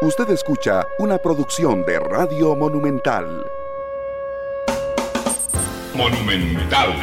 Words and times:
Usted 0.00 0.30
escucha 0.30 0.86
una 1.00 1.18
producción 1.18 1.84
de 1.84 1.98
Radio 1.98 2.54
Monumental. 2.54 3.44
Monumental. 5.92 6.94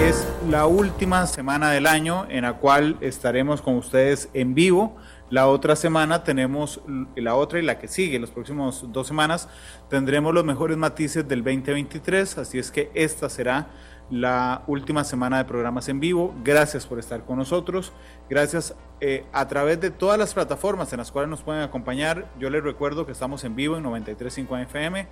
Es 0.00 0.24
la 0.48 0.66
última 0.66 1.26
semana 1.26 1.72
del 1.72 1.88
año 1.88 2.26
en 2.30 2.42
la 2.42 2.52
cual 2.52 2.96
estaremos 3.00 3.60
con 3.60 3.74
ustedes 3.74 4.28
en 4.34 4.54
vivo. 4.54 4.96
La 5.30 5.48
otra 5.48 5.74
semana 5.74 6.22
tenemos 6.22 6.80
la 7.16 7.34
otra 7.34 7.58
y 7.58 7.62
la 7.62 7.80
que 7.80 7.88
sigue, 7.88 8.20
las 8.20 8.30
próximas 8.30 8.84
dos 8.86 9.08
semanas 9.08 9.48
tendremos 9.90 10.32
los 10.32 10.44
mejores 10.44 10.76
matices 10.76 11.26
del 11.26 11.42
2023, 11.42 12.38
así 12.38 12.60
es 12.60 12.70
que 12.70 12.92
esta 12.94 13.28
será 13.28 13.66
la 14.10 14.62
última 14.66 15.04
semana 15.04 15.38
de 15.38 15.44
programas 15.44 15.88
en 15.88 16.00
vivo. 16.00 16.34
Gracias 16.42 16.86
por 16.86 16.98
estar 16.98 17.24
con 17.24 17.38
nosotros. 17.38 17.92
Gracias 18.28 18.74
eh, 19.00 19.24
a 19.32 19.46
través 19.48 19.80
de 19.80 19.90
todas 19.90 20.18
las 20.18 20.34
plataformas 20.34 20.92
en 20.92 20.98
las 20.98 21.12
cuales 21.12 21.30
nos 21.30 21.42
pueden 21.42 21.62
acompañar. 21.62 22.30
Yo 22.38 22.50
les 22.50 22.62
recuerdo 22.62 23.06
que 23.06 23.12
estamos 23.12 23.44
en 23.44 23.54
vivo 23.56 23.76
en 23.76 23.84
93.5 23.84 24.62
FM. 24.62 25.08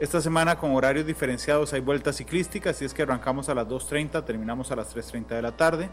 Esta 0.00 0.20
semana 0.20 0.58
con 0.58 0.74
horarios 0.74 1.06
diferenciados 1.06 1.72
hay 1.72 1.80
vueltas 1.80 2.16
ciclísticas, 2.16 2.74
así 2.74 2.84
es 2.84 2.92
que 2.92 3.02
arrancamos 3.02 3.48
a 3.48 3.54
las 3.54 3.68
2.30, 3.68 4.24
terminamos 4.24 4.72
a 4.72 4.76
las 4.76 4.96
3.30 4.96 5.28
de 5.28 5.42
la 5.42 5.56
tarde. 5.56 5.90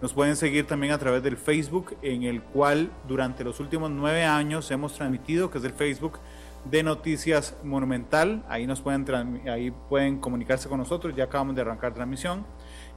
Nos 0.00 0.12
pueden 0.12 0.34
seguir 0.34 0.66
también 0.66 0.92
a 0.92 0.98
través 0.98 1.22
del 1.22 1.36
Facebook, 1.36 1.96
en 2.02 2.24
el 2.24 2.42
cual 2.42 2.90
durante 3.06 3.44
los 3.44 3.60
últimos 3.60 3.90
nueve 3.90 4.24
años 4.24 4.68
hemos 4.72 4.94
transmitido, 4.94 5.48
que 5.48 5.58
es 5.58 5.64
el 5.64 5.74
Facebook 5.74 6.18
de 6.64 6.82
Noticias 6.82 7.56
Monumental. 7.62 8.44
Ahí 8.48 8.66
nos 8.66 8.80
pueden, 8.80 9.48
ahí 9.48 9.70
pueden 9.88 10.18
comunicarse 10.18 10.68
con 10.68 10.78
nosotros, 10.78 11.14
ya 11.16 11.24
acabamos 11.24 11.54
de 11.54 11.62
arrancar 11.62 11.94
transmisión. 11.94 12.44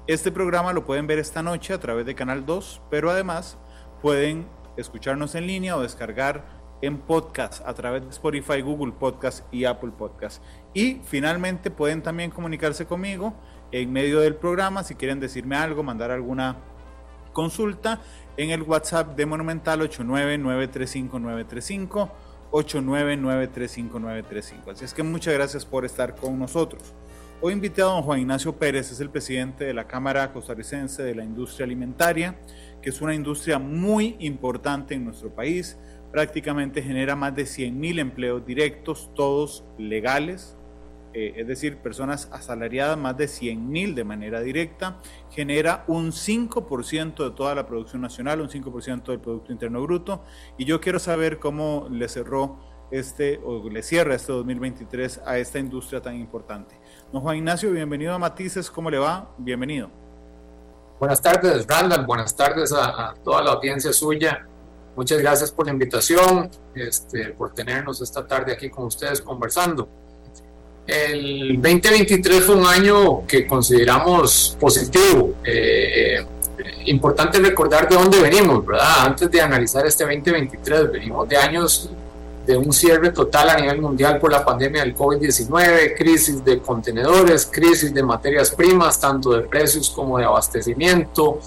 Este 0.08 0.32
programa 0.32 0.74
lo 0.74 0.86
pueden 0.86 1.08
ver 1.08 1.20
esta 1.20 1.42
noche 1.42 1.74
a 1.74 1.80
través 1.80 2.06
de 2.06 2.14
Canal 2.14 2.46
2, 2.46 2.82
pero 2.90 3.10
además 3.10 3.58
pueden 4.02 4.46
escucharnos 4.78 5.36
en 5.36 5.48
línea 5.48 5.78
o 5.78 5.82
descargar 5.82 6.44
en 6.82 6.98
podcast 7.00 7.66
a 7.66 7.74
través 7.74 8.04
de 8.04 8.10
Spotify, 8.10 8.60
Google 8.62 8.92
Podcast 8.92 9.46
y 9.52 9.66
Apple 9.66 9.92
Podcast. 9.98 10.44
Y 10.74 11.02
finalmente 11.04 11.72
pueden 11.72 12.04
también 12.04 12.32
comunicarse 12.32 12.86
conmigo 12.86 13.34
en 13.72 13.92
medio 13.92 14.20
del 14.20 14.36
programa 14.36 14.84
si 14.84 14.94
quieren 14.96 15.20
decirme 15.20 15.56
algo, 15.56 15.82
mandar 15.82 16.12
alguna 16.12 16.58
consulta 17.34 18.02
en 18.38 18.52
el 18.52 18.62
WhatsApp 18.62 19.16
de 19.16 19.26
Monumental 19.26 19.82
89935 19.82 22.12
89935 22.52 24.72
Así 24.72 24.86
es 24.86 24.94
que 24.94 25.04
muchas 25.04 25.34
gracias 25.34 25.66
por 25.66 25.86
estar 25.86 26.16
con 26.16 26.40
nosotros. 26.40 26.82
Hoy 27.42 27.54
invité 27.54 27.82
a 27.82 27.86
don 27.86 28.02
Juan 28.02 28.22
Ignacio 28.22 28.56
Pérez, 28.56 28.92
es 28.92 29.00
el 29.00 29.10
presidente 29.10 29.66
de 29.66 29.74
la 29.74 29.86
Cámara 29.86 30.32
Costarricense 30.32 31.04
de 31.04 31.14
la 31.14 31.24
Industria 31.24 31.66
Alimentaria, 31.66 32.40
que 32.82 32.90
es 32.90 33.02
una 33.02 33.14
industria 33.14 33.60
muy 33.60 34.16
importante 34.20 34.96
en 34.96 35.06
nuestro 35.06 35.30
país. 35.30 35.78
Prácticamente 36.12 36.82
genera 36.82 37.16
más 37.16 37.36
de 37.36 37.46
100 37.46 37.80
mil 37.80 38.00
empleos 38.00 38.46
directos, 38.46 39.12
todos 39.16 39.66
legales, 39.78 40.56
eh, 41.18 41.34
es 41.38 41.48
decir, 41.48 41.78
personas 41.78 42.28
asalariadas, 42.34 42.98
más 42.98 43.16
de 43.16 43.30
100 43.30 43.70
mil 43.70 43.96
de 43.96 44.04
manera 44.04 44.42
directa, 44.42 45.00
genera 45.32 45.86
un 45.88 46.12
5% 46.12 47.24
de 47.24 47.32
toda 47.32 47.56
la 47.56 47.66
producción 47.66 48.02
nacional, 48.02 48.42
un 48.42 48.50
5% 48.50 49.06
del 49.06 49.22
Producto 49.22 49.54
Interno 49.54 49.82
Bruto, 49.82 50.26
y 50.58 50.66
yo 50.66 50.82
quiero 50.82 51.00
saber 51.00 51.40
cómo 51.40 51.88
le 51.90 52.10
cerró 52.10 52.60
este, 52.92 53.40
o 53.46 53.70
le 53.70 53.82
cierra 53.82 54.14
este 54.14 54.34
2023 54.34 55.22
a 55.26 55.38
esta 55.38 55.58
industria 55.58 56.02
tan 56.02 56.16
importante. 56.16 56.78
Don 57.14 57.22
Juan 57.22 57.38
Ignacio, 57.38 57.72
bienvenido 57.72 58.14
a 58.14 58.20
Matices, 58.20 58.70
¿cómo 58.70 58.92
le 58.92 58.98
va? 58.98 59.34
Bienvenido. 59.38 59.90
Buenas 61.00 61.22
tardes, 61.22 61.66
Randall, 61.66 62.06
buenas 62.06 62.36
tardes 62.36 62.74
a, 62.74 63.14
toda 63.24 63.42
la 63.42 63.52
audiencia 63.54 63.94
suya. 63.94 64.46
Muchas 64.98 65.20
gracias 65.20 65.50
por 65.50 65.66
la 65.66 65.72
invitación, 65.72 66.52
este, 66.74 67.30
por 67.30 67.54
tenernos 67.54 68.02
esta 68.02 68.28
tarde 68.28 68.52
aquí 68.52 68.70
con 68.70 68.84
ustedes 68.84 69.22
conversando. 69.22 70.05
El 70.88 71.60
2023 71.62 72.44
fue 72.44 72.56
un 72.56 72.66
año 72.66 73.26
que 73.26 73.48
consideramos 73.48 74.56
positivo. 74.60 75.34
Eh, 75.44 76.24
importante 76.86 77.40
recordar 77.40 77.90
de 77.90 77.96
dónde 77.96 78.22
venimos, 78.22 78.66
¿verdad? 78.66 79.06
Antes 79.06 79.32
de 79.32 79.42
analizar 79.42 79.86
este 79.86 80.04
2023, 80.04 80.92
venimos 80.92 81.28
de 81.28 81.38
años 81.38 81.90
de 82.46 82.56
un 82.56 82.72
cierre 82.72 83.12
total 83.12 83.50
a 83.50 83.56
nivel 83.60 83.82
mundial 83.82 84.20
por 84.20 84.32
la 84.32 84.46
pandemia 84.46 84.84
del 84.84 84.96
COVID-19, 84.96 85.96
crisis 85.98 86.46
de 86.46 86.60
contenedores, 86.60 87.50
crisis 87.52 87.92
de 87.92 88.04
materias 88.04 88.52
primas, 88.52 89.00
tanto 89.00 89.32
de 89.32 89.42
precios 89.42 89.90
como 89.90 90.20
de 90.20 90.26
abastecimiento, 90.26 91.40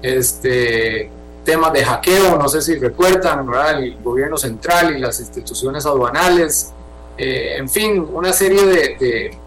este, 0.00 1.10
temas 1.44 1.72
de 1.74 1.84
hackeo, 1.84 2.38
no 2.38 2.48
sé 2.48 2.62
si 2.62 2.76
recuerdan, 2.76 3.46
¿verdad? 3.46 3.82
el 3.82 3.98
gobierno 4.02 4.38
central 4.38 4.96
y 4.96 5.00
las 5.00 5.20
instituciones 5.20 5.84
aduanales, 5.84 6.72
eh, 7.18 7.56
en 7.58 7.68
fin, 7.68 8.06
una 8.12 8.32
serie 8.32 8.64
de, 8.96 9.38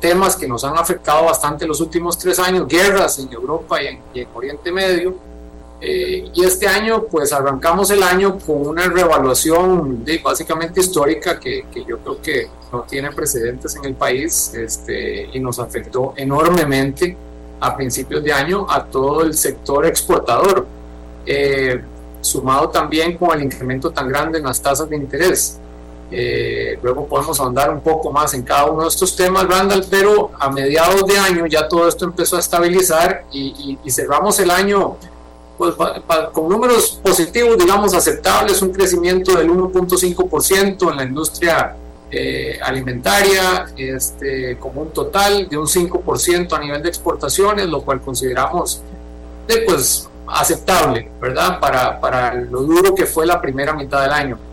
temas 0.00 0.36
que 0.36 0.46
nos 0.46 0.62
han 0.64 0.76
afectado 0.76 1.24
bastante 1.24 1.66
los 1.66 1.80
últimos 1.80 2.16
tres 2.16 2.38
años, 2.38 2.68
guerras 2.68 3.18
en 3.18 3.32
Europa 3.32 3.82
y 3.82 4.00
en, 4.14 4.28
Oriente 4.34 4.70
Medio. 4.70 5.14
Eh, 5.80 6.30
y 6.32 6.44
este 6.44 6.68
año, 6.68 7.04
pues 7.10 7.32
arrancamos 7.32 7.90
el 7.90 8.04
año 8.04 8.38
con 8.38 8.68
una 8.68 8.86
revaluación 8.86 10.04
básicamente 10.22 10.80
histórica 10.80 11.40
que, 11.40 11.64
yo 11.88 11.98
creo 11.98 12.22
que 12.22 12.48
no 12.70 12.82
tiene 12.82 13.10
precedentes 13.10 13.74
en 13.74 13.86
el 13.86 13.94
país 13.94 14.54
este, 14.54 15.28
y 15.32 15.40
nos 15.40 15.58
afectó 15.58 16.14
enormemente 16.16 17.16
a 17.58 17.76
principios 17.76 18.22
de 18.22 18.32
año 18.32 18.66
a 18.68 18.84
todo 18.84 19.22
el 19.22 19.34
sector 19.34 19.86
exportador, 19.86 20.66
eh, 21.26 21.80
sumado 22.20 22.68
también 22.70 23.16
con 23.16 23.36
el 23.36 23.44
incremento 23.44 23.90
tan 23.90 24.08
grande 24.08 24.38
en 24.38 24.44
las 24.44 24.60
tasas 24.60 24.88
de 24.88 24.96
interés. 24.96 25.58
Eh, 26.14 26.78
luego 26.82 27.06
podemos 27.06 27.40
ahondar 27.40 27.70
un 27.70 27.80
poco 27.80 28.12
más 28.12 28.34
en 28.34 28.42
cada 28.42 28.66
uno 28.66 28.82
de 28.82 28.88
estos 28.88 29.16
temas, 29.16 29.48
Randall, 29.48 29.86
pero 29.88 30.30
a 30.38 30.50
mediados 30.50 31.06
de 31.06 31.16
año 31.18 31.46
ya 31.46 31.66
todo 31.66 31.88
esto 31.88 32.04
empezó 32.04 32.36
a 32.36 32.40
estabilizar 32.40 33.24
y, 33.32 33.78
cerramos 33.88 34.38
el 34.38 34.50
año 34.50 34.96
pues, 35.56 35.74
con 36.32 36.50
números 36.50 37.00
positivos, 37.02 37.56
digamos, 37.56 37.94
aceptables, 37.94 38.60
un 38.60 38.72
crecimiento 38.72 39.34
del 39.36 39.48
1.5% 39.50 40.90
en 40.90 40.96
la 40.96 41.04
industria 41.04 41.76
eh, 42.10 42.58
alimentaria, 42.62 43.66
este, 43.74 44.58
como 44.58 44.82
un 44.82 44.90
total 44.90 45.48
de 45.48 45.56
un 45.56 45.66
5% 45.66 46.52
a 46.52 46.58
nivel 46.58 46.82
de 46.82 46.90
exportaciones, 46.90 47.66
lo 47.68 47.80
cual 47.80 48.02
consideramos 48.02 48.82
pues, 49.66 50.10
aceptable, 50.26 51.10
¿verdad? 51.18 51.58
Para, 51.58 51.98
para 51.98 52.34
lo 52.34 52.60
duro 52.60 52.94
que 52.94 53.06
fue 53.06 53.24
la 53.24 53.40
primera 53.40 53.72
mitad 53.72 54.02
del 54.02 54.12
año. 54.12 54.51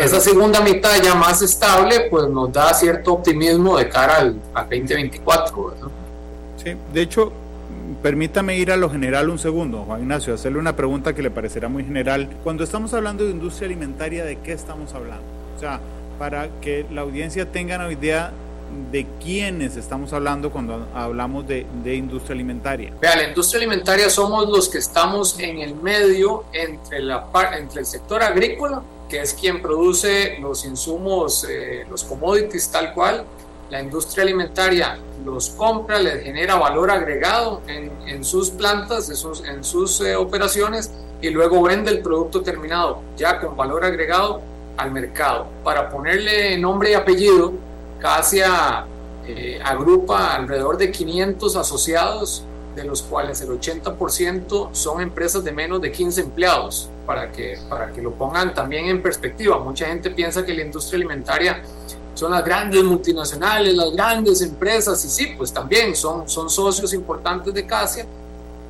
Esa 0.00 0.18
segunda 0.18 0.62
mitad 0.62 1.02
ya 1.02 1.14
más 1.14 1.42
estable, 1.42 2.08
pues 2.08 2.26
nos 2.28 2.50
da 2.50 2.72
cierto 2.72 3.12
optimismo 3.12 3.76
de 3.76 3.86
cara 3.88 4.16
al, 4.16 4.40
2024. 4.54 5.74
Sí, 6.56 6.74
de 6.92 7.02
hecho, 7.02 7.30
permítame 8.02 8.56
ir 8.56 8.72
a 8.72 8.78
lo 8.78 8.88
general 8.88 9.28
un 9.28 9.38
segundo, 9.38 9.84
Juan 9.84 10.00
Ignacio, 10.00 10.32
hacerle 10.32 10.58
una 10.58 10.74
pregunta 10.74 11.12
que 11.12 11.20
le 11.20 11.30
parecerá 11.30 11.68
muy 11.68 11.84
general. 11.84 12.30
Cuando 12.42 12.64
estamos 12.64 12.94
hablando 12.94 13.24
de 13.24 13.30
industria 13.30 13.66
alimentaria, 13.66 14.24
¿de 14.24 14.38
qué 14.38 14.52
estamos 14.52 14.94
hablando? 14.94 15.22
O 15.54 15.60
sea, 15.60 15.80
para 16.18 16.48
que 16.62 16.86
la 16.90 17.02
audiencia 17.02 17.52
tenga 17.52 17.76
una 17.76 17.92
idea 17.92 18.32
de 18.90 19.06
quiénes 19.22 19.76
estamos 19.76 20.14
hablando 20.14 20.50
cuando 20.50 20.86
hablamos 20.94 21.46
de, 21.46 21.66
de, 21.84 21.94
industria 21.94 22.34
alimentaria. 22.34 22.92
Vea, 23.02 23.16
la 23.16 23.28
industria 23.28 23.58
alimentaria 23.58 24.08
somos 24.08 24.48
los 24.48 24.68
que 24.70 24.78
estamos 24.78 25.38
en 25.40 25.58
el 25.58 25.74
medio 25.74 26.44
entre, 26.52 27.00
la, 27.00 27.26
entre 27.58 27.80
el 27.80 27.86
sector 27.86 28.22
agrícola 28.22 28.82
que 29.10 29.20
es 29.20 29.34
quien 29.34 29.60
produce 29.60 30.38
los 30.40 30.64
insumos, 30.64 31.44
eh, 31.48 31.84
los 31.90 32.04
commodities 32.04 32.70
tal 32.70 32.94
cual. 32.94 33.24
La 33.68 33.82
industria 33.82 34.22
alimentaria 34.22 34.98
los 35.24 35.50
compra, 35.50 35.98
les 35.98 36.24
genera 36.24 36.56
valor 36.56 36.90
agregado 36.90 37.60
en, 37.66 38.24
sus 38.24 38.50
plantas, 38.50 39.10
en 39.10 39.64
sus, 39.64 40.00
eh, 40.00 40.16
operaciones 40.16 40.90
y 41.20 41.30
luego 41.30 41.62
vende 41.62 41.90
el 41.90 42.00
producto 42.00 42.42
terminado 42.42 43.02
ya 43.16 43.38
con 43.38 43.56
valor 43.56 43.84
agregado 43.84 44.40
al 44.76 44.90
mercado. 44.90 45.46
Para 45.62 45.88
ponerle 45.88 46.56
nombre 46.58 46.92
y 46.92 46.94
apellido, 46.94 47.52
Casia 48.00 48.86
eh, 49.26 49.60
agrupa 49.62 50.34
alrededor 50.34 50.78
de 50.78 50.90
500 50.90 51.56
asociados 51.56 52.44
de 52.74 52.84
los 52.84 53.02
cuales 53.02 53.40
el 53.40 53.48
80% 53.48 54.70
son 54.72 55.00
empresas 55.00 55.42
de 55.42 55.52
menos 55.52 55.80
de 55.80 55.90
15 55.90 56.20
empleados, 56.20 56.88
para 57.06 57.30
que, 57.32 57.58
para 57.68 57.92
que 57.92 58.00
lo 58.00 58.12
pongan 58.12 58.54
también 58.54 58.86
en 58.86 59.02
perspectiva. 59.02 59.58
Mucha 59.58 59.86
gente 59.86 60.10
piensa 60.10 60.44
que 60.44 60.54
la 60.54 60.62
industria 60.62 60.96
alimentaria 60.96 61.62
son 62.14 62.32
las 62.32 62.44
grandes 62.44 62.84
multinacionales, 62.84 63.74
las 63.74 63.92
grandes 63.92 64.42
empresas, 64.42 65.04
y 65.04 65.08
sí, 65.08 65.34
pues 65.36 65.52
también 65.52 65.96
son, 65.96 66.28
son 66.28 66.50
socios 66.50 66.92
importantes 66.92 67.52
de 67.54 67.66
Casia, 67.66 68.06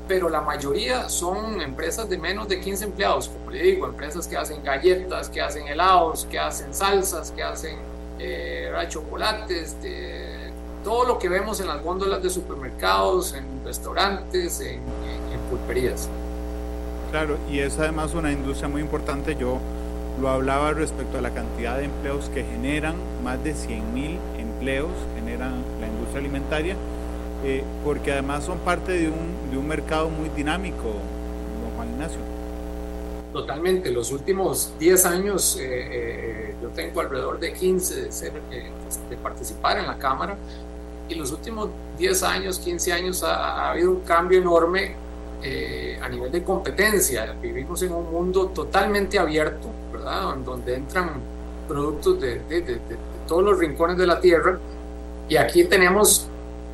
pero 0.07 0.29
la 0.29 0.41
mayoría 0.41 1.09
son 1.09 1.61
empresas 1.61 2.09
de 2.09 2.19
menos 2.19 2.49
de 2.49 2.61
15 2.61 2.85
empleados, 2.87 3.29
como 3.29 3.51
le 3.51 3.63
digo, 3.63 3.87
empresas 3.87 4.27
que 4.27 4.37
hacen 4.37 4.63
galletas, 4.63 5.29
que 5.29 5.41
hacen 5.41 5.69
helados, 5.69 6.27
que 6.27 6.39
hacen 6.39 6.75
salsas, 6.75 7.31
que 7.31 7.43
hacen 7.43 7.77
eh, 8.19 8.73
chocolates, 8.89 9.81
de, 9.83 10.30
todo 10.83 11.05
lo 11.05 11.19
que 11.19 11.29
vemos 11.29 11.61
en 11.61 11.67
las 11.67 11.83
góndolas 11.83 12.23
de 12.23 12.31
supermercados, 12.31 13.35
en 13.35 13.65
restaurantes, 13.65 14.61
en, 14.61 14.81
pulperías. 15.51 16.09
Claro, 17.11 17.37
y 17.51 17.59
es 17.59 17.77
además 17.79 18.15
una 18.15 18.31
industria 18.31 18.69
muy 18.69 18.81
importante. 18.81 19.35
Yo 19.35 19.59
lo 20.21 20.29
hablaba 20.29 20.73
respecto 20.73 21.19
a 21.19 21.21
la 21.21 21.31
cantidad 21.31 21.77
de 21.77 21.85
empleos 21.85 22.29
que 22.29 22.45
generan, 22.45 22.95
más 23.25 23.43
de 23.43 23.53
100.000 23.53 24.19
empleos 24.39 24.91
generan 25.17 25.65
la 25.81 25.89
industria 25.89 26.21
alimentaria, 26.21 26.77
eh, 27.45 27.65
porque 27.85 28.13
además 28.13 28.45
son 28.45 28.59
parte 28.59 28.93
de 28.93 29.09
un, 29.09 29.51
de 29.51 29.59
un 29.59 29.67
mercado 29.67 30.09
muy 30.09 30.29
dinámico, 30.29 30.85
don 30.85 31.77
Juan 31.77 31.91
Ignacio. 31.91 32.21
Totalmente, 33.33 33.91
los 33.91 34.13
últimos 34.13 34.73
10 34.79 35.07
años 35.07 35.57
eh, 35.61 35.65
eh, 35.91 36.55
yo 36.63 36.69
tengo 36.69 37.01
alrededor 37.01 37.39
de 37.39 37.53
15 37.53 38.03
de, 38.03 38.13
ser, 38.13 38.33
de 38.43 39.17
participar 39.17 39.79
en 39.79 39.87
la 39.87 39.99
Cámara 39.99 40.37
y 41.11 41.15
los 41.17 41.33
últimos 41.33 41.69
10 41.99 42.23
años, 42.23 42.59
15 42.59 42.93
años 42.93 43.23
ha, 43.23 43.35
ha 43.35 43.71
habido 43.73 43.91
un 43.91 44.01
cambio 44.01 44.39
enorme 44.39 44.97
a 46.03 46.09
nivel 46.09 46.31
de 46.31 46.45
competencia. 46.45 47.35
Vivimos 47.41 47.83
en 47.83 47.93
un 47.93 48.11
mundo 48.11 48.49
totalmente 48.49 49.19
abierto, 49.19 49.69
donde 50.45 50.75
entran 50.75 51.21
productos 51.71 52.21
de, 52.21 52.81
todos 53.29 53.45
los 53.45 53.59
rincones 53.59 53.97
de 53.97 54.07
la 54.07 54.21
Tierra. 54.21 54.59
Y 55.29 55.37
aquí 55.37 55.65
tenemos 55.65 56.27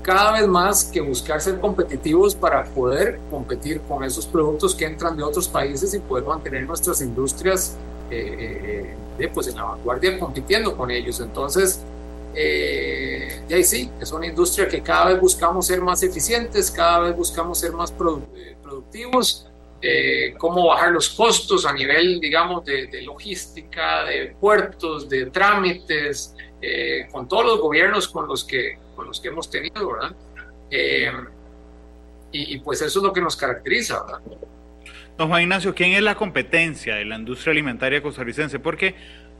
cada 0.02 0.32
vez 0.32 0.46
más 0.46 0.84
que 0.84 1.00
buscar 1.00 1.40
ser 1.40 1.60
competitivos 1.60 2.34
para 2.34 2.64
poder 2.64 3.18
competir 3.30 3.82
con 3.82 4.04
esos 4.04 4.26
productos 4.26 4.74
que 4.74 4.86
entran 4.86 5.16
de 5.16 5.22
otros 5.22 5.48
países 5.48 5.92
y 5.92 5.98
poder 5.98 6.24
mantener 6.24 6.62
nuestras 6.62 7.02
industrias 7.02 7.76
eh, 8.10 8.94
eh, 9.18 9.30
pues 9.34 9.48
en 9.48 9.56
la 9.56 9.64
vanguardia 9.64 10.18
compitiendo 10.18 10.74
con 10.76 10.90
ellos. 10.90 11.20
Entonces, 11.20 11.80
eh, 12.36 13.42
y 13.48 13.54
ahí 13.54 13.64
sí, 13.64 13.90
es 14.00 14.12
una 14.12 14.26
industria 14.26 14.68
que 14.68 14.82
cada 14.82 15.06
vez 15.06 15.20
buscamos 15.20 15.66
ser 15.66 15.80
más 15.80 16.02
eficientes, 16.02 16.70
cada 16.70 17.00
vez 17.00 17.16
buscamos 17.16 17.58
ser 17.58 17.72
más 17.72 17.90
productivos 17.90 19.50
eh, 19.82 20.34
cómo 20.38 20.66
bajar 20.66 20.90
los 20.90 21.10
costos 21.10 21.66
a 21.66 21.72
nivel, 21.72 22.18
digamos, 22.18 22.64
de, 22.64 23.02
logística, 23.02 24.04
de 24.04 24.34
puertos, 24.40 25.08
de 25.08 25.26
trámites, 25.26 26.34
eh, 26.62 27.06
con 27.12 27.28
todos 27.28 27.44
los 27.44 27.60
gobiernos 27.60 28.08
con 28.08 28.26
los 28.26 28.42
que, 28.44 28.78
con 28.94 29.06
los 29.06 29.20
que 29.20 29.28
hemos 29.28 29.50
tenido, 29.50 29.92
¿verdad? 29.92 30.16
Eh, 30.70 31.12
y, 32.32 32.58
pues 32.58 32.82
eso 32.82 32.98
es 32.98 33.02
lo 33.02 33.12
que 33.12 33.20
nos 33.20 33.36
caracteriza, 33.36 34.02
¿verdad? 34.02 34.20
Don 35.16 35.28
Juan 35.28 35.42
Ignacio, 35.42 35.74
¿quién 35.74 35.92
es 35.92 36.02
la 36.02 36.16
competencia 36.16 36.96
de 36.96 37.04
la 37.04 37.16
industria 37.16 37.52
alimentaria 37.52 38.02
costarricense? 38.02 38.58
Porque 38.58 38.94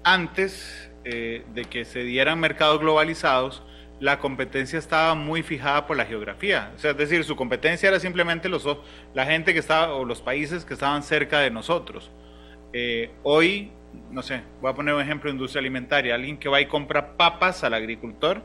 antes 0.05 0.91
de 1.11 1.65
que 1.71 1.85
se 1.85 2.03
dieran 2.03 2.41
mercados 2.41 2.81
globalizados, 2.81 3.63
la 4.01 4.19
competencia 4.19 4.79
estaba 4.79 5.15
muy 5.15 5.43
fijada 5.43 5.87
por 5.87 5.97
la 5.97 6.05
geografía. 6.05 6.73
O 6.77 6.79
sea, 6.79 6.91
es 6.91 6.97
decir, 6.97 7.25
su 7.25 7.37
competencia 7.37 7.89
era 7.89 7.99
simplemente 7.99 8.49
los, 8.49 8.67
la 9.15 9.25
gente 9.25 9.53
que 9.53 9.59
estaba, 9.59 9.95
o 9.95 10.05
los 10.05 10.21
países 10.21 10.65
que 10.65 10.75
estaban 10.75 11.03
cerca 11.03 11.41
de 11.41 11.51
nosotros. 11.51 12.11
Eh, 12.73 13.11
hoy, 13.23 13.71
no 14.11 14.23
sé, 14.23 14.43
voy 14.61 14.71
a 14.71 14.75
poner 14.75 14.95
un 14.95 15.01
ejemplo 15.01 15.31
de 15.31 15.35
industria 15.35 15.61
alimentaria. 15.61 16.15
Alguien 16.15 16.39
que 16.39 16.49
va 16.49 16.61
y 16.61 16.67
compra 16.67 17.17
papas 17.17 17.65
al 17.65 17.75
agricultor, 17.75 18.43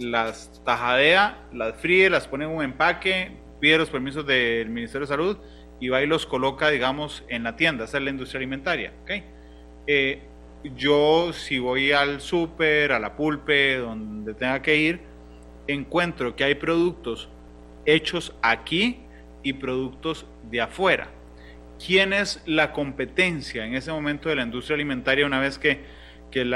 las 0.00 0.62
tajadea, 0.64 1.46
las 1.52 1.76
fríe, 1.76 2.10
las 2.10 2.26
pone 2.26 2.44
en 2.44 2.50
un 2.50 2.64
empaque, 2.64 3.30
pide 3.60 3.78
los 3.78 3.90
permisos 3.90 4.26
del 4.26 4.68
Ministerio 4.70 5.06
de 5.06 5.08
Salud 5.08 5.38
y 5.80 5.88
va 5.88 6.02
y 6.02 6.06
los 6.06 6.26
coloca, 6.26 6.68
digamos, 6.70 7.24
en 7.28 7.44
la 7.44 7.54
tienda. 7.54 7.84
Esa 7.84 7.98
es 7.98 8.04
la 8.04 8.10
industria 8.10 8.38
alimentaria. 8.38 8.92
¿okay? 9.02 9.24
Eh, 9.86 10.20
yo 10.76 11.32
si 11.32 11.58
voy 11.58 11.92
al 11.92 12.20
súper, 12.20 12.92
a 12.92 12.98
la 12.98 13.16
pulpe, 13.16 13.76
donde 13.76 14.34
tenga 14.34 14.60
que 14.62 14.76
ir, 14.76 15.00
encuentro 15.66 16.34
que 16.34 16.44
hay 16.44 16.54
productos 16.54 17.28
hechos 17.84 18.34
aquí 18.42 19.00
y 19.42 19.52
productos 19.54 20.26
de 20.50 20.60
afuera. 20.60 21.08
¿Quién 21.84 22.12
es 22.12 22.42
la 22.44 22.72
competencia 22.72 23.64
en 23.64 23.74
ese 23.74 23.92
momento 23.92 24.28
de 24.28 24.36
la 24.36 24.42
industria 24.42 24.74
alimentaria 24.74 25.26
una 25.26 25.40
vez 25.40 25.58
que, 25.58 25.98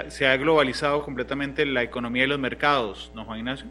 se 0.08 0.26
ha 0.26 0.36
globalizado 0.36 1.02
completamente 1.02 1.64
la 1.64 1.82
economía 1.82 2.24
y 2.24 2.26
los 2.26 2.38
mercados, 2.38 3.10
¿no, 3.14 3.24
Juan 3.24 3.38
Ignacio? 3.38 3.68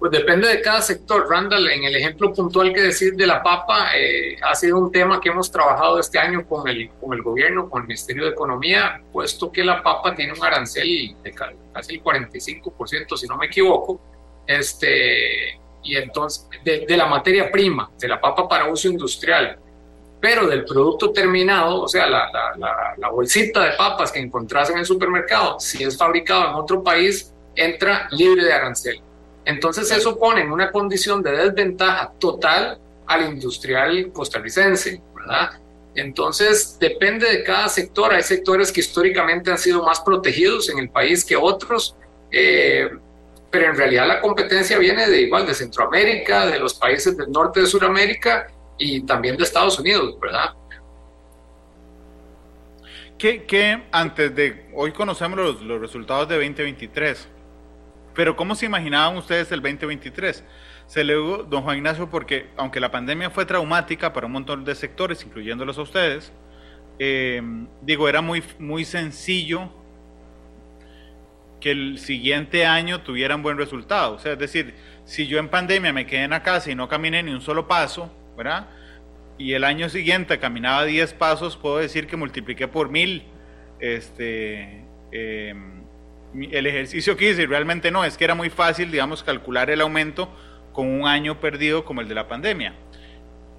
Pues 0.00 0.12
depende 0.12 0.48
de 0.48 0.62
cada 0.62 0.80
sector. 0.80 1.28
Randall, 1.28 1.68
en 1.68 1.84
el 1.84 1.94
ejemplo 1.94 2.32
puntual 2.32 2.72
que 2.72 2.80
decir 2.80 3.14
de 3.16 3.26
la 3.26 3.42
papa, 3.42 3.90
eh, 3.94 4.34
ha 4.42 4.54
sido 4.54 4.78
un 4.78 4.90
tema 4.90 5.20
que 5.20 5.28
hemos 5.28 5.52
trabajado 5.52 6.00
este 6.00 6.18
año 6.18 6.46
con 6.48 6.66
el, 6.66 6.88
con 6.98 7.12
el 7.12 7.22
gobierno, 7.22 7.68
con 7.68 7.82
el 7.82 7.88
Ministerio 7.88 8.24
de 8.24 8.30
Economía, 8.30 9.02
puesto 9.12 9.52
que 9.52 9.62
la 9.62 9.82
papa 9.82 10.14
tiene 10.14 10.32
un 10.32 10.42
arancel 10.42 11.14
de 11.22 11.32
casi 11.32 11.96
el 11.96 12.02
45%, 12.02 13.14
si 13.14 13.26
no 13.26 13.36
me 13.36 13.46
equivoco, 13.46 14.00
este, 14.46 15.60
y 15.84 15.96
entonces, 15.96 16.48
de, 16.64 16.86
de 16.86 16.96
la 16.96 17.04
materia 17.04 17.52
prima, 17.52 17.90
de 17.98 18.08
la 18.08 18.18
papa 18.18 18.48
para 18.48 18.72
uso 18.72 18.88
industrial 18.88 19.58
pero 20.20 20.46
del 20.46 20.66
producto 20.66 21.12
terminado, 21.12 21.80
o 21.80 21.88
sea, 21.88 22.06
la, 22.06 22.30
la, 22.30 22.94
la, 22.96 23.08
bolsita 23.08 23.64
de 23.64 23.72
papas 23.72 24.12
que 24.12 24.18
encontrás 24.18 24.68
en 24.68 24.76
el 24.76 24.84
supermercado, 24.84 25.58
si 25.58 25.82
es 25.82 25.96
fabricado 25.96 26.50
en 26.50 26.56
otro 26.56 26.84
país, 26.84 27.32
entra 27.56 28.06
libre 28.10 28.44
de 28.44 28.52
arancel. 28.52 29.00
Entonces 29.44 29.90
eso 29.90 30.18
pone 30.18 30.42
en 30.42 30.52
una 30.52 30.70
condición 30.70 31.22
de 31.22 31.32
desventaja 31.32 32.12
total 32.18 32.78
al 33.06 33.32
industrial 33.32 34.12
costarricense, 34.12 35.00
¿verdad? 35.14 35.60
Entonces 35.94 36.76
depende 36.78 37.28
de 37.28 37.42
cada 37.42 37.68
sector. 37.68 38.12
Hay 38.12 38.22
sectores 38.22 38.70
que 38.70 38.80
históricamente 38.80 39.50
han 39.50 39.58
sido 39.58 39.82
más 39.82 40.00
protegidos 40.00 40.68
en 40.68 40.78
el 40.78 40.90
país 40.90 41.24
que 41.24 41.36
otros, 41.36 41.96
eh, 42.30 42.88
pero 43.50 43.66
en 43.66 43.76
realidad 43.76 44.06
la 44.06 44.20
competencia 44.20 44.78
viene 44.78 45.08
de 45.08 45.22
igual 45.22 45.46
de 45.46 45.54
Centroamérica, 45.54 46.46
de 46.46 46.58
los 46.60 46.74
países 46.74 47.16
del 47.16 47.30
norte 47.32 47.60
de 47.60 47.66
Sudamérica 47.66 48.46
y 48.78 49.02
también 49.02 49.36
de 49.36 49.42
Estados 49.42 49.78
Unidos, 49.78 50.18
¿verdad? 50.20 50.54
¿Qué, 53.18 53.82
antes 53.92 54.34
de 54.34 54.70
hoy 54.74 54.92
conocemos 54.92 55.60
los 55.62 55.80
resultados 55.80 56.26
de 56.28 56.36
2023? 56.36 57.28
Pero 58.14 58.36
¿cómo 58.36 58.54
se 58.54 58.66
imaginaban 58.66 59.16
ustedes 59.16 59.52
el 59.52 59.60
2023? 59.60 60.44
Se 60.86 61.04
le 61.04 61.14
digo, 61.14 61.44
don 61.44 61.62
Juan 61.62 61.76
Ignacio, 61.76 62.10
porque 62.10 62.48
aunque 62.56 62.80
la 62.80 62.90
pandemia 62.90 63.30
fue 63.30 63.46
traumática 63.46 64.12
para 64.12 64.26
un 64.26 64.32
montón 64.32 64.64
de 64.64 64.74
sectores, 64.74 65.24
incluyéndolos 65.24 65.78
a 65.78 65.82
ustedes, 65.82 66.32
eh, 66.98 67.40
digo, 67.82 68.08
era 68.08 68.20
muy, 68.20 68.42
muy 68.58 68.84
sencillo 68.84 69.70
que 71.60 71.70
el 71.70 71.98
siguiente 71.98 72.66
año 72.66 73.02
tuvieran 73.02 73.42
buen 73.42 73.56
resultado. 73.56 74.14
O 74.14 74.18
sea, 74.18 74.32
es 74.32 74.38
decir, 74.38 74.74
si 75.04 75.26
yo 75.26 75.38
en 75.38 75.48
pandemia 75.48 75.92
me 75.92 76.06
quedé 76.06 76.24
en 76.24 76.30
la 76.30 76.42
casa 76.42 76.70
y 76.70 76.74
no 76.74 76.88
caminé 76.88 77.22
ni 77.22 77.32
un 77.32 77.40
solo 77.40 77.68
paso, 77.68 78.12
¿verdad? 78.36 78.68
Y 79.38 79.52
el 79.52 79.64
año 79.64 79.88
siguiente 79.88 80.38
caminaba 80.38 80.84
10 80.84 81.14
pasos, 81.14 81.56
puedo 81.56 81.78
decir 81.78 82.06
que 82.06 82.16
multipliqué 82.16 82.68
por 82.68 82.90
mil 82.90 83.24
este, 83.78 84.84
eh, 85.12 85.54
el 86.34 86.66
ejercicio 86.66 87.16
que 87.16 87.30
hice, 87.30 87.46
realmente 87.46 87.90
no, 87.90 88.04
es 88.04 88.16
que 88.16 88.24
era 88.24 88.34
muy 88.34 88.50
fácil, 88.50 88.90
digamos, 88.90 89.22
calcular 89.22 89.70
el 89.70 89.80
aumento 89.80 90.28
con 90.72 90.86
un 90.86 91.06
año 91.06 91.40
perdido 91.40 91.84
como 91.84 92.00
el 92.00 92.08
de 92.08 92.14
la 92.14 92.28
pandemia. 92.28 92.74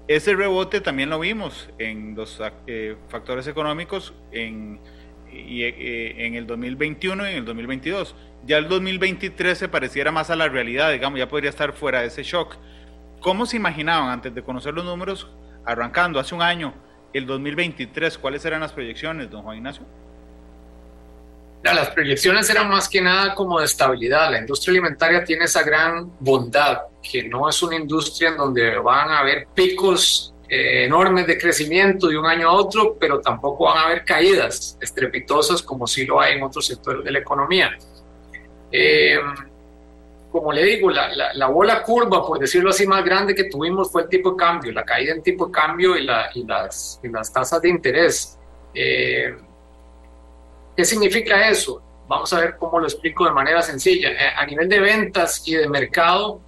Ese 0.08 0.34
rebote 0.34 0.80
también 0.80 1.10
lo 1.10 1.20
vimos 1.20 1.68
en 1.78 2.14
los 2.14 2.40
eh, 2.66 2.96
factores 3.08 3.46
económicos 3.46 4.14
en, 4.32 4.80
eh, 5.30 6.14
en 6.18 6.34
el 6.34 6.46
2021 6.46 7.26
y 7.26 7.30
en 7.32 7.36
el 7.38 7.44
2022. 7.44 8.14
Ya 8.44 8.58
el 8.58 8.68
2023 8.68 9.56
se 9.56 9.68
pareciera 9.68 10.10
más 10.10 10.30
a 10.30 10.36
la 10.36 10.48
realidad, 10.48 10.90
digamos, 10.90 11.18
ya 11.18 11.28
podría 11.28 11.50
estar 11.50 11.72
fuera 11.72 12.00
de 12.00 12.08
ese 12.08 12.24
shock. 12.24 12.56
¿Cómo 13.20 13.46
se 13.46 13.56
imaginaban 13.56 14.08
antes 14.08 14.34
de 14.34 14.42
conocer 14.42 14.74
los 14.74 14.84
números, 14.84 15.30
arrancando 15.64 16.18
hace 16.18 16.34
un 16.34 16.42
año, 16.42 16.74
el 17.12 17.26
2023? 17.26 18.18
¿Cuáles 18.18 18.44
eran 18.44 18.60
las 18.60 18.72
proyecciones, 18.72 19.30
don 19.30 19.42
Juan 19.42 19.58
Ignacio? 19.58 19.86
Las 21.62 21.90
proyecciones 21.90 22.50
eran 22.50 22.68
más 22.68 22.88
que 22.88 23.00
nada 23.00 23.34
como 23.34 23.60
de 23.60 23.66
estabilidad. 23.66 24.30
La 24.30 24.38
industria 24.38 24.72
alimentaria 24.72 25.24
tiene 25.24 25.44
esa 25.44 25.62
gran 25.62 26.12
bondad, 26.18 26.78
que 27.02 27.28
no 27.28 27.48
es 27.48 27.62
una 27.62 27.76
industria 27.76 28.30
en 28.30 28.36
donde 28.36 28.78
van 28.78 29.10
a 29.10 29.20
haber 29.20 29.46
picos 29.54 30.34
eh, 30.48 30.84
enormes 30.84 31.26
de 31.26 31.38
crecimiento 31.38 32.08
de 32.08 32.18
un 32.18 32.26
año 32.26 32.48
a 32.48 32.52
otro, 32.52 32.96
pero 32.98 33.20
tampoco 33.20 33.66
van 33.66 33.78
a 33.78 33.82
haber 33.82 34.04
caídas 34.04 34.76
estrepitosas 34.80 35.62
como 35.62 35.86
sí 35.86 36.04
lo 36.04 36.20
hay 36.20 36.34
en 36.34 36.42
otros 36.42 36.66
sectores 36.66 37.04
de 37.04 37.12
la 37.12 37.20
economía. 37.20 37.70
Eh, 38.70 39.18
como 40.32 40.50
le 40.50 40.64
digo, 40.64 40.90
la, 40.90 41.10
la, 41.34 41.46
bola 41.46 41.82
curva, 41.82 42.26
por 42.26 42.38
decirlo 42.38 42.70
así, 42.70 42.86
más 42.86 43.04
grande 43.04 43.34
que 43.34 43.44
tuvimos 43.44 43.92
fue 43.92 44.02
el 44.02 44.08
tipo 44.08 44.30
de 44.30 44.36
cambio, 44.36 44.72
la 44.72 44.82
caída 44.82 45.12
en 45.12 45.22
tipo 45.22 45.46
de 45.46 45.52
cambio 45.52 45.96
y, 45.96 46.04
la, 46.04 46.30
y, 46.34 46.44
las, 46.44 46.98
y 47.02 47.08
las 47.08 47.30
tasas 47.32 47.60
de 47.60 47.68
interés. 47.68 48.38
Eh, 48.74 49.36
¿Qué 50.76 50.84
significa 50.84 51.48
eso? 51.48 51.82
Vamos 52.08 52.32
a 52.32 52.40
ver 52.40 52.56
cómo 52.58 52.78
lo 52.78 52.86
explico 52.86 53.24
de 53.24 53.32
manera 53.32 53.62
sencilla. 53.62 54.10
Eh, 54.10 54.32
a 54.36 54.44
nivel 54.46 54.68
de 54.68 54.80
ventas 54.80 55.46
y 55.46 55.54
de 55.54 55.68
mercado, 55.68 56.40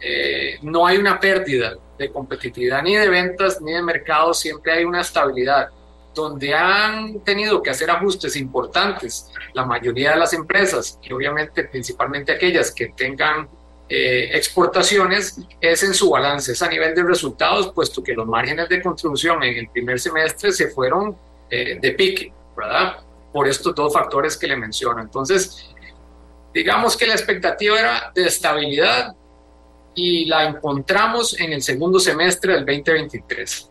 eh, 0.00 0.58
no 0.62 0.86
hay 0.86 0.98
una 0.98 1.18
pérdida 1.18 1.76
de 1.98 2.10
competitividad 2.10 2.82
ni 2.82 2.96
de 2.96 3.08
ventas 3.08 3.60
ni 3.60 3.72
de 3.72 3.82
mercado, 3.82 4.32
siempre 4.34 4.72
hay 4.72 4.84
una 4.84 5.00
estabilidad. 5.00 5.68
Donde 6.14 6.54
han 6.54 7.20
tenido 7.20 7.62
que 7.62 7.70
hacer 7.70 7.88
ajustes 7.90 8.34
importantes 8.36 9.30
la 9.54 9.64
mayoría 9.64 10.10
de 10.12 10.16
las 10.16 10.32
empresas, 10.32 10.98
y 11.02 11.12
obviamente 11.12 11.64
principalmente 11.64 12.32
aquellas 12.32 12.72
que 12.72 12.88
tengan 12.88 13.48
eh, 13.88 14.30
exportaciones, 14.32 15.38
es 15.60 15.82
en 15.84 15.94
su 15.94 16.10
balance, 16.10 16.52
es 16.52 16.62
a 16.62 16.68
nivel 16.68 16.94
de 16.94 17.04
resultados, 17.04 17.72
puesto 17.72 18.02
que 18.02 18.12
los 18.12 18.26
márgenes 18.26 18.68
de 18.68 18.82
contribución 18.82 19.42
en 19.44 19.56
el 19.56 19.68
primer 19.68 20.00
semestre 20.00 20.52
se 20.52 20.68
fueron 20.68 21.16
de 21.50 21.94
pique 21.98 22.32
¿verdad? 22.56 22.98
Por 23.32 23.48
estos 23.48 23.74
dos 23.74 23.92
factores 23.92 24.36
que 24.36 24.46
le 24.46 24.56
menciono. 24.56 25.00
Entonces, 25.00 25.74
digamos 26.52 26.96
que 26.96 27.06
la 27.06 27.14
expectativa 27.14 27.78
era 27.78 28.12
de 28.14 28.26
estabilidad 28.26 29.14
y 29.94 30.26
la 30.26 30.44
encontramos 30.44 31.38
en 31.38 31.52
el 31.52 31.62
segundo 31.62 31.98
semestre 31.98 32.54
del 32.54 32.66
2023. 32.66 33.70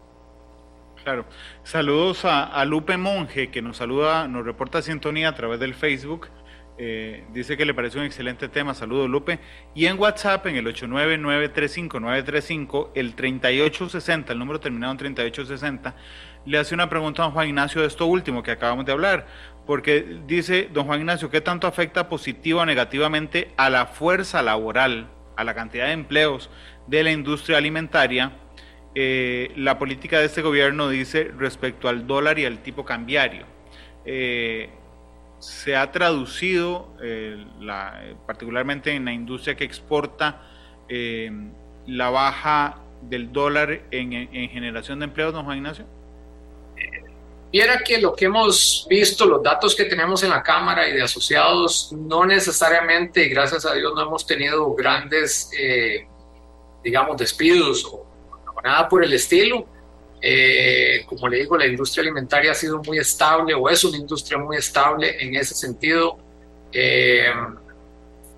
Claro. 1.03 1.25
Saludos 1.63 2.21
a, 2.23 2.63
Lupe 2.65 2.97
Monge, 2.97 3.51
que 3.51 3.61
nos 3.61 3.77
saluda, 3.77 4.27
nos 4.27 4.43
reporta 4.45 4.81
sintonía 4.81 5.29
a 5.29 5.35
través 5.35 5.59
del 5.59 5.75
Facebook. 5.75 6.27
Eh, 6.77 7.25
dice 7.33 7.57
que 7.57 7.65
le 7.65 7.73
parece 7.73 7.97
un 7.97 8.05
excelente 8.05 8.47
tema. 8.47 8.73
Saludos, 8.73 9.09
Lupe. 9.09 9.39
Y 9.75 9.87
en 9.87 9.99
WhatsApp, 9.99 10.45
en 10.47 10.55
el 10.57 10.65
899-35935, 10.67 12.91
el 12.95 13.15
3860, 13.15 14.33
el 14.33 14.39
número 14.39 14.59
terminado 14.59 14.91
en 14.93 14.97
3860, 14.97 15.95
le 16.45 16.57
hace 16.57 16.73
una 16.73 16.89
pregunta 16.89 17.21
a 17.21 17.25
don 17.25 17.33
Juan 17.33 17.47
Ignacio 17.47 17.81
de 17.81 17.87
esto 17.87 18.05
último 18.05 18.43
que 18.43 18.51
acabamos 18.51 18.85
de 18.85 18.91
hablar. 18.91 19.27
Porque 19.65 20.19
dice, 20.25 20.67
don 20.73 20.87
Juan 20.87 20.99
Ignacio, 20.99 21.29
¿qué 21.29 21.41
tanto 21.41 21.67
afecta 21.67 22.09
positivo 22.09 22.61
o 22.61 22.65
negativamente 22.65 23.51
a 23.55 23.69
la 23.69 23.85
fuerza 23.85 24.41
laboral, 24.41 25.07
a 25.37 25.43
la 25.43 25.53
cantidad 25.53 25.85
de 25.85 25.91
empleos 25.91 26.49
de 26.87 27.03
la 27.03 27.11
industria 27.11 27.57
alimentaria? 27.57 28.31
Eh, 28.95 29.51
la 29.55 29.77
política 29.77 30.19
de 30.19 30.25
este 30.25 30.41
gobierno 30.41 30.89
dice 30.89 31.31
respecto 31.37 31.87
al 31.87 32.07
dólar 32.07 32.39
y 32.39 32.45
al 32.45 32.63
tipo 32.63 32.83
cambiario. 32.83 33.45
Eh, 34.05 34.69
se 35.37 35.75
ha 35.75 35.91
traducido, 35.91 36.95
eh, 37.01 37.45
particularmente 38.25 38.91
en 38.91 39.05
la 39.05 39.13
industria 39.13 39.55
que 39.55 39.63
exporta, 39.63 40.41
la 41.85 42.09
baja 42.09 42.79
del 43.03 43.31
dólar 43.31 43.83
en, 43.91 44.13
en, 44.13 44.49
generación 44.49 44.99
de 44.99 45.05
empleos, 45.05 45.31
don 45.31 45.45
Juan 45.45 45.57
Ignacio? 45.57 45.85
Viera 47.51 47.79
que 47.79 47.97
lo 47.97 48.15
que 48.15 48.25
hemos 48.25 48.85
visto, 48.89 49.25
los 49.25 49.41
datos 49.41 49.75
que 49.75 49.85
tenemos 49.85 50.21
en 50.21 50.29
la 50.29 50.43
Cámara 50.43 50.87
y 50.87 50.93
de 50.93 51.01
asociados, 51.01 51.91
no 51.91 52.25
necesariamente, 52.25 53.27
gracias 53.27 53.65
a 53.65 53.73
Dios, 53.73 53.91
no 53.95 54.03
hemos 54.03 54.25
tenido 54.27 54.71
grandes, 54.75 55.49
digamos, 56.83 57.17
despidos 57.17 57.83
o 57.85 58.05
nada 58.63 58.87
por 58.87 59.03
el 59.03 59.13
estilo. 59.13 59.65
Eh, 60.21 61.05
como 61.07 61.29
le 61.29 61.37
digo, 61.37 61.57
la 61.57 61.65
industria 61.65 62.01
alimentaria 62.01 62.51
ha 62.51 62.55
sido 62.55 62.81
muy 62.83 62.97
estable 62.97 63.53
o 63.53 63.69
es 63.69 63.83
una 63.83 63.97
industria 63.97 64.37
muy 64.37 64.57
estable 64.57 65.21
en 65.23 65.35
ese 65.35 65.55
sentido. 65.55 66.17
Eh, 66.71 67.31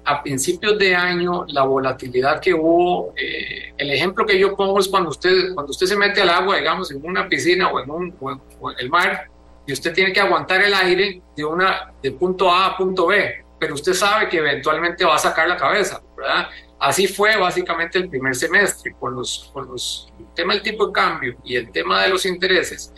a 0.05 0.23
principios 0.23 0.77
de 0.79 0.95
año, 0.95 1.45
la 1.47 1.63
volatilidad 1.63 2.39
que 2.39 2.53
hubo, 2.53 3.13
eh, 3.15 3.73
el 3.77 3.91
ejemplo 3.91 4.25
que 4.25 4.37
yo 4.37 4.55
pongo 4.55 4.79
es 4.79 4.87
cuando 4.87 5.09
usted, 5.09 5.53
cuando 5.53 5.71
usted 5.71 5.85
se 5.85 5.95
mete 5.95 6.21
al 6.21 6.29
agua, 6.29 6.57
digamos, 6.57 6.91
en 6.91 7.05
una 7.05 7.27
piscina 7.27 7.69
o 7.69 7.79
en, 7.79 7.91
un, 7.91 8.41
el 8.77 8.89
mar, 8.89 9.29
y 9.65 9.73
usted 9.73 9.93
tiene 9.93 10.11
que 10.11 10.19
aguantar 10.19 10.61
el 10.63 10.73
aire 10.73 11.21
de, 11.35 11.45
una, 11.45 11.93
de 12.01 12.11
punto 12.11 12.51
A 12.51 12.67
a 12.67 12.77
punto 12.77 13.07
B, 13.07 13.45
pero 13.59 13.75
usted 13.75 13.93
sabe 13.93 14.27
que 14.27 14.37
eventualmente 14.37 15.05
va 15.05 15.15
a 15.15 15.19
sacar 15.19 15.47
la 15.47 15.57
cabeza, 15.57 16.01
¿verdad? 16.17 16.47
Así 16.79 17.07
fue 17.07 17.37
básicamente 17.37 17.99
el 17.99 18.09
primer 18.09 18.35
semestre, 18.35 18.95
con 18.99 19.13
los, 19.13 19.51
con 19.53 19.67
los 19.67 20.11
el 20.19 20.25
tema 20.33 20.53
del 20.53 20.63
tipo 20.63 20.87
de 20.87 20.93
cambio 20.93 21.37
y 21.43 21.55
el 21.55 21.71
tema 21.71 22.01
de 22.01 22.09
los 22.09 22.25
intereses. 22.25 22.91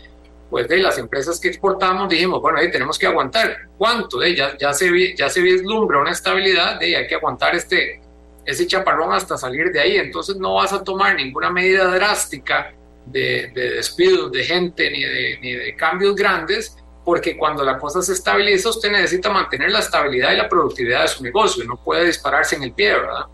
Pues 0.53 0.67
de 0.67 0.77
las 0.77 0.99
empresas 0.99 1.39
que 1.39 1.47
exportamos 1.47 2.07
dijimos, 2.07 2.39
bueno, 2.39 2.59
ahí 2.59 2.69
tenemos 2.69 2.99
que 2.99 3.07
aguantar. 3.07 3.57
¿Cuánto? 3.75 4.19
De, 4.19 4.35
ya, 4.35 4.55
ya, 4.55 4.71
se, 4.71 5.15
ya 5.15 5.27
se 5.27 5.41
vislumbra 5.41 5.99
una 5.99 6.11
estabilidad, 6.11 6.79
de, 6.79 6.95
hay 6.95 7.07
que 7.07 7.15
aguantar 7.15 7.55
este, 7.55 7.99
ese 8.45 8.67
chaparrón 8.67 9.11
hasta 9.13 9.35
salir 9.35 9.71
de 9.71 9.79
ahí. 9.79 9.97
Entonces 9.97 10.35
no 10.35 10.53
vas 10.53 10.71
a 10.71 10.83
tomar 10.83 11.15
ninguna 11.15 11.49
medida 11.49 11.87
drástica 11.87 12.71
de, 13.07 13.51
de 13.55 13.71
despidos 13.71 14.31
de 14.31 14.43
gente 14.43 14.91
ni 14.91 15.03
de, 15.03 15.39
ni 15.41 15.53
de 15.53 15.75
cambios 15.75 16.15
grandes, 16.15 16.77
porque 17.03 17.35
cuando 17.35 17.63
la 17.63 17.79
cosa 17.79 18.03
se 18.03 18.13
estabiliza, 18.13 18.69
usted 18.69 18.91
necesita 18.91 19.31
mantener 19.31 19.71
la 19.71 19.79
estabilidad 19.79 20.33
y 20.33 20.37
la 20.37 20.47
productividad 20.47 21.01
de 21.01 21.07
su 21.07 21.23
negocio, 21.23 21.65
no 21.65 21.77
puede 21.77 22.05
dispararse 22.05 22.57
en 22.57 22.61
el 22.61 22.73
pie, 22.73 22.93
¿verdad? 22.93 23.25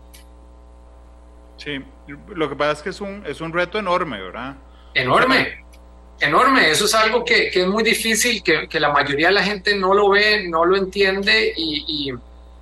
Sí, 1.58 1.84
lo 2.28 2.48
que 2.48 2.56
pasa 2.56 2.72
es 2.72 2.82
que 2.82 2.88
es 2.88 3.00
un, 3.02 3.22
es 3.26 3.42
un 3.42 3.52
reto 3.52 3.78
enorme, 3.78 4.22
¿verdad? 4.22 4.56
Enorme, 4.94 5.59
enorme. 6.20 6.70
Eso 6.70 6.84
es 6.84 6.94
algo 6.94 7.24
que, 7.24 7.50
que 7.50 7.62
es 7.62 7.66
muy 7.66 7.82
difícil, 7.82 8.42
que, 8.42 8.68
que, 8.68 8.80
la 8.80 8.92
mayoría 8.92 9.28
de 9.28 9.34
la 9.34 9.42
gente 9.42 9.76
no 9.76 9.94
lo 9.94 10.10
ve, 10.10 10.48
no 10.48 10.64
lo 10.64 10.76
entiende, 10.76 11.52
y, 11.56 12.12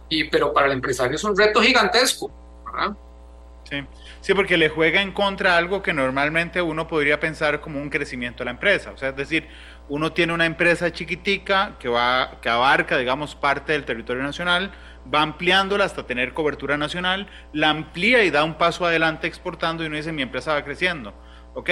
y, 0.09 0.25
pero 0.25 0.53
para 0.53 0.67
el 0.67 0.73
empresario 0.73 1.17
es 1.17 1.25
un 1.25 1.37
reto 1.37 1.61
gigantesco, 1.61 2.31
¿verdad? 2.65 2.97
Sí. 3.69 3.85
Sí, 4.21 4.35
porque 4.35 4.57
le 4.57 4.69
juega 4.69 5.01
en 5.01 5.13
contra 5.13 5.57
algo 5.57 5.83
que 5.83 5.93
normalmente 5.93 6.61
uno 6.61 6.89
podría 6.89 7.21
pensar 7.21 7.61
como 7.61 7.81
un 7.81 7.89
crecimiento 7.89 8.41
de 8.41 8.47
la 8.47 8.51
empresa. 8.51 8.91
O 8.91 8.99
sea, 8.99 9.11
es 9.11 9.17
decir, 9.17 9.49
uno 9.89 10.13
tiene 10.13 10.33
una 10.33 10.45
empresa 10.45 10.93
chiquitica 10.93 11.77
que, 11.79 11.89
va, 11.89 12.39
que 12.43 12.49
abarca, 12.49 12.99
digamos, 12.99 13.35
parte 13.35 13.73
del 13.73 13.85
territorio 13.85 14.23
nacional, 14.23 14.73
va 15.13 15.23
ampliándola 15.23 15.85
hasta 15.85 16.07
tener 16.07 16.35
cobertura 16.35 16.77
nacional, 16.77 17.29
la 17.53 17.71
amplía 17.71 18.25
y 18.25 18.31
da 18.31 18.45
un 18.45 18.55
paso 18.55 18.85
adelante 18.85 19.27
exportando 19.27 19.83
y 19.83 19.87
uno 19.87 19.97
dice, 19.97 20.13
mi 20.13 20.23
empresa 20.23 20.53
va 20.53 20.65
creciendo. 20.65 21.15
¿Ok? 21.55 21.71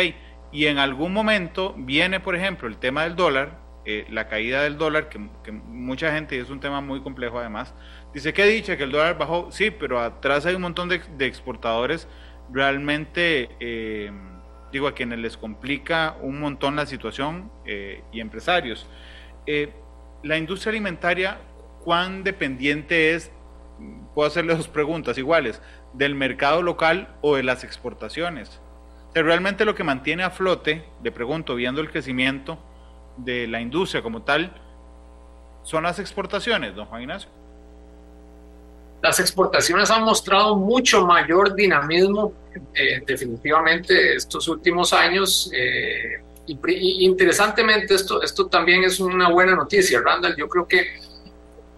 Y 0.53 0.67
en 0.67 0.79
algún 0.79 1.13
momento 1.13 1.75
viene, 1.77 2.21
por 2.21 2.37
ejemplo, 2.37 2.69
el 2.69 2.79
tema 2.79 3.03
del 3.03 3.17
dólar, 3.17 3.59
eh, 3.85 4.07
la 4.11 4.29
caída 4.29 4.63
del 4.63 4.79
dólar, 4.79 5.09
que, 5.09 5.19
mucha 5.53 6.13
gente, 6.13 6.37
y 6.37 6.39
es 6.41 6.51
un 6.51 6.61
tema 6.61 6.81
muy 6.81 7.01
complejo 7.03 7.39
además, 7.39 7.75
dice, 8.13 8.33
¿qué 8.33 8.45
dicho? 8.45 8.77
Que 8.77 8.85
el 8.85 8.91
dólar 8.91 9.17
bajó, 9.17 9.51
sí, 9.53 9.71
pero 9.71 10.01
atrás 10.01 10.45
hay 10.47 10.55
un 10.55 10.63
montón 10.63 10.89
de, 10.89 11.01
exportadores 11.21 12.09
realmente, 12.53 13.51
eh, 13.61 14.11
digo, 14.73 14.89
a 14.89 14.95
quienes 14.95 15.19
les 15.19 15.37
complica 15.37 16.17
un 16.21 16.41
montón 16.41 16.77
la 16.77 16.87
situación 16.87 17.51
eh, 17.65 18.03
y 18.13 18.21
empresarios. 18.21 18.89
la 20.23 20.37
industria 20.37 20.71
alimentaria 20.71 21.39
cuán 21.85 22.25
dependiente 22.25 23.15
es, 23.15 23.31
puedo 24.15 24.27
hacerle 24.27 24.57
dos 24.57 24.67
preguntas 24.67 25.17
iguales, 25.19 25.63
del 25.93 26.17
mercado 26.17 26.61
local 26.61 27.15
o 27.21 27.37
de 27.37 27.45
las 27.45 27.63
exportaciones. 27.63 28.61
Realmente 29.23 29.65
lo 29.65 29.75
que 29.75 29.85
mantiene 29.85 30.23
a 30.23 30.31
flote, 30.31 30.85
le 31.03 31.13
pregunto, 31.13 31.55
viendo 31.55 31.81
el 31.81 31.91
crecimiento 31.91 32.59
de 33.17 33.47
la 33.47 33.61
industria 33.61 34.03
como 34.03 34.23
tal, 34.23 34.53
son 35.63 35.85
las 35.85 35.99
exportaciones, 35.99 36.75
don 36.75 36.87
Juan 36.87 37.03
Ignacio. 37.03 37.31
Las 39.03 39.21
exportaciones 39.21 39.91
han 39.91 40.05
mostrado 40.05 40.57
mucho 40.57 41.07
mayor 41.07 41.55
dinamismo 41.55 42.33
eh, 42.75 43.03
definitivamente 43.07 44.15
estos 44.15 44.49
últimos 44.49 44.93
años. 44.93 45.51
Eh, 45.55 46.23
y, 46.47 47.05
interesantemente, 47.05 47.95
esto, 47.95 48.23
esto 48.23 48.47
también 48.47 48.85
es 48.85 49.01
una 49.01 49.29
buena 49.29 49.55
noticia, 49.55 50.01
Randall. 50.01 50.37
Yo 50.37 50.49
creo 50.49 50.67
que 50.67 51.01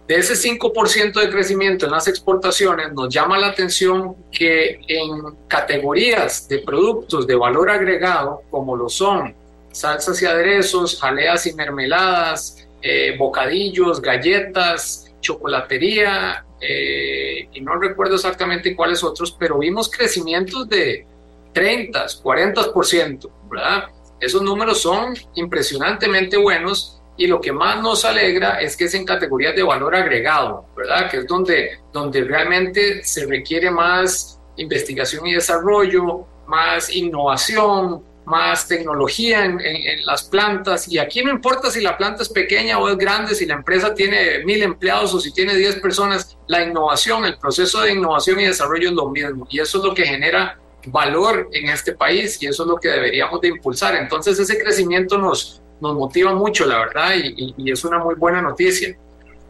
de 0.09 0.15
ese 0.15 0.33
5% 0.33 1.21
de 1.21 1.29
crecimiento 1.29 1.85
en 1.85 1.91
las 1.91 2.07
exportaciones, 2.07 2.91
nos 2.93 3.13
llama 3.13 3.37
la 3.37 3.45
atención 3.45 4.15
que 4.31 4.79
en 4.87 5.35
categorías 5.47 6.47
de 6.47 6.57
productos 6.57 7.27
de 7.27 7.35
valor 7.35 7.69
agregado, 7.69 8.41
como 8.49 8.75
lo 8.75 8.89
son 8.89 9.35
salsas 9.71 10.19
y 10.23 10.25
aderezos, 10.25 10.99
jaleas 10.99 11.45
y 11.45 11.53
mermeladas, 11.53 12.67
eh, 12.81 13.15
bocadillos, 13.19 14.01
galletas, 14.01 15.13
chocolatería, 15.21 16.43
eh, 16.59 17.47
y 17.53 17.61
no 17.61 17.75
recuerdo 17.75 18.15
exactamente 18.15 18.75
cuáles 18.75 19.03
otros, 19.03 19.37
pero 19.39 19.59
vimos 19.59 19.91
crecimientos 19.91 20.67
de 20.67 21.05
30, 21.53 22.07
40%, 22.23 23.29
¿verdad? 23.47 23.89
Esos 24.19 24.41
números 24.41 24.81
son 24.81 25.13
impresionantemente 25.35 26.35
buenos 26.35 26.98
y 27.19 27.27
lo 27.27 27.41
que 27.41 27.51
más 27.51 27.81
nos 27.81 28.05
alegra 28.05 28.61
es 28.61 28.77
que 28.77 28.85
es 28.85 28.93
en 28.93 29.03
categorías 29.03 29.53
de 29.53 29.61
valor 29.61 29.93
agregado, 29.93 30.67
¿verdad? 30.75 31.11
Que 31.11 31.17
es 31.17 31.27
donde, 31.27 31.77
donde 31.91 32.23
realmente 32.23 33.03
se 33.03 33.25
requiere 33.25 33.69
más 33.69 34.39
investigación 34.55 35.27
y 35.27 35.33
desarrollo, 35.33 36.25
más 36.47 36.89
innovación, 36.95 38.05
más 38.23 38.69
tecnología 38.69 39.43
en, 39.43 39.59
en, 39.59 40.05
las 40.05 40.23
plantas. 40.23 40.87
Y 40.87 40.97
aquí 40.97 41.21
no 41.21 41.29
importa 41.29 41.69
si 41.69 41.81
la 41.81 41.97
planta 41.97 42.23
es 42.23 42.29
pequeña 42.29 42.79
o 42.79 42.87
es 42.87 42.97
grande, 42.97 43.35
si 43.35 43.45
la 43.45 43.55
empresa 43.55 43.93
tiene 43.93 44.45
mil 44.45 44.63
empleados 44.63 45.13
o 45.13 45.19
si 45.19 45.33
tiene 45.33 45.55
diez 45.55 45.75
personas, 45.75 46.37
la 46.47 46.63
innovación, 46.63 47.25
el 47.25 47.37
proceso 47.37 47.81
de 47.81 47.91
innovación 47.91 48.39
y 48.39 48.45
desarrollo 48.45 48.89
es 48.89 48.95
lo 48.95 49.09
mismo. 49.09 49.45
Y 49.49 49.59
eso 49.59 49.79
es 49.79 49.83
lo 49.83 49.93
que 49.93 50.05
genera 50.05 50.57
valor 50.85 51.49
en 51.51 51.67
este 51.67 51.91
país 51.91 52.41
y 52.41 52.47
eso 52.47 52.63
es 52.63 52.69
lo 52.69 52.77
que 52.77 52.87
deberíamos 52.87 53.41
de 53.41 53.49
impulsar. 53.49 53.95
Entonces 53.95 54.39
ese 54.39 54.57
crecimiento 54.57 55.17
nos, 55.17 55.61
nos 55.81 55.95
motiva 55.95 56.33
mucho, 56.33 56.65
la 56.65 56.79
verdad, 56.79 57.11
y, 57.15 57.71
es 57.71 57.83
una 57.83 57.99
muy 57.99 58.15
buena 58.15 58.41
noticia. 58.41 58.97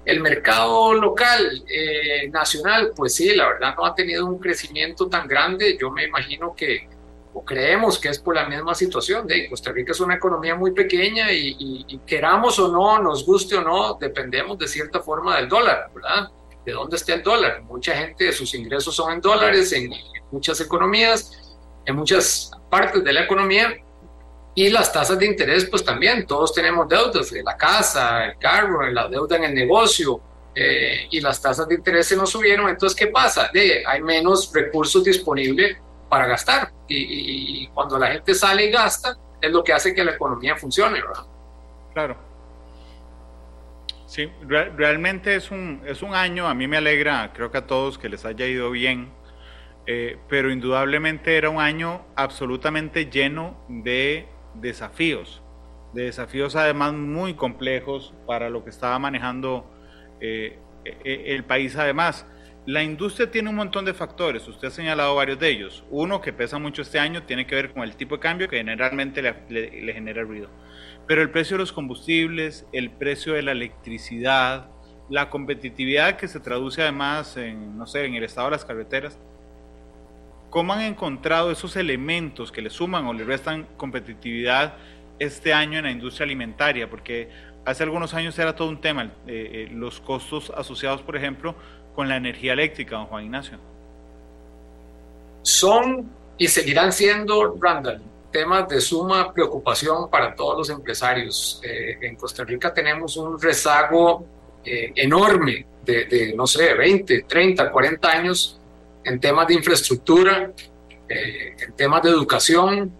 El 0.05 0.21
mercado 0.21 0.93
local, 0.93 1.63
eh, 1.67 2.29
nacional, 2.29 2.93
pues 2.95 3.15
sí, 3.15 3.35
la 3.35 3.47
verdad 3.47 3.75
no 3.77 3.85
ha 3.85 3.93
tenido 3.93 4.25
un 4.25 4.39
crecimiento 4.39 5.07
tan 5.07 5.27
grande. 5.27 5.77
Yo 5.79 5.91
me 5.91 6.05
imagino 6.05 6.55
que, 6.55 6.87
o 7.33 7.43
creemos 7.43 7.99
que 7.99 8.09
es 8.09 8.19
por 8.19 8.35
la 8.35 8.47
misma 8.47 8.73
situación. 8.73 9.27
De 9.27 9.49
Costa 9.49 9.71
Rica 9.71 9.91
es 9.91 9.99
una 9.99 10.15
economía 10.15 10.55
muy 10.55 10.71
pequeña 10.71 11.31
y, 11.31 11.99
queramos 12.05 12.57
o 12.59 12.69
no, 12.69 12.99
nos 12.99 13.25
guste 13.25 13.55
o 13.57 13.61
no, 13.61 13.95
dependemos 13.95 14.57
de 14.57 14.67
cierta 14.67 14.99
forma 14.99 15.37
del 15.37 15.49
dólar, 15.49 15.89
¿verdad? 15.93 16.29
¿De 16.65 16.71
dónde 16.71 16.95
está 16.95 17.13
el 17.13 17.23
dólar? 17.23 17.61
Mucha 17.63 17.95
gente, 17.95 18.31
sus 18.31 18.53
ingresos 18.53 18.95
son 18.95 19.13
en 19.13 19.21
dólares 19.21 19.71
en 19.73 19.91
muchas 20.31 20.59
economías, 20.61 21.57
en 21.85 21.95
muchas 21.95 22.51
partes 22.69 23.03
de 23.03 23.13
la 23.13 23.23
economía 23.23 23.75
Y 24.59 24.69
las 24.69 24.91
tasas 24.91 25.17
de 25.17 25.25
interés, 25.25 25.63
pues 25.69 25.85
también, 25.85 26.27
todos 26.27 26.53
tenemos 26.53 26.85
deudas, 26.89 27.31
de 27.31 27.41
la 27.41 27.55
casa, 27.55 28.25
el 28.25 28.37
carro, 28.37 28.85
la 28.91 29.07
deuda 29.07 29.37
en 29.37 29.45
el 29.45 29.55
negocio, 29.55 30.19
eh, 30.53 31.07
y 31.09 31.21
las 31.21 31.41
tasas 31.41 31.65
de 31.69 31.75
interés 31.75 32.07
se 32.07 32.17
nos 32.17 32.29
subieron. 32.29 32.67
Entonces, 32.67 32.93
¿qué 32.93 33.07
pasa? 33.07 33.49
De, 33.53 33.85
hay 33.87 34.01
menos 34.01 34.51
recursos 34.53 35.01
disponibles 35.01 35.77
para 36.09 36.27
gastar. 36.27 36.73
Y, 36.89 37.67
cuando 37.67 37.97
la 37.97 38.07
gente 38.07 38.35
sale 38.35 38.65
y 38.65 38.69
gasta, 38.69 39.17
es 39.39 39.49
lo 39.49 39.63
que 39.63 39.71
hace 39.71 39.95
que 39.95 40.03
la 40.03 40.11
economía 40.11 40.57
funcione, 40.57 41.01
¿verdad? 41.01 41.25
Claro. 41.93 42.17
Sí, 44.07 44.29
realmente 44.45 45.37
es 45.37 45.51
un, 45.51 45.83
es 45.85 46.01
un 46.01 46.13
año, 46.13 46.49
a 46.49 46.53
mí 46.53 46.67
me 46.67 46.75
alegra, 46.75 47.31
creo 47.33 47.49
que 47.49 47.59
a 47.59 47.65
todos 47.65 47.97
que 47.97 48.09
les 48.09 48.25
haya 48.25 48.45
ido 48.45 48.71
bien, 48.71 49.09
eh, 49.85 50.17
pero 50.27 50.51
indudablemente 50.51 51.37
era 51.37 51.49
un 51.49 51.61
año 51.61 52.01
absolutamente 52.17 53.05
lleno 53.05 53.55
de 53.69 54.27
desafíos, 54.55 55.41
de 55.93 56.03
desafíos 56.03 56.55
además 56.55 56.93
muy 56.93 57.33
complejos 57.33 58.13
para 58.27 58.49
lo 58.49 58.63
que 58.63 58.69
estaba 58.69 58.97
manejando 58.99 59.69
eh, 60.21 60.59
eh, 60.85 61.23
el 61.27 61.43
país 61.43 61.75
además. 61.75 62.25
La 62.65 62.83
industria 62.83 63.31
tiene 63.31 63.49
un 63.49 63.55
montón 63.55 63.85
de 63.85 63.93
factores, 63.93 64.47
usted 64.47 64.67
ha 64.67 64.71
señalado 64.71 65.15
varios 65.15 65.39
de 65.39 65.49
ellos. 65.49 65.83
Uno 65.89 66.21
que 66.21 66.33
pesa 66.33 66.59
mucho 66.59 66.83
este 66.83 66.99
año 66.99 67.23
tiene 67.23 67.47
que 67.47 67.55
ver 67.55 67.73
con 67.73 67.83
el 67.83 67.95
tipo 67.95 68.15
de 68.15 68.21
cambio 68.21 68.47
que 68.47 68.57
generalmente 68.57 69.21
le, 69.21 69.93
genera 69.93 70.21
ruido. 70.23 70.49
Pero 71.07 71.21
el 71.21 71.31
precio 71.31 71.57
de 71.57 71.63
los 71.63 71.71
combustibles, 71.71 72.67
el 72.71 72.91
precio 72.91 73.33
de 73.33 73.41
la 73.41 73.53
electricidad, 73.53 74.69
la 75.09 75.31
competitividad 75.31 76.17
que 76.17 76.27
se 76.27 76.39
traduce 76.39 76.83
además 76.83 77.37
en, 77.37 77.75
no 77.75 77.87
sé, 77.87 78.05
en 78.05 78.13
el 78.13 78.23
estado 78.23 78.47
de 78.47 78.51
las 78.51 78.65
carreteras. 78.65 79.17
¿Cómo 80.49 80.73
han 80.73 80.81
encontrado 80.81 81.51
esos 81.51 81.75
elementos 81.75 82.51
que 82.51 82.61
le 82.61 82.71
suman 82.71 83.05
o 83.05 83.13
le 83.13 83.23
restan 83.23 83.67
competitividad 83.77 84.73
este 85.19 85.53
año 85.53 85.77
en 85.77 85.85
la 85.85 85.91
industria 85.91 86.25
alimentaria? 86.25 86.89
Porque 86.89 87.29
hace 87.65 87.83
algunos 87.83 88.15
años 88.15 88.37
era 88.39 88.55
todo 88.55 88.69
un 88.69 88.81
tema, 88.81 89.03
eh, 89.03 89.09
eh, 89.27 89.69
los 89.71 90.01
costos 90.01 90.51
asociados, 90.55 91.03
por 91.03 91.15
ejemplo, 91.15 91.53
con 91.93 92.09
la 92.09 92.15
energía 92.15 92.53
eléctrica, 92.53 92.95
don 92.95 93.05
Juan 93.05 93.25
Ignacio. 93.25 93.59
Son 95.43 96.09
y 96.37 96.47
seguirán 96.47 96.91
siendo, 96.93 97.55
Randall, 97.61 98.01
temas 98.31 98.67
de 98.69 98.81
suma 98.81 99.31
preocupación 99.31 100.09
para 100.09 100.33
todos 100.33 100.57
los 100.57 100.69
empresarios. 100.71 101.61
Eh, 101.63 101.97
en 102.01 102.15
Costa 102.15 102.43
Rica 102.43 102.73
tenemos 102.73 103.17
un 103.17 103.39
rezago 103.39 104.25
enorme 104.63 105.65
de, 105.85 106.33
no 106.35 106.45
sé, 106.45 106.75
20, 106.75 107.23
30, 107.23 107.71
40 107.71 108.11
años 108.11 108.58
en 109.03 109.19
temas 109.19 109.47
de 109.47 109.53
infraestructura, 109.55 110.51
en 111.07 111.73
temas 111.75 112.03
de 112.03 112.09
educación, 112.09 112.91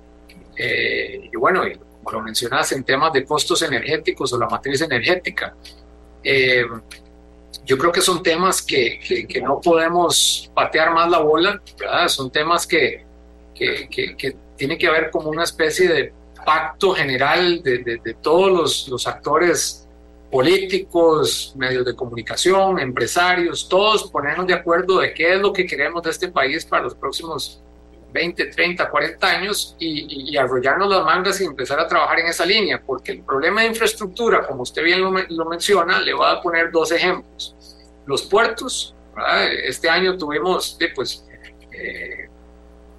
y 0.58 1.36
bueno, 1.38 1.64
lo 2.12 2.22
mencionas, 2.22 2.72
en 2.72 2.84
temas 2.84 3.14
de 3.14 3.24
costos 3.26 3.62
energéticos 3.62 4.34
o 4.34 4.40
la 4.40 4.48
matriz 4.48 4.82
energética. 4.82 5.56
Eh, 6.24 6.66
yo 7.66 7.78
creo 7.78 7.92
que 7.92 8.02
son 8.02 8.24
temas 8.24 8.62
que, 8.62 9.00
que, 9.28 9.42
no 9.42 9.62
podemos 9.62 10.52
patear 10.54 10.94
más 10.94 11.10
la 11.10 11.20
bola, 11.20 11.62
¿verdad? 11.80 12.08
Son 12.08 12.32
temas 12.32 12.66
que, 12.66 13.06
que, 13.54 14.36
tiene 14.56 14.78
que 14.78 14.88
haber 14.88 15.10
como 15.12 15.30
una 15.30 15.44
especie 15.44 15.88
de 15.88 16.14
pacto 16.46 16.94
general 16.94 17.62
de, 17.62 18.00
de, 18.04 18.14
todos 18.22 18.52
los, 18.52 18.88
los, 18.88 19.08
actores 19.08 19.88
políticos, 20.32 21.54
medios 21.56 21.86
de 21.86 21.96
comunicación, 21.96 22.80
empresarios, 22.80 23.68
todos 23.68 24.10
ponernos 24.12 24.46
de 24.48 24.54
acuerdo 24.54 25.00
de 25.00 25.14
qué 25.14 25.34
es 25.34 25.42
lo 25.42 25.52
que 25.52 25.66
queremos 25.66 26.04
de 26.04 26.12
este 26.12 26.28
país 26.28 26.66
para 26.66 26.84
los 26.84 26.96
próximos 26.96 27.62
20, 28.12 28.46
30, 28.46 28.90
40 28.90 29.28
años 29.28 29.76
y, 29.80 30.36
arrollarnos 30.38 30.90
las 30.90 31.04
mangas 31.04 31.42
y 31.42 31.46
empezar 31.46 31.80
a 31.80 31.88
trabajar 31.88 32.20
en 32.20 32.28
esa 32.28 32.46
línea, 32.46 32.82
porque 32.84 33.14
el 33.14 33.22
problema 33.22 33.62
de 33.62 33.68
infraestructura, 33.68 34.46
como 34.46 34.64
usted 34.64 34.84
bien 34.84 35.02
lo, 35.02 35.46
menciona, 35.46 36.00
le 36.00 36.14
voy 36.14 36.26
a 36.28 36.42
poner 36.42 36.72
dos 36.72 36.92
ejemplos. 36.92 37.56
Los 38.06 38.24
puertos, 38.24 38.96
este 39.64 39.90
año 39.90 40.18
tuvimos, 40.18 40.78
pues, 40.96 41.26
eh, 41.72 42.30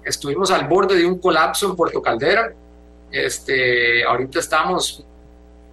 estuvimos 0.03 0.51
al 0.51 0.67
borde 0.67 0.95
de 0.95 1.05
un 1.05 1.19
colapso 1.19 1.69
en 1.69 1.75
Puerto 1.75 2.01
Caldera, 2.01 2.53
este, 3.11 4.05
ahorita 4.05 4.39
estamos 4.39 5.05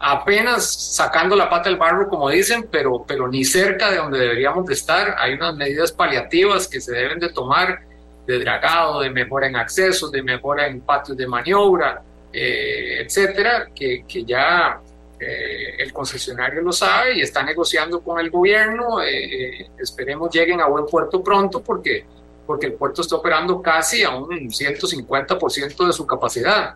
apenas 0.01 0.95
sacando 0.95 1.35
la 1.35 1.51
pata 1.51 1.69
del 1.69 1.79
barro, 1.79 2.09
como 2.09 2.31
dicen, 2.31 2.69
pero, 2.71 3.05
pero 3.07 3.29
ni 3.29 3.45
cerca 3.45 3.91
de 3.91 3.99
donde 3.99 4.19
deberíamos 4.19 4.67
de 4.67 4.75
estar. 4.75 5.17
Hay 5.19 5.35
unas 5.35 5.57
medidas 5.57 5.93
paliativas 5.93 6.69
que 6.69 6.81
se 6.81 6.93
deben 6.93 7.19
de 7.19 7.31
tomar 7.31 7.81
de 8.27 8.39
dragado, 8.39 9.01
de 9.01 9.11
mejora 9.11 9.47
en 9.47 9.57
acceso, 9.57 10.11
de 10.11 10.23
mejora 10.23 10.67
en 10.67 10.83
patios 10.83 11.17
de 11.17 11.27
maniobra, 11.27 12.03
eh, 12.33 13.01
etcétera, 13.01 13.69
que, 13.75 14.05
que 14.07 14.23
ya 14.23 14.81
eh, 15.19 15.77
el 15.79 15.93
concesionario 15.93 16.61
lo 16.61 16.71
sabe 16.71 17.17
y 17.17 17.23
está 17.23 17.43
negociando 17.43 18.01
con 18.01 18.21
el 18.21 18.31
gobierno. 18.31 19.03
Eh, 19.03 19.71
esperemos 19.79 20.31
lleguen 20.31 20.61
a 20.61 20.67
buen 20.67 20.85
puerto 20.85 21.23
pronto 21.23 21.63
porque, 21.63 22.05
porque 22.47 22.67
el 22.67 22.75
puerto 22.75 23.01
está 23.01 23.17
operando 23.17 23.63
casi 23.63 24.05
a 24.05 24.11
un 24.11 24.29
150% 24.29 25.87
de 25.87 25.93
su 25.93 26.07
capacidad. 26.07 26.75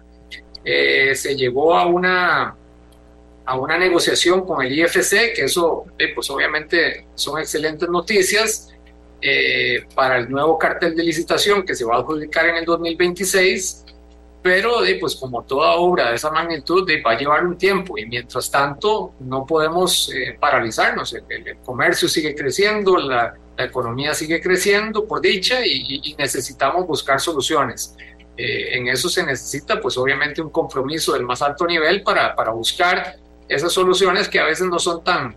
se 0.64 1.36
llegó 1.36 1.76
a 1.76 1.86
una, 1.86 2.56
a 3.44 3.58
una 3.58 3.78
negociación 3.78 4.44
con 4.46 4.64
el 4.64 4.78
IFC, 4.78 5.34
que 5.34 5.44
eso, 5.44 5.86
pues 6.14 6.30
obviamente 6.30 7.06
son 7.14 7.40
excelentes 7.40 7.88
noticias. 7.88 8.68
Eh, 9.24 9.84
para 9.94 10.18
el 10.18 10.28
nuevo 10.28 10.58
cartel 10.58 10.96
de 10.96 11.04
licitación 11.04 11.64
que 11.64 11.76
se 11.76 11.84
va 11.84 11.94
a 11.94 11.98
adjudicar 12.00 12.48
en 12.48 12.56
el 12.56 12.64
2026, 12.64 13.84
pero 14.42 14.78
pues 14.98 15.14
como 15.14 15.44
toda 15.44 15.74
obra 15.74 16.10
de 16.10 16.16
esa 16.16 16.30
magnitud 16.30 16.84
va 17.06 17.12
a 17.12 17.16
llevar 17.16 17.46
un 17.46 17.56
tiempo 17.56 17.96
y 17.96 18.06
mientras 18.06 18.50
tanto 18.50 19.14
no 19.20 19.46
podemos 19.46 20.12
eh, 20.12 20.36
paralizarnos, 20.38 21.14
el, 21.14 21.56
comercio 21.64 22.08
sigue 22.08 22.34
creciendo, 22.34 22.96
la, 22.96 23.34
economía 23.58 24.12
sigue 24.12 24.40
creciendo 24.40 25.06
por 25.06 25.20
dicha 25.20 25.64
y, 25.64 26.16
necesitamos 26.18 26.84
buscar 26.84 27.20
soluciones. 27.20 27.94
Eh, 28.36 28.76
en 28.76 28.88
eso 28.88 29.08
se 29.08 29.24
necesita 29.24 29.80
pues 29.80 29.96
obviamente 29.98 30.42
un 30.42 30.50
compromiso 30.50 31.12
del 31.12 31.22
más 31.22 31.42
alto 31.42 31.64
nivel 31.64 32.02
para, 32.02 32.34
para 32.34 32.50
buscar 32.50 33.21
esas 33.48 33.72
soluciones 33.72 34.28
que 34.28 34.40
a 34.40 34.44
veces 34.44 34.66
no 34.66 34.78
son 34.78 35.02
tan, 35.04 35.36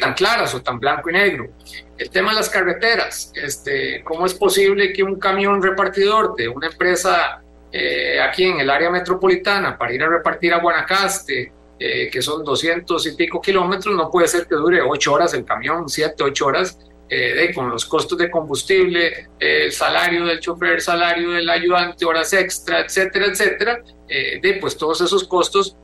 tan 0.00 0.14
claras 0.14 0.54
o 0.54 0.62
tan 0.62 0.78
blanco 0.78 1.10
y 1.10 1.14
negro. 1.14 1.48
El 1.96 2.10
tema 2.10 2.30
de 2.30 2.36
las 2.36 2.50
carreteras, 2.50 3.32
este, 3.34 4.02
¿cómo 4.04 4.26
es 4.26 4.34
posible 4.34 4.92
que 4.92 5.02
un 5.02 5.18
camión 5.18 5.62
repartidor 5.62 6.34
de 6.34 6.48
una 6.48 6.66
empresa 6.66 7.42
eh, 7.72 8.20
aquí 8.20 8.44
en 8.44 8.60
el 8.60 8.70
área 8.70 8.90
metropolitana 8.90 9.76
para 9.76 9.92
ir 9.92 10.02
a 10.02 10.08
repartir 10.08 10.54
a 10.54 10.60
Guanacaste, 10.60 11.52
eh, 11.78 12.08
que 12.10 12.22
son 12.22 12.42
200 12.42 13.06
y 13.06 13.16
pico 13.16 13.40
kilómetros, 13.40 13.94
no 13.94 14.10
puede 14.10 14.28
ser 14.28 14.46
que 14.46 14.54
dure 14.54 14.80
8 14.80 15.12
horas 15.12 15.34
el 15.34 15.44
camión, 15.44 15.88
7, 15.88 16.22
8 16.24 16.46
horas, 16.46 16.78
eh, 17.08 17.34
de, 17.34 17.54
con 17.54 17.68
los 17.68 17.84
costos 17.84 18.16
de 18.16 18.30
combustible, 18.30 19.28
el 19.38 19.72
salario 19.72 20.24
del 20.24 20.40
chofer, 20.40 20.80
salario 20.80 21.32
del 21.32 21.48
ayudante, 21.50 22.04
horas 22.04 22.32
extra, 22.32 22.80
etcétera, 22.80 23.26
etcétera, 23.26 23.82
de, 24.08 24.58
pues 24.60 24.76
todos 24.76 25.00
esos 25.02 25.24
costos 25.24 25.76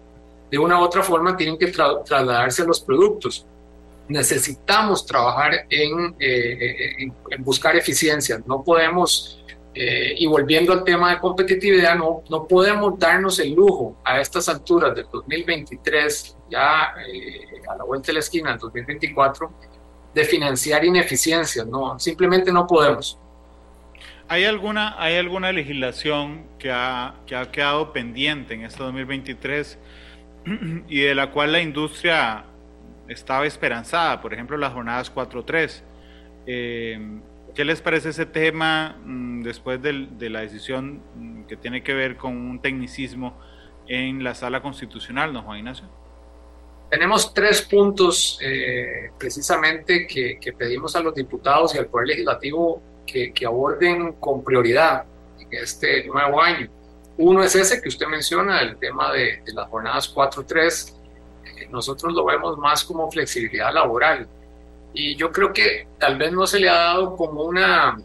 de 0.53 0.59
una 0.59 0.79
u 0.79 0.83
otra 0.83 1.03
forma 1.03 1.37
tienen 1.37 1.59
que 1.59 1.67
trasladarse 1.67 2.63
a 2.63 2.67
los 2.67 2.81
productos 2.81 3.45
necesitamos 4.09 5.07
trabajar 5.07 5.67
en, 5.71 6.15
eh, 6.19 7.11
buscar 7.39 7.77
eficiencias. 7.77 8.47
No 8.47 8.63
podemos, 8.63 9.43
eh, 9.75 10.15
y 10.19 10.27
volviendo 10.27 10.73
al 10.73 10.85
tema 10.85 11.15
de 11.15 11.19
competitividad, 11.19 11.97
no, 11.97 12.23
no 12.29 12.47
podemos 12.47 12.99
darnos 12.99 13.39
el 13.39 13.55
lujo 13.55 13.97
a 14.05 14.21
estas 14.21 14.49
alturas 14.49 14.95
del 14.95 15.07
2023, 15.11 16.37
ya 16.51 16.95
eh, 17.07 17.63
a 17.69 17.77
la 17.77 17.85
vuelta 17.85 18.09
de 18.09 18.15
la 18.15 18.21
esquina 18.21 18.51
del 18.51 18.59
2024, 18.59 19.51
de 20.15 20.25
financiar 20.25 20.85
ineficiencias. 20.85 21.67
No, 21.67 21.99
simplemente 21.99 22.53
no 22.53 22.67
podemos. 22.67 23.19
¿Hay 24.29 24.45
alguna, 24.45 24.95
¿Hay 24.99 25.17
alguna 25.17 25.53
legislación 25.53 26.47
que 26.59 26.71
ha, 26.71 27.17
que 27.27 27.35
ha 27.37 27.51
quedado 27.51 27.93
pendiente 27.93 28.55
en 28.55 28.65
este 28.65 28.83
2023 28.83 29.79
y 30.89 31.01
de 31.01 31.15
la 31.15 31.31
cual 31.31 31.53
la 31.53 31.61
industria 31.61 32.45
estaba 33.09 33.47
esperanzada, 33.47 34.21
por 34.21 34.33
ejemplo, 34.33 34.57
las 34.57 34.73
jornadas 34.73 35.15
4-3. 35.15 35.83
Eh, 36.47 37.21
¿Qué 37.55 37.65
les 37.65 37.83
parece 37.83 38.11
ese 38.11 38.27
tema 38.27 38.97
mm, 39.05 39.43
después 39.43 39.81
de 39.83 40.31
la 40.31 40.41
decisión 40.41 41.03
mm, 41.15 41.43
que 41.45 41.57
tiene 41.57 41.83
que 41.83 41.95
ver 41.95 42.17
con 42.17 42.37
un 42.37 42.61
tecnicismo 42.61 43.39
en 43.87 44.25
la 44.25 44.35
sala 44.35 44.63
constitucional, 44.63 45.33
don 45.33 45.45
Juan 45.45 45.59
Ignacio? 45.59 45.87
Tenemos 46.93 47.33
tres 47.33 47.63
puntos 47.63 48.39
eh, 48.43 49.11
precisamente 49.19 50.07
que, 50.07 50.53
pedimos 50.53 50.95
a 50.95 51.01
los 51.01 51.15
diputados 51.15 51.75
y 51.75 51.79
al 51.79 51.87
Poder 51.87 52.09
Legislativo 52.09 52.83
que, 53.07 53.33
aborden 53.47 54.13
con 54.15 54.45
prioridad 54.45 55.07
en 55.39 55.49
este 55.53 56.07
nuevo 56.07 56.41
año. 56.41 56.71
Uno 57.19 57.43
es 57.43 57.55
ese 57.55 57.81
que 57.81 57.89
usted 57.89 58.07
menciona, 58.07 58.61
el 58.61 58.77
tema 58.77 59.13
de, 59.13 59.43
las 59.55 59.69
jornadas 59.69 60.15
4-3 60.15 60.95
nosotros 61.71 62.13
lo 62.13 62.25
vemos 62.25 62.59
más 62.59 62.85
como 62.85 63.11
flexibilidad 63.11 63.73
laboral. 63.73 64.27
Y 64.93 65.17
yo 65.17 65.31
creo 65.33 65.53
que 65.53 65.87
tal 65.99 66.19
vez 66.19 66.33
no 66.33 66.47
se 66.47 66.61
le 66.61 66.69
ha 66.69 66.75
dado 66.75 67.17
como, 67.17 67.45
una, 67.45 67.99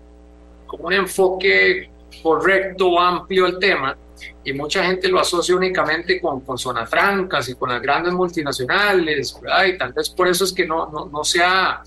como 0.66 0.88
un 0.88 0.94
enfoque 0.94 1.90
correcto 2.22 3.00
amplio 3.00 3.46
al 3.46 3.60
tema, 3.60 3.98
y 4.44 4.54
mucha 4.54 4.84
gente 4.84 5.10
lo 5.10 5.20
asocia 5.20 5.56
únicamente 5.56 6.22
con, 6.22 6.42
con 6.42 6.58
zonas 6.58 6.90
francas 6.90 7.50
y 7.50 7.56
con 7.56 7.70
las 7.70 7.82
grandes 7.82 8.14
multinacionales, 8.14 9.38
¿verdad? 9.42 9.66
Y 9.66 9.78
tal 9.78 9.94
vez 9.94 10.10
por 10.10 10.28
eso 10.28 10.46
es 10.46 10.54
que 10.54 10.66
no, 10.66 10.90
no, 10.90 11.06
no 11.06 11.24
se 11.24 11.44
ha 11.44 11.84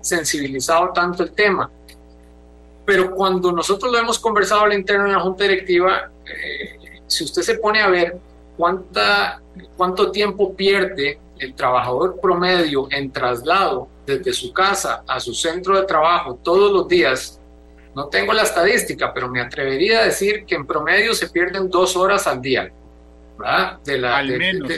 sensibilizado 0.00 0.90
tanto 0.92 1.22
el 1.22 1.32
tema. 1.32 1.70
Pero 2.84 3.14
cuando 3.14 3.50
nosotros 3.50 3.90
lo 3.90 3.98
hemos 3.98 4.18
conversado 4.18 4.62
al 4.62 4.74
interno 4.74 5.06
en 5.06 5.12
la 5.12 5.20
Junta 5.20 5.44
Directiva, 5.44 6.10
eh, 6.26 7.00
si 7.06 7.24
usted 7.24 7.42
se 7.42 7.56
pone 7.56 7.80
a 7.80 7.88
ver 7.88 8.18
cuánta, 8.56 9.40
cuánto 9.76 10.10
tiempo 10.10 10.54
pierde 10.54 11.18
el 11.38 11.54
trabajador 11.54 12.20
promedio 12.20 12.86
en 12.90 13.10
traslado 13.10 13.88
desde 14.06 14.32
su 14.32 14.52
casa 14.52 15.02
a 15.06 15.18
su 15.20 15.34
centro 15.34 15.78
de 15.78 15.86
trabajo 15.86 16.38
todos 16.42 16.72
los 16.72 16.88
días, 16.88 17.40
no 17.94 18.08
tengo 18.08 18.32
la 18.32 18.42
estadística, 18.42 19.12
pero 19.12 19.28
me 19.28 19.40
atrevería 19.40 20.00
a 20.00 20.04
decir 20.04 20.44
que 20.44 20.54
en 20.54 20.66
promedio 20.66 21.14
se 21.14 21.28
pierden 21.28 21.70
dos 21.70 21.96
horas 21.96 22.26
al 22.26 22.40
día. 22.40 22.72
¿verdad? 23.38 23.78
De 23.84 23.98
la, 23.98 24.18
al 24.18 24.38
menos. 24.38 24.72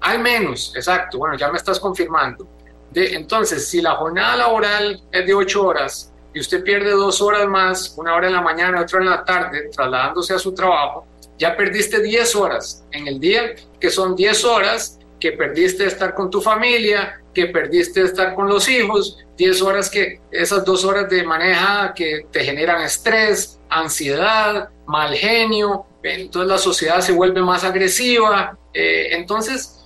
al 0.00 0.18
menos, 0.20 0.72
exacto. 0.76 1.18
Bueno, 1.18 1.36
ya 1.36 1.50
me 1.50 1.56
estás 1.56 1.80
confirmando. 1.80 2.46
De, 2.90 3.14
entonces, 3.14 3.68
si 3.68 3.80
la 3.80 3.96
jornada 3.96 4.36
laboral 4.36 5.02
es 5.12 5.26
de 5.26 5.34
ocho 5.34 5.66
horas 5.66 6.12
y 6.34 6.40
usted 6.40 6.62
pierde 6.62 6.90
dos 6.90 7.20
horas 7.20 7.46
más, 7.46 7.94
una 7.96 8.14
hora 8.14 8.28
en 8.28 8.34
la 8.34 8.42
mañana, 8.42 8.82
otra 8.82 9.00
en 9.00 9.06
la 9.06 9.24
tarde, 9.24 9.70
trasladándose 9.74 10.34
a 10.34 10.38
su 10.38 10.54
trabajo, 10.54 11.06
ya 11.38 11.56
perdiste 11.56 12.00
diez 12.02 12.34
horas 12.34 12.84
en 12.92 13.06
el 13.06 13.20
día, 13.20 13.54
que 13.80 13.90
son 13.90 14.16
diez 14.16 14.44
horas 14.44 14.98
que 15.20 15.32
perdiste 15.32 15.84
de 15.84 15.88
estar 15.88 16.14
con 16.14 16.30
tu 16.30 16.40
familia, 16.40 17.20
que 17.34 17.46
perdiste 17.46 18.00
de 18.00 18.06
estar 18.06 18.34
con 18.34 18.48
los 18.48 18.68
hijos, 18.68 19.18
10 19.36 19.62
horas 19.62 19.88
que 19.88 20.20
esas 20.30 20.64
dos 20.64 20.84
horas 20.84 21.08
de 21.08 21.22
maneja 21.22 21.92
que 21.94 22.26
te 22.32 22.44
generan 22.44 22.82
estrés, 22.82 23.60
ansiedad, 23.68 24.68
mal 24.86 25.14
genio, 25.14 25.86
entonces 26.02 26.48
la 26.48 26.58
sociedad 26.58 27.00
se 27.00 27.12
vuelve 27.12 27.40
más 27.42 27.64
agresiva, 27.64 28.58
eh, 28.74 29.08
entonces 29.12 29.77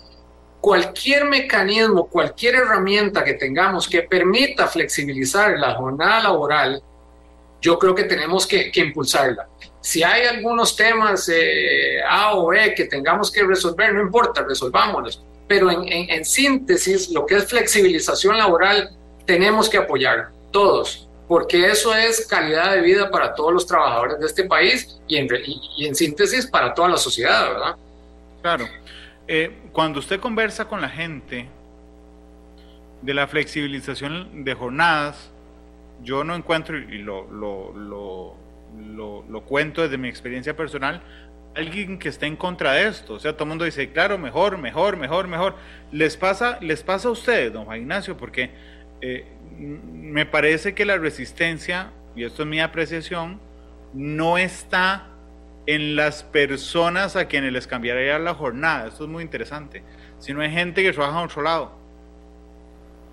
cualquier 0.63 1.25
mecanismo, 1.25 2.07
cualquier 2.07 2.55
herramienta 2.55 3.25
que 3.25 3.35
tengamos 3.35 3.89
que 3.89 4.03
permita 4.03 4.69
flexibilizar 4.69 5.59
la 5.59 5.75
jornada 5.75 6.23
laboral, 6.23 6.81
yo 7.61 7.77
creo 7.81 7.97
que 7.97 8.05
tenemos 8.05 8.47
que, 8.47 8.71
impulsarla. 8.73 9.49
Si 9.81 10.05
hay 10.05 10.25
algunos 10.27 10.77
temas 10.77 11.29
eh, 11.29 12.01
A 12.09 12.37
o 12.37 12.47
B 12.47 12.75
que 12.77 12.85
tengamos 12.85 13.33
que 13.33 13.43
resolver, 13.43 13.93
no 13.93 14.03
importa, 14.03 14.45
resolvámoslos. 14.45 15.21
Pero 15.49 15.69
en, 15.69 15.85
en, 15.89 16.25
síntesis, 16.25 17.11
lo 17.11 17.27
que 17.27 17.39
es 17.39 17.47
flexibilización 17.47 18.39
laboral, 18.39 18.97
tenemos 19.27 19.69
que 19.69 19.79
apoyar 19.79 20.31
todos, 20.53 21.09
porque 21.27 21.67
eso 21.71 21.93
es 21.93 22.25
calidad 22.29 22.73
de 22.77 22.83
vida 22.83 23.11
para 23.11 23.35
todos 23.35 23.53
los 23.53 23.67
trabajadores 23.67 24.21
de 24.21 24.27
este 24.27 24.45
país 24.45 25.01
y 25.09 25.17
en, 25.17 25.29
y, 25.77 25.87
en 25.87 25.97
síntesis 25.97 26.47
para 26.47 26.73
toda 26.73 26.91
la 26.91 26.99
sociedad, 26.99 27.49
¿verdad? 27.49 27.77
Claro. 28.43 28.69
Eh, 29.27 29.62
cuando 29.73 30.01
usted 30.01 30.21
conversa 30.21 30.67
con 30.67 30.81
la 30.81 30.89
gente 30.89 31.49
de 33.01 33.15
la 33.15 33.27
flexibilización 33.27 34.45
de 34.45 34.55
jornadas, 34.55 35.31
yo 36.03 36.25
no 36.25 36.35
encuentro, 36.35 36.79
y 36.79 36.99
lo, 36.99 37.31
lo, 37.31 37.73
lo, 37.75 39.25
lo, 39.29 39.41
cuento 39.43 39.83
desde 39.83 39.99
mi 39.99 40.09
experiencia 40.09 40.55
personal, 40.55 41.03
alguien 41.55 41.99
que 41.99 42.09
esté 42.09 42.27
en 42.27 42.37
contra 42.37 42.73
de 42.73 42.89
esto. 42.89 43.15
O 43.15 43.19
sea, 43.19 43.33
todo 43.33 43.45
el 43.45 43.49
mundo 43.51 43.65
dice, 43.65 43.91
claro, 43.91 44.19
mejor, 44.19 44.59
mejor, 44.59 44.97
mejor, 44.97 45.27
mejor. 45.27 45.57
Les 45.91 46.17
pasa, 46.17 46.59
les 46.61 46.83
pasa 46.83 47.09
a 47.09 47.13
ustedes, 47.13 47.53
don 47.53 47.65
Juan 47.65 47.81
Ignacio, 47.81 48.17
porque 48.17 48.51
eh, 49.01 49.27
me 49.59 50.27
parece 50.27 50.75
que 50.75 50.85
la 50.85 50.99
resistencia, 50.99 51.91
y 52.15 52.25
esto 52.25 52.43
es 52.43 52.49
mi 52.49 52.61
apreciación, 52.61 53.41
no 53.95 54.39
está 54.39 55.12
en 55.67 55.97
las 55.97 56.23
personas 56.23 57.17
a 57.17 57.27
quienes 57.27 57.53
les 57.53 57.67
cambiaría 57.67 58.19
la 58.19 58.35
jornada. 58.35 58.89
Esto 58.89 59.05
es 59.05 59.11
muy 59.11 59.23
interesante. 59.23 59.85
Sino 60.19 60.41
hay 60.41 60.51
gente 60.51 60.83
que 60.83 60.93
trabaja 60.93 61.19
a 61.19 61.25
otro 61.25 61.43
lado. 61.43 61.82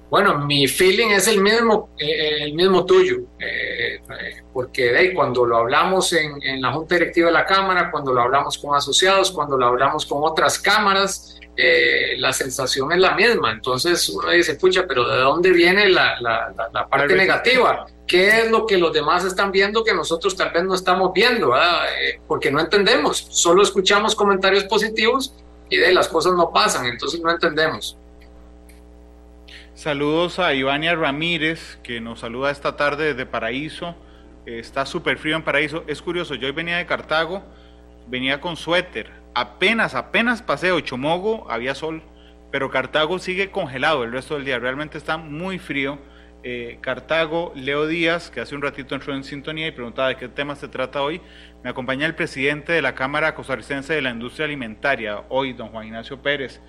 Bueno, 0.10 0.40
mi 0.40 0.68
feeling 0.68 1.10
es 1.10 1.28
el 1.28 1.40
mismo, 1.40 1.92
eh, 2.00 2.38
el 2.42 2.54
mismo 2.54 2.84
tuyo, 2.84 3.18
eh, 3.40 4.02
porque 4.52 5.14
cuando 5.14 5.46
lo 5.46 5.58
hablamos 5.58 6.12
en, 6.14 6.42
en, 6.42 6.62
la 6.62 6.74
Junta 6.74 6.96
Directiva 6.96 7.28
de 7.28 7.34
la 7.34 7.46
Cámara, 7.46 7.92
cuando 7.92 8.12
lo 8.12 8.22
hablamos 8.22 8.58
con 8.58 8.76
asociados, 8.76 9.32
cuando 9.32 9.56
lo 9.56 9.68
hablamos 9.68 10.08
con 10.08 10.24
otras 10.24 10.58
cámaras, 10.58 11.40
eh, 11.56 12.16
la 12.18 12.34
sensación 12.34 12.92
es 12.92 12.98
la 12.98 13.14
misma. 13.16 13.52
Entonces 13.52 14.10
uno 14.10 14.32
dice, 14.32 14.56
pucha, 14.56 14.86
pero 14.88 15.08
¿de 15.08 15.18
dónde 15.18 15.52
viene 15.52 15.90
la, 15.90 16.20
la, 16.20 16.54
la, 16.74 16.88
parte 16.88 17.16
negativa? 17.16 17.86
¿Qué 18.08 18.40
es 18.40 18.50
lo 18.50 18.66
que 18.66 18.80
los 18.80 18.92
demás 18.92 19.24
están 19.26 19.52
viendo 19.52 19.84
que 19.84 19.94
nosotros 19.94 20.36
tal 20.36 20.52
vez 20.52 20.64
no 20.64 20.74
estamos 20.74 21.14
viendo? 21.14 21.54
porque 22.28 22.50
no 22.50 22.60
entendemos, 22.60 23.28
solo 23.30 23.62
escuchamos 23.62 24.16
comentarios 24.16 24.64
positivos 24.64 25.36
y 25.70 25.78
de 25.78 25.94
las 25.94 26.08
cosas 26.08 26.34
no 26.34 26.50
pasan, 26.52 26.88
entonces 26.88 27.22
no 27.22 27.30
entendemos. 27.30 27.96
Saludos 29.80 30.40
a 30.40 30.54
Ivania 30.54 30.94
Ramírez, 30.94 31.80
que 31.84 32.02
nos 32.02 32.20
saluda 32.20 32.52
esta 32.52 32.76
tarde 32.76 33.14
desde 33.14 33.26
Paraíso. 33.26 33.96
está 34.46 34.86
súper 34.86 35.18
frío 35.18 35.38
en 35.38 35.42
Paraíso. 35.42 35.86
Es 35.88 36.02
curioso, 36.02 36.36
yo 36.36 36.48
hoy 36.48 36.52
venía 36.52 36.76
de 36.76 36.86
Cartago, 36.86 37.46
venía 38.10 38.42
con 38.42 38.58
suéter. 38.58 39.10
Apenas, 39.34 39.96
apenas 39.96 40.42
pasé 40.42 40.74
Ochomogo, 40.74 41.50
había 41.50 41.76
sol, 41.76 42.04
pero 42.52 42.70
Cartago 42.70 43.20
sigue 43.20 43.52
congelado 43.52 44.04
el 44.04 44.12
resto 44.12 44.36
del 44.36 44.44
día. 44.44 44.60
Realmente 44.60 44.98
está 44.98 45.16
muy 45.16 45.60
frío. 45.60 45.98
Eh, 46.44 46.80
Cartago, 46.82 47.54
Leo 47.56 47.88
Díaz, 47.88 48.30
que 48.30 48.42
hace 48.42 48.56
un 48.56 48.62
ratito 48.62 48.96
entró 48.96 49.16
en 49.16 49.24
sintonía 49.24 49.68
y 49.68 49.72
preguntaba 49.72 50.10
de 50.10 50.18
qué 50.18 50.28
tema 50.28 50.58
se 50.58 50.68
trata 50.68 51.02
hoy. 51.02 51.22
Me 51.64 51.70
acompaña 51.70 52.06
el 52.06 52.16
presidente 52.16 52.74
de 52.74 52.82
la 52.82 52.96
Cámara 52.96 53.34
Costarricense 53.34 53.94
de 53.94 54.02
la 54.02 54.10
Industria 54.10 54.46
Alimentaria, 54.46 55.24
hoy, 55.30 55.54
don 55.54 55.70
Juan 55.70 55.88
Ignacio 55.88 56.22
Pérez. 56.22 56.60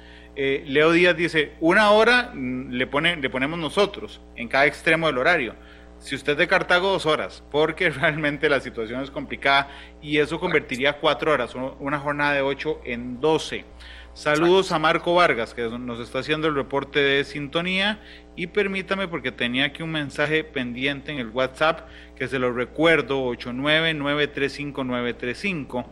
Eh, 0.43 0.65
Leo 0.67 0.91
Díaz 0.93 1.15
dice, 1.15 1.53
una 1.61 1.91
hora 1.91 2.31
mm, 2.33 2.71
le, 2.71 2.87
pone, 2.87 3.15
le 3.15 3.29
ponemos 3.29 3.59
nosotros 3.59 4.23
en 4.37 4.49
cada 4.49 4.65
extremo 4.65 5.07
del 5.07 5.19
horario. 5.19 5.55
Si 5.99 6.15
usted 6.15 6.35
de 6.35 6.49
Cartago, 6.49 6.93
dos 6.93 7.05
horas, 7.05 7.45
porque 7.51 7.91
realmente 7.91 8.49
la 8.49 8.61
situación 8.61 9.03
es 9.03 9.11
complicada 9.11 9.69
y 10.01 10.17
eso 10.17 10.41
convertiría 10.41 10.95
cuatro 10.95 11.33
horas, 11.33 11.55
una 11.55 11.99
jornada 11.99 12.33
de 12.33 12.41
ocho 12.41 12.81
en 12.87 13.21
doce. 13.21 13.67
Saludos 14.13 14.73
a 14.73 14.81
Marco 14.81 15.15
Vargas, 15.15 15.55
que 15.55 15.69
nos 15.69 16.01
está 16.01 16.19
haciendo 16.19 16.49
el 16.49 16.57
reporte 16.57 16.99
de 16.99 17.23
sintonía. 17.25 18.01
Y 18.35 18.49
permítame, 18.49 19.07
porque 19.07 19.31
tenía 19.31 19.67
aquí 19.67 19.85
un 19.85 19.93
mensaje 19.93 20.43
pendiente 20.43 21.13
en 21.13 21.19
el 21.19 21.29
WhatsApp, 21.29 21.89
que 22.17 22.27
se 22.27 22.41
lo 22.41 22.53
recuerdo, 22.53 23.25
899359935. 23.37 25.87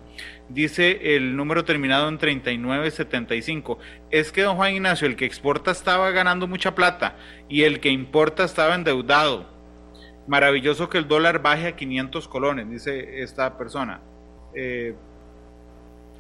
Dice 0.49 1.15
el 1.17 1.37
número 1.37 1.65
terminado 1.65 2.09
en 2.09 2.19
3975. 2.19 3.79
Es 4.11 4.33
que 4.33 4.43
don 4.43 4.57
Juan 4.57 4.75
Ignacio, 4.75 5.07
el 5.07 5.15
que 5.15 5.25
exporta 5.25 5.71
estaba 5.71 6.11
ganando 6.11 6.49
mucha 6.49 6.75
plata 6.75 7.17
y 7.49 7.63
el 7.63 7.79
que 7.79 7.91
importa 7.91 8.43
estaba 8.45 8.75
endeudado. 8.75 9.57
Maravilloso 10.27 10.89
que 10.89 10.99
el 10.99 11.07
dólar 11.07 11.41
baje 11.41 11.69
a 11.69 11.77
500 11.77 12.27
colones, 12.29 12.69
dice 12.69 13.23
esta 13.23 13.57
persona. 13.57 14.01
Eh, 14.55 14.97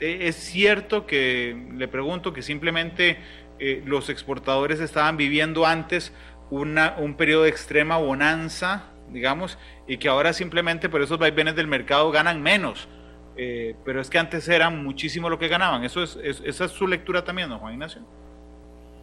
es 0.00 0.36
cierto 0.36 1.06
que 1.06 1.56
le 1.74 1.88
pregunto 1.88 2.32
que 2.32 2.42
simplemente 2.42 3.18
eh, 3.58 3.82
los 3.84 4.08
exportadores 4.08 4.80
estaban 4.80 5.16
viviendo 5.16 5.66
antes 5.66 6.12
una, 6.50 6.94
un 6.98 7.14
periodo 7.14 7.42
de 7.42 7.50
extrema 7.50 7.96
bonanza, 7.96 8.92
digamos, 9.10 9.58
y 9.86 9.98
que 9.98 10.08
ahora 10.08 10.32
simplemente 10.32 10.88
por 10.88 11.02
esos 11.02 11.18
vaivenes 11.18 11.56
del 11.56 11.66
mercado 11.66 12.10
ganan 12.10 12.42
menos. 12.42 12.88
Eh, 13.36 13.76
pero 13.84 14.00
es 14.00 14.10
que 14.10 14.18
antes 14.18 14.48
era 14.48 14.68
muchísimo 14.70 15.30
lo 15.30 15.38
que 15.38 15.48
ganaban. 15.48 15.84
Eso 15.84 16.02
es, 16.02 16.18
esa 16.22 16.64
es 16.64 16.72
su 16.72 16.86
lectura 16.86 17.24
también, 17.24 17.48
don 17.48 17.58
Juan 17.58 17.74
Ignacio. 17.74 18.02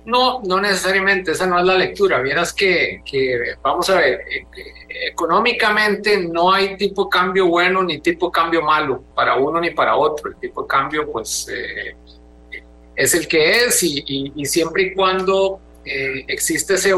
No, 0.05 0.41
no 0.43 0.61
necesariamente, 0.61 1.31
esa 1.31 1.47
no 1.47 1.59
es 1.59 1.65
la 1.65 1.75
lectura. 1.75 2.21
Vieras 2.21 2.53
que, 2.53 3.01
que 3.03 3.55
vamos 3.61 3.89
a 3.89 3.97
ver, 3.97 4.21
eh, 4.29 4.45
económicamente 5.11 6.17
no 6.17 6.53
hay 6.53 6.77
tipo 6.77 7.05
de 7.05 7.09
cambio 7.09 7.47
bueno 7.47 7.83
ni 7.83 7.99
tipo 7.99 8.27
de 8.27 8.31
cambio 8.31 8.61
malo 8.61 9.03
para 9.15 9.35
uno 9.35 9.59
ni 9.59 9.71
para 9.71 9.95
otro. 9.95 10.29
El 10.29 10.37
tipo 10.37 10.61
de 10.61 10.67
cambio, 10.67 11.11
pues, 11.11 11.47
eh, 11.51 11.95
es 12.95 13.13
el 13.15 13.27
que 13.27 13.65
es 13.65 13.81
y, 13.83 14.31
siempre 14.45 14.83
y 14.83 14.93
cuando 14.93 15.59
eh, 15.83 16.23
existe 16.27 16.75
ese, 16.75 16.93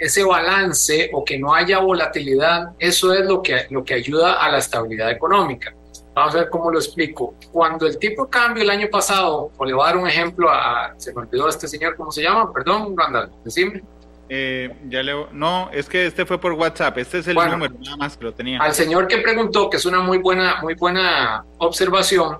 ese 0.00 0.24
balance 0.24 1.10
o 1.12 1.24
que 1.24 1.38
no 1.38 1.54
haya 1.54 1.78
volatilidad, 1.78 2.72
eso 2.78 3.12
es 3.14 3.24
lo 3.24 3.40
que, 3.40 3.66
lo 3.70 3.84
que 3.84 3.94
ayuda 3.94 4.44
a 4.44 4.50
la 4.50 4.58
estabilidad 4.58 5.10
económica. 5.10 5.74
Vamos 6.18 6.34
a 6.34 6.38
ver 6.38 6.50
cómo 6.50 6.70
lo 6.72 6.80
explico. 6.80 7.34
Cuando 7.52 7.86
el 7.86 7.96
tipo 7.96 8.24
de 8.24 8.30
cambio 8.30 8.64
el 8.64 8.70
año 8.70 8.88
pasado, 8.90 9.52
o 9.56 9.64
le 9.64 9.72
voy 9.72 9.84
a 9.84 9.86
dar 9.86 9.96
un 9.98 10.08
ejemplo 10.08 10.50
a, 10.50 10.92
se 10.96 11.14
me 11.14 11.20
olvidó 11.20 11.48
este 11.48 11.68
señor, 11.68 11.94
¿cómo 11.94 12.10
se 12.10 12.22
llama? 12.22 12.52
Perdón, 12.52 12.96
Randall, 12.96 13.30
decime. 13.44 13.84
Eh, 14.28 14.68
ya 14.88 15.00
le, 15.04 15.14
no, 15.30 15.70
es 15.72 15.88
que 15.88 16.06
este 16.06 16.26
fue 16.26 16.40
por 16.40 16.54
WhatsApp, 16.54 16.98
este 16.98 17.18
es 17.18 17.28
el 17.28 17.36
número, 17.36 17.72
nada 17.78 17.96
más 17.96 18.16
que 18.16 18.24
lo 18.24 18.34
tenía. 18.34 18.60
Al 18.60 18.74
señor 18.74 19.06
que 19.06 19.18
preguntó, 19.18 19.70
que 19.70 19.76
es 19.76 19.86
una 19.86 20.00
muy 20.00 20.18
buena, 20.18 20.60
muy 20.60 20.74
buena 20.74 21.44
observación, 21.58 22.38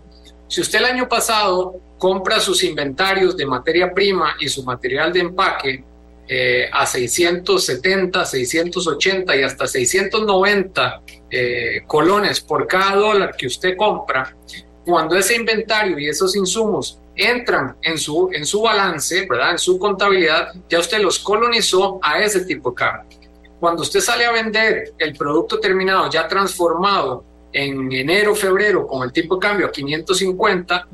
si 0.49 0.61
usted 0.61 0.81
el 0.81 0.87
año 0.87 1.09
pasado 1.09 1.77
compra 1.99 2.41
sus 2.41 2.65
inventarios 2.65 3.37
de 3.37 3.47
materia 3.47 3.95
prima 3.95 4.35
y 4.41 4.49
su 4.49 4.65
material 4.65 5.13
de 5.13 5.21
empaque 5.21 5.85
eh, 6.29 6.69
a 6.71 6.85
670, 6.85 8.25
680 8.25 9.37
y 9.37 9.43
hasta 9.43 9.67
690 9.67 11.03
eh, 11.31 11.83
colones 11.87 12.41
por 12.41 12.67
cada 12.67 12.97
dólar 12.97 13.35
que 13.37 13.47
usted 13.47 13.77
compra, 13.77 14.37
cuando 14.85 15.17
ese 15.17 15.37
inventario 15.37 15.99
y 15.99 16.09
esos 16.09 16.37
insumos 16.37 17.01
entran 17.15 17.77
en 17.83 17.99
su, 17.99 18.31
en 18.33 18.47
su 18.47 18.63
balance, 18.63 19.27
¿verdad? 19.29 19.53
En 19.53 19.59
su 19.59 19.79
contabilidad, 19.79 20.53
ya 20.69 20.79
usted 20.79 21.01
los 21.01 21.19
colonizó 21.19 21.99
a 22.03 22.21
ese 22.21 22.45
tipo 22.45 22.71
de 22.71 22.77
cambio. 22.77 23.19
Cuando 23.59 23.83
usted 23.83 24.01
sale 24.01 24.25
a 24.25 24.33
vender 24.33 24.93
el 24.99 25.15
producto 25.15 25.59
terminado 25.59 26.09
ya 26.11 26.29
transformado 26.29 27.25
en 27.53 27.91
enero, 27.91 28.35
febrero 28.35 28.87
con 28.87 29.03
el 29.03 29.13
tipo 29.13 29.37
de 29.37 29.41
cambio 29.41 29.67
a 29.67 29.73
550, 29.73 30.89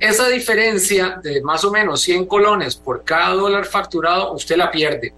esa 0.00 0.28
diferencia 0.28 1.20
de 1.22 1.42
más 1.42 1.64
o 1.64 1.70
menos 1.70 2.00
100 2.02 2.26
colones 2.26 2.76
por 2.76 3.02
cada 3.02 3.34
dólar 3.34 3.64
facturado, 3.64 4.32
usted 4.32 4.56
la 4.56 4.70
pierde. 4.70 5.12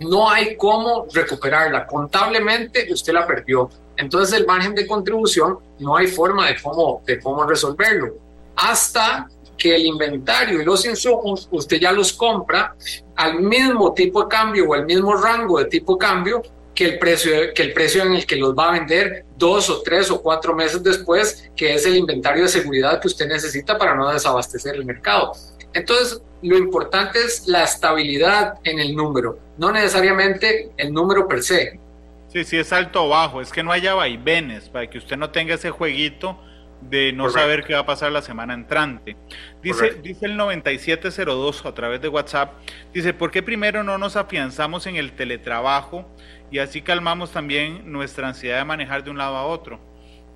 No 0.00 0.30
hay 0.30 0.56
cómo 0.56 1.06
recuperarla. 1.12 1.86
Contablemente 1.86 2.92
usted 2.92 3.12
la 3.12 3.26
perdió. 3.26 3.70
Entonces 3.96 4.38
el 4.38 4.46
margen 4.46 4.74
de 4.74 4.86
contribución 4.86 5.58
no 5.78 5.96
hay 5.96 6.06
forma 6.06 6.46
de 6.48 6.60
cómo, 6.60 7.02
de 7.04 7.20
cómo 7.20 7.44
resolverlo. 7.44 8.14
Hasta 8.56 9.28
que 9.56 9.74
el 9.74 9.86
inventario 9.86 10.62
y 10.62 10.64
los 10.64 10.86
insumos 10.86 11.48
usted 11.50 11.78
ya 11.80 11.90
los 11.90 12.12
compra 12.12 12.74
al 13.16 13.40
mismo 13.40 13.92
tipo 13.92 14.22
de 14.22 14.28
cambio 14.28 14.68
o 14.68 14.74
al 14.74 14.86
mismo 14.86 15.16
rango 15.16 15.58
de 15.58 15.64
tipo 15.64 15.94
de 15.94 15.98
cambio 15.98 16.42
que 16.78 16.84
el 16.84 16.98
precio, 17.00 17.32
que 17.56 17.62
el 17.62 17.72
precio 17.72 18.04
en 18.04 18.14
el 18.14 18.24
que 18.24 18.36
los 18.36 18.54
va 18.54 18.68
a 18.68 18.78
vender 18.78 19.24
dos 19.36 19.68
o 19.68 19.82
tres 19.82 20.12
o 20.12 20.22
cuatro 20.22 20.54
meses 20.54 20.80
después, 20.80 21.50
que 21.56 21.74
es 21.74 21.84
el 21.86 21.96
inventario 21.96 22.44
de 22.44 22.48
seguridad 22.48 23.00
que 23.00 23.08
usted 23.08 23.26
necesita 23.26 23.76
para 23.76 23.96
no 23.96 24.08
desabastecer 24.08 24.76
el 24.76 24.84
mercado. 24.84 25.32
Entonces, 25.72 26.22
lo 26.40 26.56
importante 26.56 27.18
es 27.18 27.48
la 27.48 27.64
estabilidad 27.64 28.60
en 28.62 28.78
el 28.78 28.94
número, 28.94 29.40
no 29.56 29.72
necesariamente 29.72 30.70
el 30.76 30.92
número 30.92 31.26
per 31.26 31.42
se. 31.42 31.80
Sí, 32.28 32.44
sí, 32.44 32.56
es 32.56 32.72
alto 32.72 33.06
o 33.06 33.08
bajo, 33.08 33.40
es 33.40 33.50
que 33.50 33.64
no 33.64 33.72
haya 33.72 33.94
vaivenes, 33.94 34.68
para 34.68 34.88
que 34.88 34.98
usted 34.98 35.16
no 35.16 35.30
tenga 35.30 35.54
ese 35.54 35.72
jueguito 35.72 36.38
de 36.80 37.12
no 37.12 37.28
saber 37.28 37.64
qué 37.64 37.74
va 37.74 37.80
a 37.80 37.86
pasar 37.86 38.12
la 38.12 38.22
semana 38.22 38.54
entrante. 38.54 39.16
Dice, 39.62 39.96
dice 40.00 40.26
el 40.26 40.36
9702 40.36 41.66
a 41.66 41.74
través 41.74 42.00
de 42.00 42.08
WhatsApp, 42.08 42.52
dice, 42.94 43.12
¿por 43.14 43.32
qué 43.32 43.42
primero 43.42 43.82
no 43.82 43.98
nos 43.98 44.14
afianzamos 44.14 44.86
en 44.86 44.94
el 44.94 45.12
teletrabajo 45.12 46.08
y 46.50 46.58
así 46.58 46.82
calmamos 46.82 47.32
también 47.32 47.90
nuestra 47.90 48.28
ansiedad 48.28 48.58
de 48.58 48.64
manejar 48.64 49.04
de 49.04 49.10
un 49.10 49.18
lado 49.18 49.36
a 49.36 49.46
otro? 49.46 49.80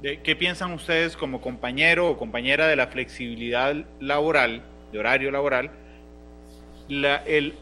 ¿Qué 0.02 0.34
piensan 0.34 0.72
ustedes 0.72 1.16
como 1.16 1.40
compañero 1.40 2.08
o 2.08 2.18
compañera 2.18 2.66
de 2.66 2.74
la 2.74 2.88
flexibilidad 2.88 3.74
laboral, 4.00 4.64
de 4.90 4.98
horario 4.98 5.30
laboral? 5.30 5.70
La, 6.88 7.16
el, 7.18 7.54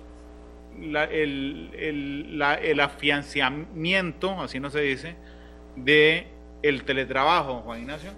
el, 0.81 1.71
el, 1.75 2.43
el 2.63 2.81
afianzamiento, 2.81 4.41
así 4.41 4.59
no 4.59 4.71
se 4.71 4.81
dice, 4.81 5.17
de 5.77 6.27
el 6.63 6.85
teletrabajo, 6.85 7.61
Juan 7.61 7.81
Ignacio. 7.81 8.11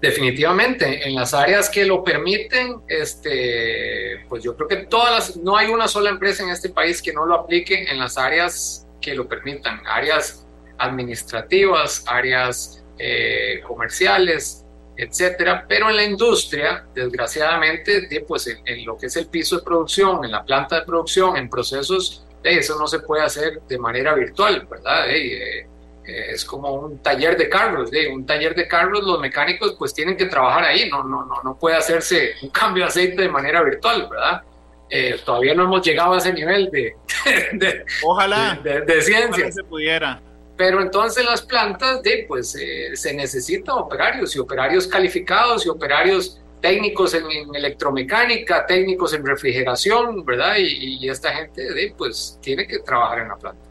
Definitivamente, 0.00 1.08
en 1.08 1.14
las 1.14 1.34
áreas 1.34 1.68
que 1.68 1.84
lo 1.84 2.04
permiten, 2.04 2.76
este, 2.86 4.24
pues 4.28 4.44
yo 4.44 4.56
creo 4.56 4.68
que 4.68 4.76
todas 4.86 5.36
no 5.38 5.56
hay 5.56 5.68
una 5.68 5.88
sola 5.88 6.10
empresa 6.10 6.44
en 6.44 6.50
este 6.50 6.68
país 6.68 7.02
que 7.02 7.12
no 7.12 7.26
lo 7.26 7.34
aplique 7.34 7.90
en 7.90 7.98
las 7.98 8.16
áreas 8.16 8.86
que 9.00 9.14
lo 9.14 9.28
permitan, 9.28 9.80
áreas 9.86 10.46
administrativas, 10.78 12.04
áreas 12.06 12.84
eh, 12.98 13.60
comerciales, 13.66 14.64
etcétera. 14.96 15.64
Pero 15.68 15.90
en 15.90 15.96
la 15.96 16.04
industria, 16.04 16.86
desgraciadamente, 16.94 18.08
pues 18.26 18.46
en, 18.64 18.84
lo 18.84 18.96
que 18.96 19.06
es 19.06 19.16
el 19.16 19.26
piso 19.26 19.58
de 19.58 19.62
producción, 19.62 20.24
en 20.24 20.32
la 20.32 20.44
planta 20.44 20.80
de 20.80 20.86
producción, 20.86 21.36
en 21.36 21.48
procesos, 21.48 22.24
eso 22.42 22.78
no 22.78 22.86
se 22.86 23.00
puede 23.00 23.22
hacer 23.22 23.62
de 23.68 23.78
manera 23.78 24.14
virtual, 24.14 24.66
¿verdad? 24.70 25.06
Eh, 25.08 25.66
es 26.08 26.44
como 26.44 26.72
un 26.72 27.02
taller 27.02 27.36
de 27.36 27.48
carros, 27.48 27.90
un 28.10 28.24
taller 28.24 28.54
de 28.54 28.66
carros, 28.66 29.02
los 29.04 29.20
mecánicos 29.20 29.76
pues 29.78 29.92
tienen 29.92 30.16
que 30.16 30.24
trabajar 30.24 30.64
ahí, 30.64 30.88
no, 30.88 31.04
no, 31.04 31.26
no, 31.26 31.42
no 31.42 31.58
puede 31.58 31.76
hacerse 31.76 32.32
un 32.42 32.48
cambio 32.48 32.84
de 32.84 32.88
aceite 32.88 33.22
de 33.22 33.28
manera 33.28 33.62
virtual, 33.62 34.08
¿verdad? 34.10 34.42
Eh, 34.90 35.20
todavía 35.24 35.54
no 35.54 35.64
hemos 35.64 35.86
llegado 35.86 36.14
a 36.14 36.18
ese 36.18 36.32
nivel 36.32 36.70
de, 36.70 36.94
de, 37.52 37.84
ojalá 38.02 38.58
de, 38.62 39.02
ciencia. 39.02 39.52
se 39.52 39.62
pudiera. 39.64 40.20
Pero 40.56 40.80
entonces 40.80 41.24
las 41.24 41.42
plantas 41.42 42.02
de, 42.02 42.24
pues, 42.26 42.54
eh, 42.56 42.96
se 42.96 43.14
necesitan 43.14 43.76
operarios 43.78 44.34
y 44.34 44.38
operarios 44.38 44.86
calificados 44.86 45.64
y 45.66 45.68
operarios 45.68 46.40
técnicos 46.60 47.14
en, 47.14 47.24
electromecánica, 47.54 48.66
técnicos 48.66 49.14
en 49.14 49.24
refrigeración, 49.24 50.24
¿verdad? 50.24 50.56
Y, 50.58 51.04
y 51.04 51.08
esta 51.08 51.32
gente 51.32 51.62
de, 51.72 51.94
pues 51.96 52.38
tiene 52.42 52.66
que 52.66 52.80
trabajar 52.80 53.20
en 53.20 53.28
la 53.28 53.36
planta. 53.36 53.68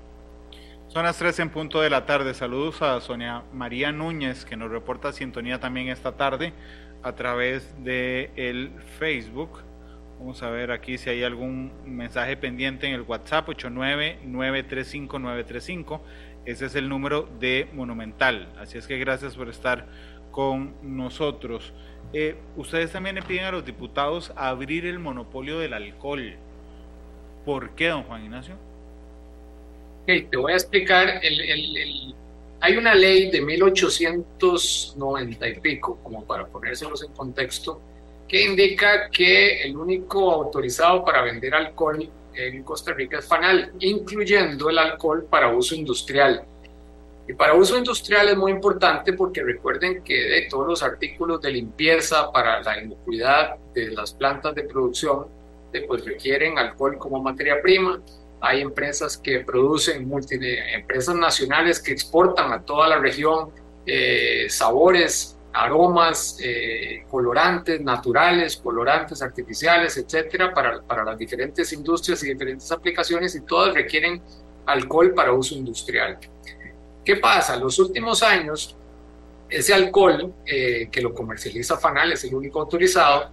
Son 0.88 1.04
las 1.04 1.18
3 1.18 1.40
en 1.40 1.50
punto 1.50 1.82
de 1.82 1.90
la 1.90 2.06
tarde. 2.06 2.34
Saludos 2.34 2.82
a 2.82 3.00
Sonia 3.02 3.44
María 3.52 3.92
Núñez, 3.92 4.46
que 4.46 4.56
nos 4.56 4.72
reporta 4.72 5.12
sintonía 5.12 5.60
también 5.60 5.90
esta 5.90 6.14
tarde 6.14 6.54
a 7.04 7.14
través 7.14 7.76
de 7.84 8.32
el 8.36 8.72
Facebook. 8.98 9.67
Vamos 10.20 10.42
a 10.42 10.50
ver 10.50 10.72
aquí 10.72 10.98
si 10.98 11.12
hay 11.12 11.22
algún 11.24 11.72
mensaje 11.86 12.36
pendiente 12.38 12.88
en 12.88 12.94
el 12.94 13.02
WhatsApp 13.02 13.50
89935 13.50 16.02
Ese 16.46 16.66
es 16.66 16.74
el 16.76 16.90
número 16.90 17.30
de 17.40 17.68
Monumental. 17.74 18.52
Así 18.58 18.80
es 18.80 18.88
que 18.88 18.98
gracias 18.98 19.36
por 19.36 19.48
estar 19.48 19.86
con 20.32 20.74
nosotros. 20.82 21.72
Eh, 22.14 22.36
ustedes 22.56 22.92
también 22.92 23.16
le 23.16 23.22
piden 23.22 23.44
a 23.46 23.52
los 23.52 23.66
diputados 23.66 24.32
abrir 24.36 24.86
el 24.86 25.00
monopolio 25.00 25.60
del 25.60 25.74
alcohol. 25.74 26.36
¿Por 27.46 27.72
qué, 27.72 27.88
don 27.90 28.04
Juan 28.04 28.24
Ignacio? 28.24 28.56
te 30.06 30.38
voy 30.38 30.54
a 30.54 30.56
explicar. 30.56 31.20
El, 31.22 32.16
hay 32.60 32.76
una 32.78 32.96
ley 32.96 33.30
de 33.30 33.42
1890 33.42 35.48
y 35.48 35.60
pico, 35.60 36.00
como 36.02 36.26
para 36.26 36.48
ponérselos 36.48 37.04
en 37.04 37.12
contexto, 37.12 37.80
que 38.28 38.44
indica 38.44 39.10
que 39.10 39.62
el 39.62 39.78
único 39.78 40.32
autorizado 40.32 41.04
para 41.04 41.22
vender 41.22 41.54
alcohol 41.54 42.10
en 42.34 42.64
Costa 42.64 42.94
Rica 42.94 43.20
es 43.20 43.26
FANAL, 43.26 43.74
incluyendo 43.80 44.70
el 44.70 44.78
alcohol 44.78 45.26
para 45.30 45.50
uso 45.50 45.76
industrial. 45.76 46.44
Y 47.28 47.34
para 47.34 47.54
uso 47.54 47.78
industrial 47.78 48.30
es 48.30 48.38
muy 48.38 48.52
importante 48.52 49.14
porque 49.14 49.44
recuerden 49.44 50.04
que 50.04 50.16
de 50.16 50.48
todos 50.50 50.68
los 50.68 50.84
artículos 50.84 51.42
de 51.42 51.52
limpieza 51.52 52.32
para 52.32 52.62
la 52.62 52.82
inocuidad 52.82 53.56
de 53.74 53.92
las 53.92 54.14
plantas 54.14 54.56
de 54.56 54.64
producción, 54.64 55.28
pues 55.88 56.06
requieren 56.06 56.58
alcohol 56.58 56.98
como 56.98 57.22
materia 57.22 57.62
prima 57.62 58.02
hay 58.40 58.62
empresas 58.62 59.18
que 59.18 59.40
producen, 59.40 60.08
multi, 60.08 60.38
empresas 60.74 61.16
nacionales 61.16 61.80
que 61.82 61.92
exportan 61.92 62.52
a 62.52 62.62
toda 62.62 62.88
la 62.88 62.98
región 62.98 63.50
eh, 63.86 64.48
sabores, 64.50 65.37
aromas, 65.64 66.38
eh, 66.42 67.04
colorantes 67.10 67.82
naturales, 67.82 68.58
colorantes 68.58 69.22
artificiales, 69.22 69.98
etcétera, 69.98 70.54
para, 70.54 70.82
para 70.82 71.04
las 71.04 71.18
diferentes 71.18 71.72
industrias 71.74 72.24
y 72.24 72.34
diferentes 72.34 72.72
aplicaciones 72.72 73.36
y 73.36 73.42
todas 73.42 73.74
requieren 73.74 74.22
alcohol 74.66 75.14
para 75.14 75.32
uso 75.32 75.56
industrial. 75.56 76.18
¿Qué 77.04 77.16
pasa? 77.16 77.56
Los 77.58 77.80
últimos 77.80 78.22
años, 78.24 78.76
ese 79.50 79.74
alcohol 79.74 80.34
eh, 80.46 80.90
que 80.92 81.02
lo 81.02 81.14
comercializa 81.14 81.78
Fanal, 81.78 82.12
es 82.12 82.24
el 82.24 82.36
único 82.36 82.60
autorizado, 82.60 83.30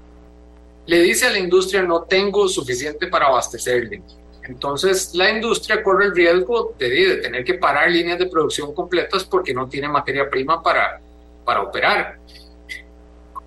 le 0.86 1.02
dice 1.02 1.26
a 1.26 1.30
la 1.30 1.38
industria 1.38 1.82
no 1.82 2.02
tengo 2.02 2.46
suficiente 2.48 3.06
para 3.06 3.26
abastecerle 3.26 4.02
entonces, 4.48 5.14
la 5.14 5.30
industria 5.30 5.82
corre 5.82 6.06
el 6.06 6.14
riesgo 6.14 6.74
de, 6.78 7.16
tener 7.16 7.44
que 7.44 7.54
parar 7.54 7.90
líneas 7.90 8.18
de 8.18 8.26
producción 8.26 8.74
completas 8.74 9.24
porque 9.24 9.54
no 9.54 9.68
tiene 9.68 9.88
materia 9.88 10.28
prima 10.28 10.62
para, 10.62 11.00
para 11.44 11.62
operar. 11.62 12.18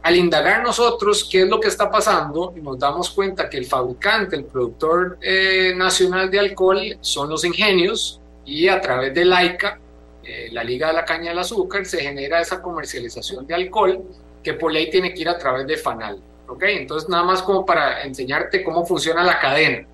Al 0.03 0.15
indagar 0.15 0.63
nosotros 0.63 1.27
qué 1.29 1.41
es 1.41 1.49
lo 1.49 1.59
que 1.59 1.67
está 1.67 1.89
pasando, 1.89 2.53
nos 2.55 2.79
damos 2.79 3.09
cuenta 3.09 3.49
que 3.49 3.57
el 3.57 3.65
fabricante, 3.65 4.35
el 4.35 4.45
productor 4.45 5.17
eh, 5.21 5.73
nacional 5.75 6.31
de 6.31 6.39
alcohol 6.39 6.97
son 7.01 7.29
los 7.29 7.43
ingenios 7.43 8.21
y 8.45 8.69
a 8.69 8.79
través 8.79 9.13
de 9.13 9.25
LAICA, 9.25 9.79
eh, 10.23 10.49
la 10.51 10.63
Liga 10.63 10.87
de 10.87 10.93
la 10.93 11.03
Caña 11.03 11.29
del 11.31 11.39
Azúcar, 11.39 11.85
se 11.85 11.99
genera 11.99 12.39
esa 12.39 12.61
comercialización 12.61 13.45
de 13.45 13.55
alcohol 13.55 14.03
que 14.41 14.53
por 14.53 14.71
ley 14.71 14.89
tiene 14.89 15.13
que 15.13 15.21
ir 15.21 15.29
a 15.29 15.37
través 15.37 15.67
de 15.67 15.75
FANAL. 15.75 16.21
¿ok? 16.47 16.63
Entonces, 16.63 17.09
nada 17.09 17.23
más 17.23 17.41
como 17.41 17.65
para 17.65 18.03
enseñarte 18.03 18.63
cómo 18.63 18.85
funciona 18.85 19.23
la 19.23 19.39
cadena. 19.39 19.85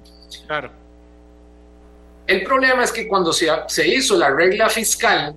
Claro. 0.48 0.72
El 2.26 2.44
problema 2.44 2.84
es 2.84 2.92
que 2.92 3.08
cuando 3.08 3.34
se, 3.34 3.50
se 3.68 3.88
hizo 3.88 4.18
la 4.18 4.30
regla 4.30 4.70
fiscal, 4.70 5.36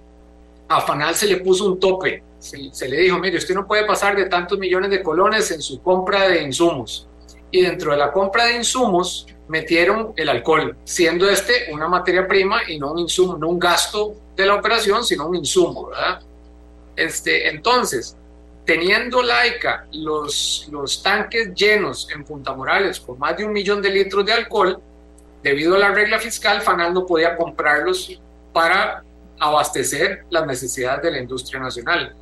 a 0.68 0.80
Fanal 0.80 1.14
se 1.14 1.26
le 1.26 1.38
puso 1.38 1.66
un 1.66 1.80
tope. 1.80 2.22
Se, 2.38 2.88
le 2.88 2.96
dijo, 2.98 3.18
mire, 3.18 3.38
usted 3.38 3.54
no 3.54 3.66
puede 3.66 3.84
pasar 3.84 4.16
de 4.16 4.26
tantos 4.26 4.58
millones 4.58 4.90
de 4.90 5.02
colones 5.02 5.50
en 5.50 5.60
su 5.60 5.82
compra 5.82 6.28
de 6.28 6.42
insumos. 6.42 7.08
Y 7.50 7.62
dentro 7.62 7.92
de 7.92 7.96
la 7.96 8.12
compra 8.12 8.46
de 8.46 8.56
insumos 8.56 9.26
metieron 9.48 10.12
el 10.16 10.28
alcohol, 10.28 10.76
siendo 10.84 11.28
este 11.28 11.72
una 11.72 11.88
materia 11.88 12.26
prima 12.26 12.60
y 12.68 12.78
no 12.78 12.92
un 12.92 12.98
insumo, 12.98 13.38
no 13.38 13.48
un 13.48 13.58
gasto 13.58 14.14
de 14.34 14.46
la 14.46 14.56
operación, 14.56 15.04
sino 15.04 15.28
un 15.28 15.36
insumo, 15.36 15.86
¿verdad? 15.86 16.20
Este, 16.96 17.48
entonces, 17.48 18.16
teniendo 18.64 19.22
laica 19.22 19.86
los, 19.92 20.68
los 20.70 21.02
tanques 21.02 21.54
llenos 21.54 22.08
en 22.12 22.24
Punta 22.24 22.52
Morales 22.54 23.00
con 23.00 23.18
más 23.18 23.36
de 23.36 23.44
un 23.44 23.52
millón 23.52 23.80
de 23.80 23.90
litros 23.90 24.26
de 24.26 24.32
alcohol, 24.32 24.82
Debido 25.46 25.76
a 25.76 25.78
la 25.78 25.92
regla 25.92 26.18
fiscal, 26.18 26.60
FANAL 26.60 26.92
no 26.92 27.06
podía 27.06 27.36
comprarlos 27.36 28.20
para 28.52 29.04
abastecer 29.38 30.24
las 30.30 30.46
necesidades 30.46 31.02
de 31.02 31.10
la 31.10 31.18
industria 31.18 31.60
nacional. 31.60 32.14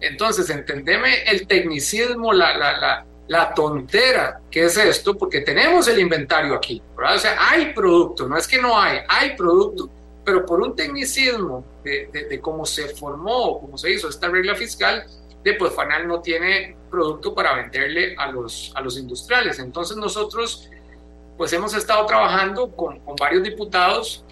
Entonces, 0.00 0.50
entendeme 0.50 1.22
el 1.24 1.46
tecnicismo, 1.46 2.32
la, 2.32 2.56
la, 2.56 2.76
la, 2.78 3.06
la 3.28 3.54
tontera 3.54 4.40
que 4.50 4.64
es 4.64 4.76
esto, 4.76 5.16
porque 5.16 5.40
tenemos 5.40 5.88
el 5.88 5.98
inventario 5.98 6.54
aquí. 6.54 6.82
O 6.96 7.18
sea, 7.18 7.36
hay 7.50 7.72
producto, 7.72 8.28
no 8.28 8.36
es 8.36 8.46
que 8.46 8.60
no 8.60 8.78
hay, 8.78 8.98
hay 9.08 9.36
producto, 9.36 9.88
pero 10.24 10.44
por 10.44 10.60
un 10.60 10.74
tecnicismo 10.74 11.64
de, 11.84 12.26
de, 12.28 12.40
cómo 12.40 12.66
se 12.66 12.88
formó, 12.88 13.60
cómo 13.60 13.78
se 13.78 13.92
hizo 13.92 14.08
esta 14.08 14.28
regla 14.28 14.54
fiscal, 14.54 15.06
de 15.42 15.54
pues 15.54 15.72
Fanal 15.72 16.08
no 16.08 16.20
tiene 16.20 16.76
producto 16.90 17.32
para 17.32 17.54
venderle 17.54 18.16
a 18.18 18.30
los, 18.32 18.72
a 18.74 18.80
los 18.80 18.98
industriales. 18.98 19.60
Entonces 19.60 19.96
nosotros 19.96 20.68
pues 21.36 21.52
hemos 21.52 21.74
estado 21.74 22.04
trabajando 22.06 22.74
con, 22.74 22.98
con 23.00 23.14
varios 23.14 23.44
diputados 23.44 24.24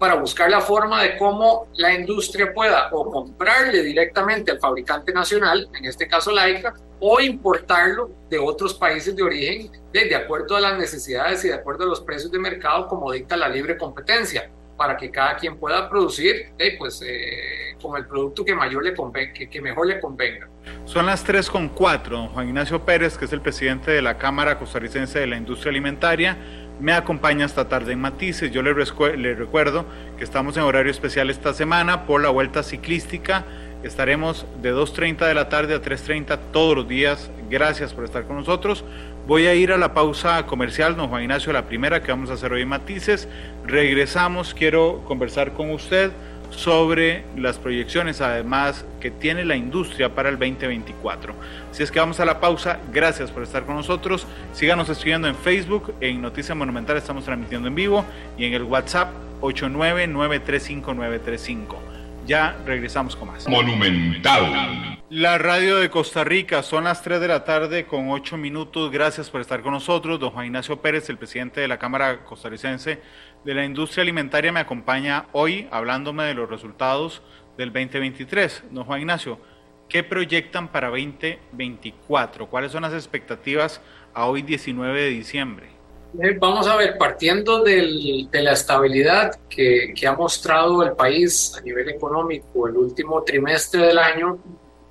para 0.00 0.14
buscar 0.14 0.50
la 0.50 0.62
forma 0.62 1.02
de 1.02 1.18
cómo 1.18 1.68
la 1.74 1.92
industria 1.92 2.54
pueda 2.54 2.88
o 2.90 3.10
comprarle 3.10 3.82
directamente 3.82 4.50
al 4.50 4.58
fabricante 4.58 5.12
nacional, 5.12 5.68
en 5.78 5.84
este 5.84 6.08
caso 6.08 6.32
Laika, 6.32 6.72
o 7.00 7.20
importarlo 7.20 8.10
de 8.30 8.38
otros 8.38 8.72
países 8.72 9.14
de 9.14 9.22
origen 9.22 9.70
de, 9.92 10.14
acuerdo 10.16 10.56
a 10.56 10.60
las 10.60 10.78
necesidades 10.78 11.44
y 11.44 11.48
de 11.48 11.54
acuerdo 11.54 11.84
a 11.84 11.86
los 11.86 12.00
precios 12.00 12.32
de 12.32 12.38
mercado 12.38 12.88
como 12.88 13.12
dicta 13.12 13.36
la 13.36 13.48
libre 13.48 13.76
competencia, 13.76 14.50
para 14.78 14.96
que 14.96 15.10
cada 15.10 15.36
quien 15.36 15.58
pueda 15.58 15.90
producir 15.90 16.54
eh, 16.58 16.76
pues, 16.78 17.02
eh, 17.06 17.76
con 17.82 17.94
el 17.98 18.06
producto 18.06 18.42
que, 18.42 18.54
mayor 18.54 18.82
le 18.82 18.94
que, 19.34 19.50
que, 19.50 19.60
mejor 19.60 19.86
le 19.86 20.00
convenga. 20.00 20.48
Son 20.86 21.04
las 21.04 21.22
3 21.24 21.50
con 21.50 21.68
4. 21.68 22.16
Don 22.16 22.28
Juan 22.28 22.48
Ignacio 22.48 22.82
Pérez, 22.86 23.18
que 23.18 23.26
es 23.26 23.32
el 23.34 23.42
presidente 23.42 23.90
de 23.90 24.00
la 24.00 24.16
Cámara 24.16 24.58
Costarricense 24.58 25.18
de 25.18 25.26
la 25.26 25.36
Industria 25.36 25.68
Alimentaria, 25.68 26.38
me 26.80 26.92
acompaña 26.92 27.44
esta 27.44 27.68
tarde 27.68 27.92
en 27.92 28.00
Matices. 28.00 28.50
Yo 28.50 28.62
le, 28.62 28.72
recuerdo 28.72 29.84
que 30.16 30.24
estamos 30.24 30.56
en 30.56 30.62
horario 30.62 30.90
especial 30.90 31.30
esta 31.30 31.52
semana 31.52 32.06
por 32.06 32.22
la 32.22 32.30
vuelta 32.30 32.62
ciclística. 32.62 33.44
Estaremos 33.82 34.46
de 34.62 34.74
2.30 34.74 35.26
de 35.26 35.34
la 35.34 35.48
tarde 35.48 35.74
a 35.74 35.82
3.30 35.82 36.38
todos 36.52 36.76
los 36.76 36.88
días. 36.88 37.30
Gracias 37.48 37.92
por 37.92 38.04
estar 38.04 38.24
con 38.24 38.36
nosotros. 38.36 38.84
Voy 39.26 39.46
a 39.46 39.54
ir 39.54 39.72
a 39.72 39.78
la 39.78 39.94
pausa 39.94 40.46
comercial, 40.46 40.96
don 40.96 41.08
Juan 41.08 41.22
Ignacio, 41.22 41.52
la 41.52 41.66
primera 41.66 42.02
que 42.02 42.10
vamos 42.10 42.30
a 42.30 42.34
hacer 42.34 42.52
hoy 42.52 42.62
en 42.62 42.68
Matices. 42.68 43.28
Regresamos, 43.66 44.54
quiero 44.54 45.02
conversar 45.06 45.52
con 45.52 45.70
usted 45.70 46.10
sobre 46.50 47.24
las 47.36 47.58
proyecciones 47.58 48.20
además 48.20 48.84
que 49.00 49.10
tiene 49.10 49.44
la 49.44 49.56
industria 49.56 50.14
para 50.14 50.28
el 50.28 50.38
2024. 50.38 51.34
Si 51.72 51.82
es 51.82 51.90
que 51.90 52.00
vamos 52.00 52.20
a 52.20 52.24
la 52.24 52.40
pausa, 52.40 52.80
gracias 52.92 53.30
por 53.30 53.42
estar 53.42 53.64
con 53.64 53.76
nosotros. 53.76 54.26
Síganos 54.52 54.88
escribiendo 54.88 55.28
en 55.28 55.36
Facebook, 55.36 55.94
en 56.00 56.20
Noticias 56.20 56.56
Monumental 56.56 56.96
estamos 56.96 57.24
transmitiendo 57.24 57.68
en 57.68 57.74
vivo 57.74 58.04
y 58.36 58.44
en 58.44 58.54
el 58.54 58.64
WhatsApp 58.64 59.12
899359935. 59.40 61.89
Ya 62.26 62.56
regresamos 62.64 63.16
con 63.16 63.28
más. 63.28 63.48
Monumental. 63.48 64.98
La 65.10 65.38
radio 65.38 65.78
de 65.78 65.90
Costa 65.90 66.22
Rica, 66.22 66.62
son 66.62 66.84
las 66.84 67.02
3 67.02 67.20
de 67.20 67.26
la 67.26 67.44
tarde 67.44 67.84
con 67.84 68.10
8 68.10 68.36
minutos. 68.36 68.92
Gracias 68.92 69.28
por 69.28 69.40
estar 69.40 69.60
con 69.60 69.72
nosotros. 69.72 70.20
Don 70.20 70.30
Juan 70.30 70.46
Ignacio 70.46 70.80
Pérez, 70.80 71.10
el 71.10 71.18
presidente 71.18 71.60
de 71.60 71.66
la 71.66 71.78
Cámara 71.78 72.24
Costarricense 72.24 73.02
de 73.44 73.54
la 73.54 73.64
Industria 73.64 74.02
Alimentaria, 74.02 74.52
me 74.52 74.60
acompaña 74.60 75.26
hoy 75.32 75.66
hablándome 75.72 76.24
de 76.24 76.34
los 76.34 76.48
resultados 76.48 77.22
del 77.56 77.72
2023. 77.72 78.64
Don 78.70 78.84
Juan 78.84 79.00
Ignacio, 79.00 79.40
¿qué 79.88 80.04
proyectan 80.04 80.68
para 80.68 80.90
2024? 80.90 82.46
¿Cuáles 82.46 82.70
son 82.70 82.82
las 82.82 82.92
expectativas 82.92 83.80
a 84.14 84.26
hoy 84.26 84.42
19 84.42 85.02
de 85.02 85.08
diciembre? 85.08 85.79
Vamos 86.12 86.66
a 86.66 86.76
ver, 86.76 86.98
partiendo 86.98 87.62
del, 87.62 88.28
de 88.30 88.42
la 88.42 88.52
estabilidad 88.52 89.38
que, 89.48 89.92
que, 89.94 90.06
ha 90.06 90.14
mostrado 90.14 90.82
el 90.82 90.92
país 90.92 91.54
a 91.56 91.60
nivel 91.60 91.88
económico 91.88 92.66
el 92.66 92.76
último 92.76 93.22
trimestre 93.22 93.86
del 93.86 93.98
año, 93.98 94.38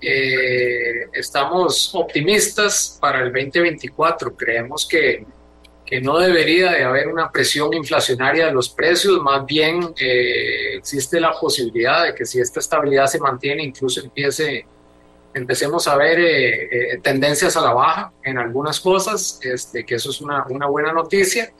eh, 0.01 1.07
estamos 1.11 1.93
optimistas 1.93 2.97
para 3.01 3.21
el 3.21 3.33
2024. 3.33 4.35
Creemos 4.35 4.87
que, 4.87 5.25
que, 5.85 5.99
no 5.99 6.19
debería 6.19 6.71
de 6.71 6.83
haber 6.83 7.09
una 7.09 7.29
presión 7.29 7.73
inflacionaria 7.73 8.45
de 8.45 8.53
los 8.53 8.69
precios, 8.69 9.21
más 9.21 9.45
bien 9.45 9.93
eh, 9.99 10.77
existe 10.77 11.19
la 11.19 11.33
posibilidad 11.33 12.05
de 12.05 12.15
que 12.15 12.25
si 12.25 12.39
esta 12.39 12.61
estabilidad 12.61 13.07
se 13.07 13.19
mantiene, 13.19 13.63
incluso 13.63 14.01
empiece 14.01 14.65
empecemos 15.33 15.87
a 15.87 15.95
ver 15.95 16.19
eh, 16.19 16.93
eh, 16.93 16.99
tendencias 17.01 17.55
a 17.57 17.61
la 17.61 17.73
baja 17.73 18.11
en 18.23 18.37
algunas 18.37 18.79
cosas, 18.79 19.39
este, 19.43 19.85
que 19.85 19.95
eso 19.95 20.09
es 20.09 20.21
una, 20.21 20.45
una 20.49 20.67
buena 20.67 20.91
noticia. 20.93 21.51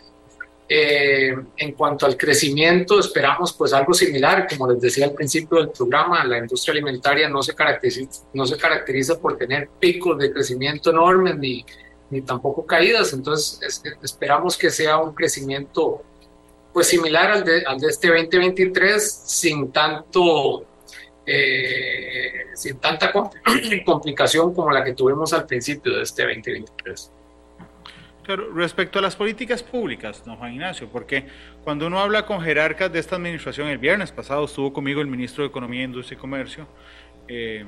Eh, 0.72 1.36
en 1.58 1.72
cuanto 1.72 2.06
al 2.06 2.16
crecimiento, 2.16 3.00
esperamos 3.00 3.54
pues 3.54 3.74
algo 3.74 3.92
similar, 3.92 4.48
como 4.48 4.72
les 4.72 4.80
decía 4.80 5.06
al 5.06 5.14
principio 5.14 5.58
del 5.58 5.70
programa, 5.70 6.24
la 6.24 6.38
industria 6.38 6.74
alimentaria 6.74 7.28
no 7.28 7.42
se 7.42 7.56
caracteriza, 7.56 8.24
no 8.34 8.46
se 8.46 8.56
caracteriza 8.56 9.20
por 9.20 9.36
tener 9.36 9.68
picos 9.80 10.20
de 10.20 10.32
crecimiento 10.32 10.92
enormes 10.92 11.38
ni, 11.40 11.66
ni 12.12 12.22
tampoco 12.22 12.68
caídas, 12.68 13.14
entonces 13.14 13.60
es, 13.64 13.82
esperamos 14.04 14.56
que 14.56 14.70
sea 14.70 15.00
un 15.00 15.16
crecimiento 15.16 16.04
pues 16.72 16.86
similar 16.86 17.32
al 17.32 17.44
de, 17.44 17.64
al 17.66 17.80
de 17.80 17.88
este 17.88 18.10
2023 18.10 19.24
sin 19.26 19.72
tanto 19.72 20.66
eh, 21.32 22.48
sin 22.56 22.80
tanta 22.80 23.12
complicación 23.86 24.54
como 24.54 24.72
la 24.72 24.84
que 24.84 24.94
tuvimos 24.94 25.32
al 25.34 25.46
principio 25.46 25.96
de 25.96 26.04
este 26.04 26.24
2023. 26.24 27.12
Claro, 28.24 28.52
respecto 28.54 29.00
a 29.00 29.02
las 29.02 29.16
políticas 29.16 29.64
públicas, 29.64 30.24
don 30.26 30.36
Juan 30.38 30.54
Ignacio, 30.54 30.90
porque 30.90 31.26
cuando 31.64 31.88
uno 31.88 32.00
habla 32.00 32.26
con 32.26 32.42
jerarcas 32.42 32.92
de 32.92 33.00
esta 33.00 33.16
administración, 33.16 33.68
el 33.68 33.78
viernes 33.78 34.12
pasado 34.12 34.46
estuvo 34.46 34.74
conmigo 34.74 35.02
el 35.02 35.08
ministro 35.08 35.44
de 35.44 35.50
Economía, 35.50 35.84
Industria 35.84 36.18
y 36.18 36.20
Comercio, 36.20 36.68
eh, 37.28 37.66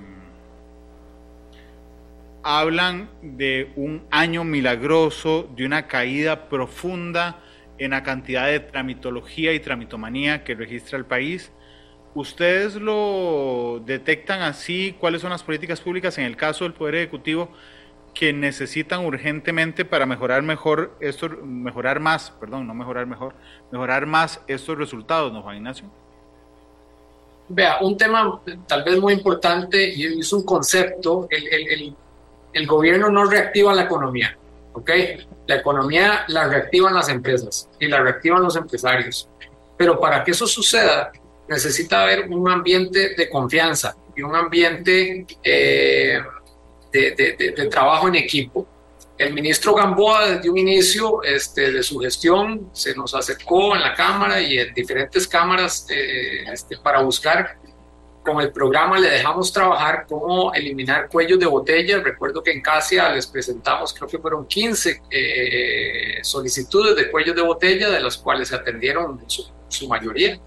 hablan 2.43 3.09
de 3.21 3.71
un 3.75 4.03
año 4.09 4.43
milagroso, 4.43 5.49
de 5.55 5.65
una 5.65 5.87
caída 5.87 6.49
profunda 6.49 7.39
en 7.77 7.91
la 7.91 8.03
cantidad 8.03 8.47
de 8.47 8.59
tramitología 8.59 9.53
y 9.53 9.59
tramitomanía 9.59 10.43
que 10.43 10.55
registra 10.55 10.97
el 10.97 11.05
país, 11.05 11.51
¿Ustedes 12.13 12.75
lo 12.75 13.81
detectan 13.85 14.41
así? 14.41 14.95
¿Cuáles 14.99 15.21
son 15.21 15.29
las 15.29 15.43
políticas 15.43 15.79
públicas 15.79 16.17
en 16.17 16.25
el 16.25 16.35
caso 16.35 16.65
del 16.65 16.73
Poder 16.73 16.95
Ejecutivo 16.95 17.49
que 18.13 18.33
necesitan 18.33 19.05
urgentemente 19.05 19.85
para 19.85 20.05
mejorar 20.05 20.41
mejor 20.41 20.95
estos, 20.99 21.31
mejorar 21.43 22.01
más, 22.01 22.31
perdón, 22.31 22.67
no 22.67 22.73
mejorar 22.73 23.05
mejor, 23.05 23.33
mejorar 23.71 24.05
más 24.05 24.41
estos 24.47 24.77
resultados, 24.77 25.31
¿no, 25.31 25.41
Juan 25.41 25.57
Ignacio? 25.57 25.89
Vea, 27.47 27.77
un 27.81 27.97
tema 27.97 28.41
tal 28.67 28.83
vez 28.83 28.99
muy 28.99 29.13
importante 29.13 29.93
y 29.93 30.19
es 30.19 30.33
un 30.33 30.43
concepto, 30.43 31.27
el, 31.29 31.47
el, 31.47 31.95
el, 32.53 32.67
gobierno 32.67 33.09
no 33.09 33.25
reactiva 33.25 33.73
la 33.73 33.83
economía, 33.83 34.37
¿ok? 34.73 34.89
La 35.47 35.55
economía 35.55 36.25
la 36.27 36.47
reactivan 36.47 36.93
las 36.93 37.09
empresas 37.09 37.69
y 37.79 37.87
la 37.87 38.01
reactivan 38.01 38.43
los 38.43 38.55
empresarios. 38.55 39.29
Pero 39.77 39.99
para 39.99 40.23
que 40.23 40.31
eso 40.31 40.47
suceda, 40.47 41.11
necesita 41.51 42.03
haber 42.03 42.29
un 42.29 42.49
ambiente 42.49 43.13
de 43.15 43.29
confianza 43.29 43.95
y 44.15 44.21
un 44.21 44.35
ambiente 44.35 45.27
eh, 45.43 46.19
de, 46.91 47.67
trabajo 47.69 48.07
en 48.07 48.15
equipo. 48.15 48.65
El 49.17 49.33
ministro 49.33 49.75
Gamboa 49.75 50.29
desde 50.29 50.49
un 50.49 50.57
inicio 50.57 51.21
este, 51.23 51.71
de 51.71 51.83
su 51.83 51.99
gestión 51.99 52.69
se 52.71 52.95
nos 52.95 53.13
acercó 53.13 53.75
en 53.75 53.81
la 53.81 53.93
Cámara 53.93 54.41
y 54.41 54.57
en 54.57 54.73
diferentes 54.73 55.27
cámaras 55.27 55.85
eh, 55.89 56.45
este, 56.51 56.77
para 56.77 57.01
buscar, 57.01 57.57
con 58.23 58.39
el 58.39 58.51
programa 58.51 58.99
le 58.99 59.09
dejamos 59.09 59.51
trabajar 59.51 60.05
cómo 60.07 60.53
eliminar 60.53 61.09
cuellos 61.09 61.37
de 61.37 61.47
botella. 61.47 61.99
Recuerdo 61.99 62.41
que 62.41 62.51
en 62.51 62.61
Casia 62.61 63.11
les 63.11 63.27
presentamos, 63.27 63.93
creo 63.93 64.07
que 64.07 64.19
fueron 64.19 64.47
15 64.47 65.01
eh, 65.09 66.19
solicitudes 66.21 66.95
de 66.95 67.11
cuellos 67.11 67.35
de 67.35 67.41
botella, 67.41 67.89
de 67.89 67.99
las 67.99 68.17
cuales 68.17 68.47
se 68.47 68.55
atendieron 68.55 69.21
su, 69.27 69.43
su 69.67 69.87
mayoría. 69.87 70.39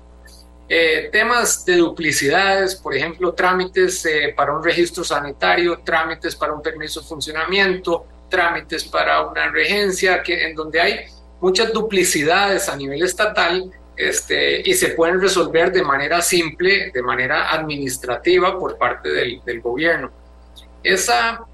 Eh, 0.67 1.11
temas 1.13 1.65
de 1.67 1.77
duplicidades, 1.77 2.75
por 2.75 2.95
ejemplo, 2.95 3.35
trámites 3.35 4.05
eh, 4.07 4.33
para 4.35 4.57
un 4.57 4.65
registro 4.65 5.05
sanitario, 5.05 5.81
trámites 5.85 6.35
para 6.35 6.55
un 6.55 6.63
permiso 6.63 7.01
de 7.01 7.07
funcionamiento, 7.07 8.07
trámites 8.31 8.85
para 8.85 9.27
una 9.27 9.51
regencia, 9.51 10.23
que, 10.23 10.47
en 10.47 10.55
donde 10.55 10.81
hay 10.81 11.01
muchas 11.41 11.71
duplicidades 11.73 12.69
a 12.71 12.77
nivel 12.77 13.03
estatal 13.03 13.71
este, 13.95 14.67
y 14.69 14.73
se 14.73 14.89
pueden 14.89 15.21
resolver 15.21 15.71
de 15.71 15.83
manera 15.83 16.23
simple, 16.23 16.91
de 16.93 17.03
manera 17.03 17.51
administrativa 17.53 18.59
por 18.59 18.79
parte 18.79 19.11
del, 19.11 19.43
del 19.45 19.61
gobierno. 19.61 20.11
Esa, 20.83 21.45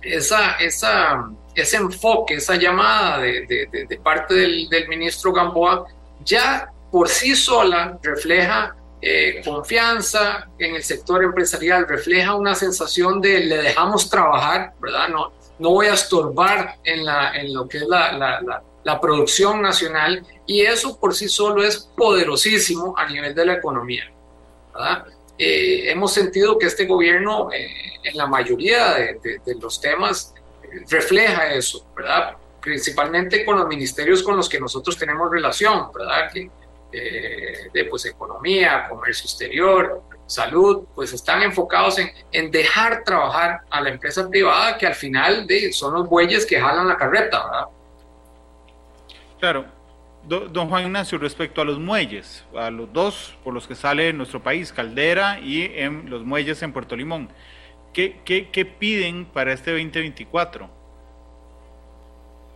esa, 0.00 0.52
esa, 0.52 1.30
ese 1.54 1.76
enfoque, 1.76 2.36
esa 2.36 2.56
llamada 2.56 3.18
de, 3.18 3.46
de, 3.46 3.86
de 3.86 3.96
parte 3.98 4.34
del, 4.34 4.68
del 4.70 4.88
ministro 4.88 5.34
Gamboa 5.34 5.86
ya 6.24 6.72
por 6.90 7.08
sí 7.08 7.34
sola 7.34 7.98
refleja 8.02 8.76
eh, 9.00 9.40
confianza 9.44 10.48
en 10.58 10.74
el 10.74 10.82
sector 10.82 11.22
empresarial, 11.22 11.86
refleja 11.86 12.34
una 12.34 12.54
sensación 12.54 13.20
de 13.20 13.40
le 13.40 13.58
dejamos 13.58 14.10
trabajar, 14.10 14.72
¿verdad? 14.80 15.08
No, 15.08 15.32
no 15.58 15.70
voy 15.70 15.86
a 15.86 15.94
estorbar 15.94 16.76
en, 16.84 17.04
la, 17.04 17.36
en 17.36 17.54
lo 17.54 17.68
que 17.68 17.78
es 17.78 17.86
la, 17.86 18.12
la, 18.12 18.62
la, 18.82 19.00
producción 19.00 19.62
nacional 19.62 20.26
y 20.46 20.62
eso 20.62 20.98
por 20.98 21.14
sí 21.14 21.28
solo 21.28 21.62
es 21.62 21.90
poderosísimo 21.96 22.94
a 22.96 23.06
nivel 23.06 23.34
de 23.34 23.46
la 23.46 23.54
economía, 23.54 24.10
¿verdad? 24.72 25.06
eh, 25.38 25.90
hemos 25.90 26.12
sentido 26.12 26.58
que 26.58 26.66
este 26.66 26.84
gobierno 26.84 27.50
eh, 27.52 27.68
en 28.02 28.16
la 28.16 28.26
mayoría 28.26 28.94
de, 28.94 29.40
los 29.60 29.80
temas 29.80 30.34
refleja 30.90 31.54
eso, 31.54 31.86
¿verdad? 31.96 32.36
Principalmente 32.60 33.44
con 33.44 33.56
los 33.56 33.68
ministerios 33.68 34.22
con 34.22 34.36
los 34.36 34.48
que 34.48 34.58
nosotros 34.58 34.98
tenemos 34.98 35.30
relación, 35.30 35.90
¿verdad? 35.94 36.30
De 36.90 37.84
pues 37.84 38.06
economía, 38.06 38.86
comercio 38.88 39.24
exterior, 39.24 40.02
salud, 40.26 40.84
pues 40.94 41.12
están 41.12 41.42
enfocados 41.42 41.98
en, 41.98 42.10
en, 42.32 42.50
dejar 42.50 43.02
trabajar 43.04 43.60
a 43.70 43.80
la 43.80 43.90
empresa 43.90 44.28
privada 44.28 44.76
que 44.76 44.86
al 44.86 44.94
final 44.94 45.46
de, 45.46 45.72
son 45.72 45.94
los 45.94 46.08
bueyes 46.08 46.44
que 46.44 46.60
jalan 46.60 46.86
la 46.86 46.96
carreta, 46.96 47.44
¿verdad? 47.44 47.66
Claro, 49.38 49.66
don 50.28 50.68
Juan 50.68 50.84
Ignacio, 50.84 51.16
respecto 51.18 51.62
a 51.62 51.64
los 51.64 51.78
muelles, 51.78 52.44
a 52.56 52.70
los 52.70 52.92
dos 52.92 53.36
por 53.42 53.54
los 53.54 53.66
que 53.66 53.74
sale 53.74 54.12
nuestro 54.12 54.42
país, 54.42 54.72
Caldera 54.72 55.40
y 55.40 55.72
en 55.74 56.10
los 56.10 56.24
muelles 56.24 56.62
en 56.62 56.72
Puerto 56.72 56.96
Limón, 56.96 57.30
¿qué, 57.92 58.20
qué, 58.24 58.64
piden 58.64 59.24
para 59.24 59.52
este 59.52 59.70
2024? 59.70 60.77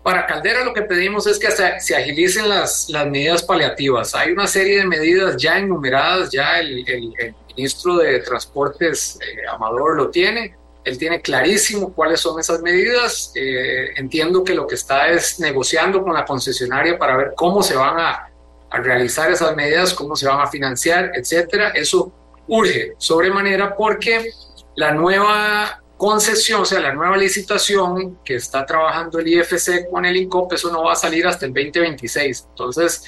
Para 0.02 0.26
Caldera 0.26 0.64
lo 0.64 0.74
que 0.74 0.82
pedimos 0.82 1.26
es 1.26 1.38
que 1.38 1.50
se, 1.50 1.94
agilicen 1.94 2.48
las, 2.48 2.88
las, 2.88 3.06
medidas 3.06 3.42
paliativas. 3.42 4.14
Hay 4.14 4.32
una 4.32 4.46
serie 4.46 4.78
de 4.78 4.86
medidas 4.86 5.36
ya 5.36 5.58
enumeradas, 5.58 6.30
ya 6.30 6.58
el, 6.58 6.84
el, 6.88 7.34
ministro 7.56 7.98
de 7.98 8.18
Transportes, 8.20 9.18
eh, 9.20 9.46
Amador, 9.52 9.94
lo 9.96 10.10
tiene 10.10 10.56
él 10.84 10.98
tiene 10.98 11.20
clarísimo 11.20 11.92
cuáles 11.92 12.20
son 12.20 12.40
esas 12.40 12.60
medidas. 12.60 13.32
Eh, 13.34 13.90
entiendo 13.96 14.42
que 14.42 14.54
lo 14.54 14.66
que 14.66 14.74
está 14.74 15.08
es 15.08 15.38
negociando 15.38 16.02
con 16.02 16.12
la 16.12 16.24
concesionaria 16.24 16.98
para 16.98 17.16
ver 17.16 17.32
cómo 17.36 17.62
se 17.62 17.76
van 17.76 17.98
a, 17.98 18.28
realizar 18.74 19.30
esas 19.30 19.54
medidas, 19.54 19.92
cómo 19.92 20.16
se 20.16 20.26
van 20.26 20.40
a 20.40 20.46
financiar, 20.46 21.12
etcétera. 21.14 21.72
Eso 21.74 22.10
urge 22.48 22.94
sobremanera 22.96 23.76
porque 23.76 24.30
la 24.76 24.92
nueva 24.92 25.81
concesión, 26.02 26.62
o 26.62 26.64
sea, 26.64 26.80
la 26.80 26.92
nueva 26.92 27.16
licitación 27.16 28.18
que 28.24 28.34
está 28.34 28.66
trabajando 28.66 29.20
el 29.20 29.28
IFC 29.28 29.88
con 29.88 30.04
el 30.04 30.16
INCOP, 30.16 30.52
eso 30.54 30.72
no 30.72 30.82
va 30.82 30.94
a 30.94 30.96
salir 30.96 31.24
hasta 31.28 31.46
el 31.46 31.54
2026. 31.54 32.46
Entonces, 32.50 33.04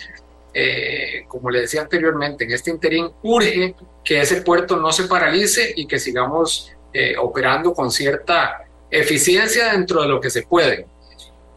eh, 0.55 1.24
como 1.26 1.51
le 1.51 1.62
decía 1.62 1.80
anteriormente, 1.80 2.45
en 2.45 2.53
este 2.53 2.70
interín 2.70 3.11
urge 3.24 3.74
que 4.05 4.20
ese 4.20 4.42
puerto 4.42 4.76
no 4.76 4.92
se 4.92 5.09
paralice 5.09 5.72
y 5.74 5.88
que 5.88 5.99
sigamos 5.99 6.72
eh, 6.92 7.16
operando 7.18 7.74
con 7.74 7.90
cierta 7.90 8.62
eficiencia 8.88 9.72
dentro 9.72 10.01
de 10.03 10.07
lo 10.07 10.20
que 10.20 10.30
se 10.30 10.42
puede. 10.42 10.86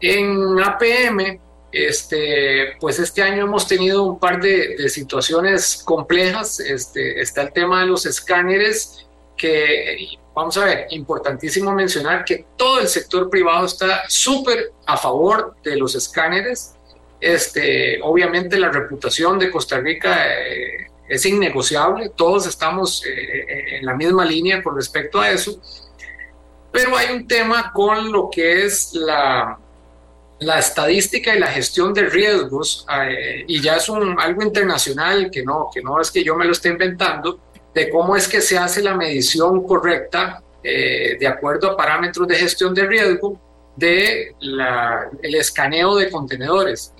En 0.00 0.58
APM, 0.58 1.38
este, 1.70 2.72
pues 2.80 2.98
este 2.98 3.22
año 3.22 3.44
hemos 3.44 3.68
tenido 3.68 4.02
un 4.02 4.18
par 4.18 4.42
de, 4.42 4.88
situaciones 4.88 5.82
complejas. 5.84 6.58
Este, 6.58 7.20
está 7.20 7.42
el 7.42 7.52
tema 7.52 7.82
de 7.82 7.86
los 7.86 8.06
escáneres, 8.06 9.07
que 9.38 10.18
vamos 10.34 10.56
a 10.58 10.64
ver, 10.66 10.86
importantísimo 10.90 11.72
mencionar 11.72 12.24
que 12.24 12.44
todo 12.56 12.80
el 12.80 12.88
sector 12.88 13.30
privado 13.30 13.66
está 13.66 14.02
súper 14.08 14.72
a 14.86 14.96
favor 14.96 15.56
de 15.64 15.76
los 15.76 15.94
escáneres. 15.94 16.74
Este, 17.20 17.98
obviamente 18.02 18.58
la 18.58 18.70
reputación 18.70 19.38
de 19.38 19.50
Costa 19.50 19.80
Rica 19.80 20.36
eh, 20.36 20.86
es 21.08 21.24
innegociable, 21.26 22.10
todos 22.14 22.46
estamos 22.46 23.04
eh, 23.04 23.10
eh, 23.10 23.76
en 23.78 23.86
la 23.86 23.94
misma 23.94 24.24
línea 24.24 24.62
con 24.62 24.76
respecto 24.76 25.20
a 25.20 25.30
eso, 25.30 25.60
pero 26.70 26.96
hay 26.96 27.14
un 27.16 27.26
tema 27.26 27.72
con 27.72 28.12
lo 28.12 28.28
que 28.30 28.64
es 28.66 28.92
la, 28.92 29.58
la 30.40 30.58
estadística 30.58 31.34
y 31.34 31.38
la 31.38 31.48
gestión 31.48 31.92
de 31.94 32.02
riesgos, 32.02 32.86
eh, 32.92 33.44
y 33.46 33.60
ya 33.60 33.76
es 33.76 33.88
un, 33.88 34.20
algo 34.20 34.42
internacional 34.42 35.30
que 35.30 35.42
no, 35.42 35.70
que 35.72 35.82
no 35.82 36.00
es 36.00 36.10
que 36.10 36.22
yo 36.22 36.36
me 36.36 36.44
lo 36.44 36.52
esté 36.52 36.68
inventando, 36.68 37.40
de 37.74 37.90
cómo 37.90 38.16
es 38.16 38.28
que 38.28 38.40
se 38.40 38.58
hace 38.58 38.82
la 38.82 38.94
medición 38.94 39.66
correcta 39.66 40.42
de 40.62 41.26
acuerdo 41.26 41.70
a 41.70 41.76
parámetros 41.76 42.28
de 42.28 42.34
gestión 42.34 42.74
de 42.74 42.84
riesgo 42.84 43.40
de 43.76 44.34
el 45.22 45.34
escaneo 45.34 45.96
de 45.96 46.10
contenedores. 46.10 46.92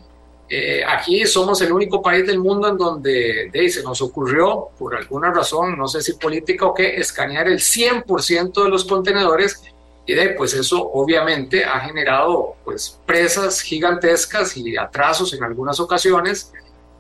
Eh, 0.51 0.83
aquí 0.87 1.27
somos 1.27 1.61
el 1.61 1.73
único 1.73 2.01
país 2.01 2.27
del 2.27 2.39
mundo 2.39 2.69
en 2.69 2.79
donde 2.79 3.71
se 3.71 3.83
nos 3.83 4.01
ocurrió, 4.01 4.69
por 4.79 4.97
alguna 4.97 5.31
razón, 5.31 5.77
no 5.77 5.87
sé 5.89 6.01
si 6.01 6.15
política 6.15 6.65
o 6.67 6.73
qué, 6.73 6.97
escanear 6.97 7.49
el 7.49 7.59
100% 7.59 8.65
de 8.65 8.71
los 8.71 8.85
contenedores 8.85 9.63
y 10.07 10.15
de, 10.15 10.31
pues 10.31 10.55
eso 10.55 10.91
obviamente 10.95 11.65
ha 11.67 11.81
generado 11.81 12.55
pues 12.65 12.99
presas 13.05 13.61
gigantescas 13.61 14.57
y 14.57 14.75
atrasos 14.77 15.35
en 15.35 15.45
algunas 15.45 15.81
ocasiones 15.81 16.51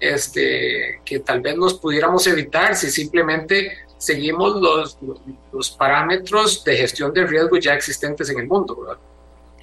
este, 0.00 1.00
que 1.04 1.20
tal 1.20 1.40
vez 1.40 1.56
nos 1.56 1.74
pudiéramos 1.74 2.26
evitar 2.26 2.74
si 2.74 2.90
simplemente 2.90 3.72
seguimos 3.98 4.60
los, 4.60 4.98
los, 5.52 5.70
parámetros 5.72 6.62
de 6.64 6.76
gestión 6.76 7.12
de 7.12 7.26
riesgo 7.26 7.56
ya 7.56 7.74
existentes 7.74 8.30
en 8.30 8.38
el 8.38 8.46
mundo. 8.46 8.76
¿verdad? 8.80 8.98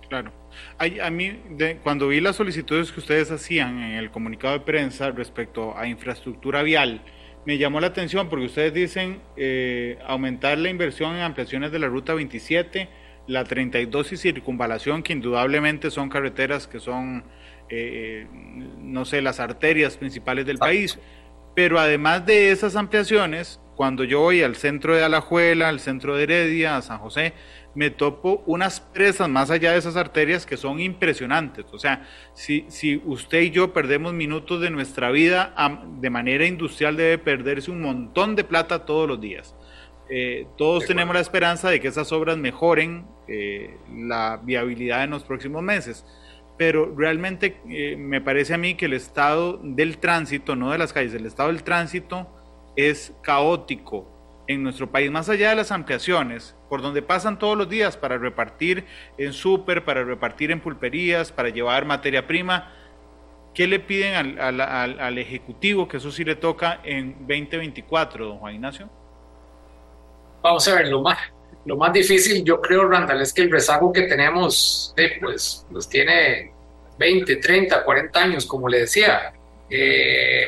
Claro 0.10 0.46
a 0.78 1.10
mí, 1.10 1.40
cuando 1.84 2.10
vi 2.10 2.20
las 2.20 2.36
solicitudes 2.36 2.92
que 2.92 3.00
ustedes 3.00 3.32
hacían 3.32 3.82
en 3.82 3.92
el 3.94 4.12
comunicado 4.12 4.54
de 4.54 4.60
prensa 4.62 5.12
respecto 5.12 5.78
a 5.78 5.88
infraestructura 5.88 6.64
vial, 6.64 7.02
me 7.46 7.58
llamó 7.58 7.80
la 7.80 7.88
atención 7.88 8.28
porque 8.28 8.46
ustedes 8.46 8.74
dicen 8.74 9.22
eh, 9.38 10.00
aumentar 10.06 10.58
la 10.58 10.70
inversión 10.70 11.16
en 11.16 11.22
ampliaciones 11.22 11.72
de 11.72 11.80
la 11.80 11.88
ruta 11.88 12.14
27, 12.14 12.90
la 13.28 13.44
32 13.44 14.14
y 14.14 14.18
circunvalación, 14.18 15.04
que 15.04 15.14
indudablemente 15.14 15.92
son 15.92 16.10
carreteras 16.10 16.68
que 16.68 16.80
son, 16.80 17.24
eh, 17.70 18.28
no 18.80 19.06
sé, 19.06 19.22
las 19.22 19.40
arterias 19.40 19.98
principales 19.98 20.46
del 20.46 20.58
país. 20.58 21.00
Pero 21.56 21.80
además 21.80 22.26
de 22.26 22.52
esas 22.52 22.76
ampliaciones, 22.76 23.62
cuando 23.76 24.04
yo 24.04 24.22
voy 24.22 24.42
al 24.42 24.56
centro 24.56 24.96
de 24.96 25.04
Alajuela, 25.04 25.70
al 25.70 25.80
centro 25.80 26.16
de 26.16 26.24
Heredia, 26.24 26.78
a 26.78 26.82
San 26.82 27.00
José, 27.00 27.34
me 27.76 27.90
topo 27.90 28.42
unas 28.46 28.80
presas 28.80 29.30
más 29.30 29.52
allá 29.52 29.74
de 29.74 29.78
esas 29.78 29.98
arterias 29.98 30.46
que 30.46 30.58
son 30.58 30.80
impresionantes. 30.80 31.66
O 31.72 31.78
sea, 31.78 32.08
si, 32.34 32.66
si 32.70 33.02
usted 33.06 33.42
y 33.42 33.52
yo 33.52 33.74
perdemos 33.74 34.14
minutos 34.14 34.62
de 34.62 34.70
nuestra 34.70 35.12
vida 35.12 35.54
de 36.00 36.10
manera 36.10 36.46
industrial, 36.46 36.96
debe 36.96 37.18
perderse 37.18 37.72
un 37.72 37.82
montón 37.82 38.36
de 38.36 38.44
plata 38.44 38.86
todos 38.86 39.08
los 39.08 39.20
días. 39.20 39.56
Eh, 40.10 40.48
todos 40.58 40.86
tenemos 40.86 41.16
la 41.16 41.22
esperanza 41.22 41.70
de 41.70 41.80
que 41.80 41.88
esas 41.88 42.12
obras 42.12 42.38
mejoren 42.38 43.08
eh, 43.28 43.78
la 43.92 44.40
viabilidad 44.42 45.04
en 45.04 45.10
los 45.10 45.24
próximos 45.24 45.64
meses. 45.64 46.06
Pero 46.58 46.94
realmente 46.96 47.62
eh, 47.70 47.96
me 47.98 48.22
parece 48.22 48.54
a 48.54 48.58
mí 48.58 48.76
que 48.76 48.86
el 48.86 48.94
estado 48.94 49.60
del 49.62 49.98
tránsito, 49.98 50.56
no 50.56 50.72
de 50.72 50.78
las 50.78 50.94
calles, 50.94 51.14
el 51.14 51.26
estado 51.26 51.50
del 51.50 51.64
tránsito 51.64 52.28
es 52.76 53.14
caótico 53.22 54.16
en 54.48 54.64
nuestro 54.64 54.92
país, 54.92 55.10
más 55.12 55.28
allá 55.30 55.50
de 55.50 55.56
las 55.56 55.72
ampliaciones, 55.72 56.56
por 56.70 56.82
donde 56.82 57.02
pasan 57.02 57.40
todos 57.40 57.58
los 57.58 57.68
días 57.68 57.98
para 57.98 58.18
repartir 58.18 58.86
en 59.18 59.34
súper, 59.34 59.84
para 59.84 60.04
repartir 60.04 60.52
en 60.52 60.60
pulperías, 60.60 61.32
para 61.32 61.50
llevar 61.50 61.86
materia 61.86 62.28
prima, 62.28 62.72
¿qué 63.54 63.68
le 63.68 63.80
piden 63.80 64.38
al, 64.40 64.62
al, 64.62 65.18
Ejecutivo, 65.18 65.88
que 65.88 65.98
eso 65.98 66.12
sí 66.12 66.24
le 66.24 66.36
toca 66.36 66.80
en 66.84 67.14
2024, 67.20 68.26
don 68.26 68.38
Juan 68.38 68.56
Ignacio? 68.56 68.90
Vamos 70.44 70.68
a 70.68 70.76
ver, 70.76 70.88
lo 70.90 71.02
más, 71.02 71.18
lo 71.66 71.78
más 71.78 71.92
difícil, 71.94 72.44
yo 72.44 72.62
creo, 72.62 72.88
Randall, 72.88 73.22
es 73.22 73.34
que 73.34 73.42
el 73.42 73.52
rezago 73.52 73.92
que 73.92 74.04
tenemos, 74.04 74.94
eh, 74.98 75.18
pues, 75.20 75.66
pues 75.72 75.90
tiene 75.90 76.54
20, 76.98 77.36
30, 77.38 77.84
40 77.84 78.20
años, 78.20 78.46
como 78.46 78.70
le 78.70 78.82
decía. 78.82 79.34
Eh, 79.70 80.48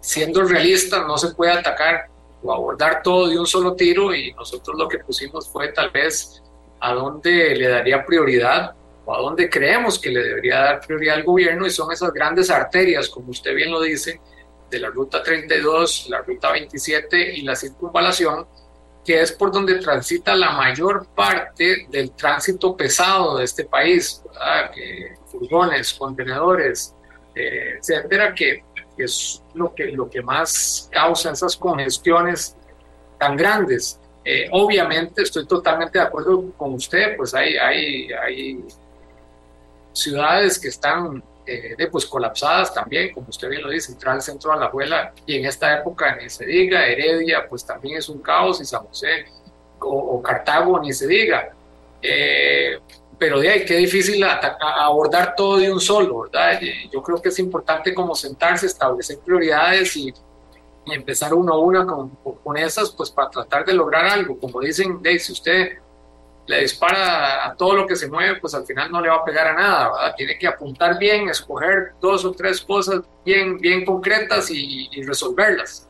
siendo 0.00 0.42
realista, 0.44 1.04
no 1.04 1.16
se 1.18 1.34
puede 1.34 1.52
atacar 1.52 2.08
o 2.42 2.52
abordar 2.52 3.02
todo 3.02 3.28
de 3.28 3.38
un 3.38 3.46
solo 3.46 3.74
tiro 3.74 4.14
y 4.14 4.32
nosotros 4.32 4.76
lo 4.76 4.88
que 4.88 4.98
pusimos 4.98 5.48
fue 5.48 5.68
tal 5.68 5.90
vez 5.90 6.42
a 6.80 6.92
dónde 6.92 7.54
le 7.54 7.68
daría 7.68 8.04
prioridad 8.04 8.74
o 9.04 9.14
a 9.14 9.20
dónde 9.20 9.48
creemos 9.48 9.98
que 9.98 10.10
le 10.10 10.22
debería 10.22 10.58
dar 10.60 10.80
prioridad 10.80 11.16
al 11.16 11.22
gobierno 11.22 11.66
y 11.66 11.70
son 11.70 11.92
esas 11.92 12.12
grandes 12.12 12.50
arterias, 12.50 13.08
como 13.08 13.30
usted 13.30 13.54
bien 13.54 13.70
lo 13.70 13.80
dice, 13.80 14.20
de 14.70 14.78
la 14.80 14.88
ruta 14.88 15.22
32, 15.22 16.06
la 16.08 16.22
ruta 16.22 16.50
27 16.50 17.36
y 17.36 17.42
la 17.42 17.54
circunvalación, 17.54 18.46
que 19.04 19.20
es 19.20 19.32
por 19.32 19.50
donde 19.50 19.76
transita 19.76 20.34
la 20.34 20.52
mayor 20.52 21.06
parte 21.14 21.86
del 21.90 22.12
tránsito 22.12 22.76
pesado 22.76 23.36
de 23.36 23.44
este 23.44 23.64
país, 23.64 24.22
furgones, 25.26 25.92
contenedores, 25.94 26.94
eh, 27.34 27.78
etcétera, 27.78 28.34
que 28.34 28.62
es 28.96 29.42
lo 29.54 29.74
que, 29.74 29.86
lo 29.86 30.08
que 30.08 30.22
más 30.22 30.88
causa 30.92 31.32
esas 31.32 31.56
congestiones 31.56 32.56
tan 33.18 33.36
grandes. 33.36 33.98
Eh, 34.24 34.48
obviamente 34.52 35.22
estoy 35.22 35.46
totalmente 35.46 35.98
de 35.98 36.04
acuerdo 36.04 36.52
con 36.56 36.74
usted, 36.74 37.16
pues 37.16 37.34
hay, 37.34 37.56
hay, 37.56 38.12
hay 38.12 38.64
ciudades 39.92 40.58
que 40.60 40.68
están 40.68 41.24
eh, 41.44 41.88
pues 41.90 42.06
colapsadas 42.06 42.72
también, 42.72 43.12
como 43.12 43.28
usted 43.28 43.48
bien 43.48 43.62
lo 43.62 43.70
dice, 43.70 43.92
entrar 43.92 44.14
al 44.14 44.22
centro 44.22 44.52
de 44.52 44.60
la 44.60 44.66
abuela 44.66 45.12
y 45.26 45.36
en 45.36 45.46
esta 45.46 45.78
época 45.78 46.16
ni 46.16 46.28
se 46.30 46.46
diga, 46.46 46.86
Heredia 46.86 47.46
pues 47.48 47.64
también 47.64 47.98
es 47.98 48.08
un 48.08 48.22
caos 48.22 48.60
y 48.60 48.64
San 48.64 48.84
José 48.86 49.26
o, 49.80 50.22
Cartago 50.22 50.78
ni 50.78 50.92
se 50.92 51.06
diga. 51.06 51.50
Eh, 52.00 52.78
pero 53.18 53.40
de 53.40 53.48
ahí 53.50 53.64
qué 53.64 53.76
difícil 53.76 54.24
abordar 54.24 55.34
todo 55.36 55.58
de 55.58 55.72
un 55.72 55.80
solo, 55.80 56.22
¿verdad? 56.22 56.60
Yo 56.92 57.02
creo 57.02 57.20
que 57.20 57.28
es 57.28 57.38
importante 57.38 57.94
como 57.94 58.14
sentarse, 58.14 58.66
establecer 58.66 59.18
prioridades 59.18 59.96
y, 59.96 60.12
empezar 60.84 61.32
uno 61.32 61.54
a 61.54 61.60
una 61.60 61.86
con, 61.86 62.10
con 62.42 62.56
esas, 62.56 62.90
pues 62.90 63.08
para 63.08 63.30
tratar 63.30 63.64
de 63.64 63.72
lograr 63.72 64.04
algo. 64.04 64.36
Como 64.40 64.60
dicen, 64.60 65.00
Dave, 65.00 65.20
si 65.20 65.30
usted 65.30 65.78
le 66.46 66.60
dispara 66.60 67.46
a 67.46 67.56
todo 67.56 67.74
lo 67.74 67.86
que 67.86 67.96
se 67.96 68.08
mueve, 68.08 68.40
pues 68.40 68.54
al 68.54 68.66
final 68.66 68.90
no 68.90 69.00
le 69.00 69.08
va 69.08 69.16
a 69.16 69.24
pegar 69.24 69.46
a 69.48 69.54
nada, 69.54 69.92
¿verdad? 69.92 70.14
Tiene 70.16 70.38
que 70.38 70.46
apuntar 70.46 70.98
bien, 70.98 71.28
escoger 71.28 71.92
dos 72.00 72.24
o 72.24 72.32
tres 72.32 72.60
cosas 72.60 73.02
bien, 73.24 73.58
bien 73.58 73.84
concretas 73.84 74.50
y, 74.50 74.88
resolverlas. 75.06 75.88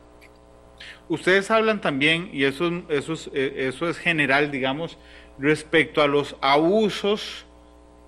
Ustedes 1.09 1.51
hablan 1.51 1.81
también, 1.81 2.29
y 2.31 2.45
eso, 2.45 2.71
eso, 2.89 3.13
es, 3.13 3.29
eh, 3.33 3.67
eso 3.67 3.89
es 3.89 3.97
general, 3.97 4.51
digamos, 4.51 4.97
respecto 5.37 6.01
a 6.01 6.07
los 6.07 6.35
abusos 6.41 7.45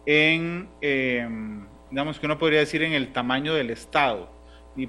en, 0.06 0.70
em, 0.82 1.68
digamos 1.90 2.20
que 2.20 2.26
uno 2.26 2.38
podría 2.38 2.60
decir, 2.60 2.84
en 2.84 2.94
el 2.94 3.12
tamaño 3.12 3.54
del 3.54 3.72
Estado 3.72 4.35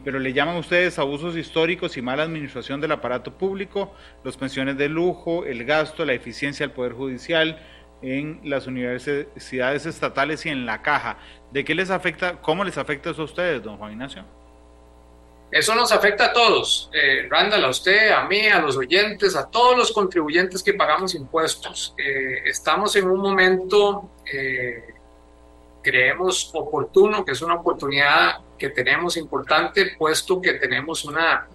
pero 0.05 0.18
le 0.18 0.32
llaman 0.32 0.57
ustedes 0.57 0.99
abusos 0.99 1.37
históricos 1.37 1.97
y 1.97 2.03
mala 2.03 2.24
administración 2.24 2.80
del 2.80 2.93
aparato 2.93 3.39
público, 3.39 3.95
las 4.24 4.37
pensiones 4.37 4.76
de 4.76 4.89
lujo, 4.89 5.45
el 5.45 5.64
gasto, 5.64 6.05
la 6.05 6.12
eficiencia 6.12 6.66
del 6.66 6.74
Poder 6.74 6.93
Judicial 6.93 7.59
en 8.03 8.41
las 8.45 8.66
universidades 8.66 9.87
estatales 9.87 10.45
y 10.47 10.51
en 10.51 10.66
la 10.66 10.82
caja. 10.82 11.18
¿De 11.53 11.64
qué 11.64 11.74
les 11.74 11.91
afecta, 11.91 12.41
cómo 12.43 12.64
les 12.64 12.78
afecta 12.78 13.11
eso 13.11 13.22
a 13.22 13.26
ustedes, 13.26 13.62
don 13.62 13.78
Juan 13.78 13.93
Ignacio? 13.93 14.24
Eso 15.51 15.76
nos 15.76 15.93
afecta 15.93 16.26
a 16.26 16.32
todos, 16.32 16.91
eh, 16.93 17.28
Randall, 17.30 17.64
a 17.64 17.68
usted, 17.68 18.11
a 18.11 18.24
mí, 18.24 18.49
a 18.49 18.61
los 18.61 18.76
oyentes, 18.76 19.37
a 19.37 19.49
todos 19.49 19.76
los 19.76 19.93
contribuyentes 19.93 20.62
que 20.62 20.74
pagamos 20.74 21.14
impuestos. 21.14 21.95
Eh, 21.97 22.43
estamos 22.45 22.97
en 22.97 23.09
un 23.09 23.20
momento, 23.20 24.11
eh, 24.30 24.95
creemos 25.87 26.51
oportuno, 26.53 27.24
que 27.24 27.30
es 27.30 27.43
una 27.43 27.55
oportunidad 27.55 28.39
que 28.59 28.70
tenemos 28.70 29.16
importante, 29.16 29.95
puesto 29.97 30.41
que 30.41 30.55
tenemos 30.55 31.05
una, 31.05 31.47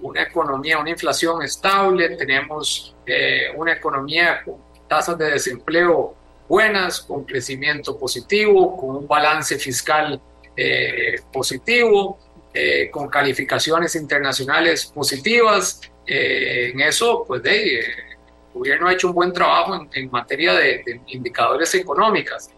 una 0.00 0.22
economía, 0.22 0.80
una 0.80 0.90
inflación 0.90 1.40
estable, 1.44 2.16
tenemos 2.16 2.96
eh, 3.06 3.52
una 3.54 3.74
economía 3.74 4.42
con 4.44 4.56
tasas 4.88 5.16
de 5.18 5.30
desempleo 5.30 6.16
buenas, 6.48 7.00
con 7.00 7.24
crecimiento 7.24 7.96
positivo, 7.96 8.76
con 8.76 8.96
un 8.96 9.06
balance 9.06 9.56
fiscal 9.56 10.20
eh, 10.56 11.20
positivo, 11.32 12.18
eh, 12.52 12.90
con 12.90 13.08
calificaciones 13.08 13.94
internacionales 13.94 14.86
positivas. 14.86 15.80
en 16.06 16.80
eso, 16.80 17.22
pues, 17.24 17.40
el 17.44 17.84
gobierno 18.52 18.88
ha 18.88 18.94
hecho 18.94 19.06
un 19.06 19.14
buen 19.14 19.32
trabajo 19.32 19.86
en, 19.92 20.10
materia 20.10 20.54
de, 20.54 20.82
de 20.84 21.00
indicadores 21.06 21.72
económicos. 21.76 22.50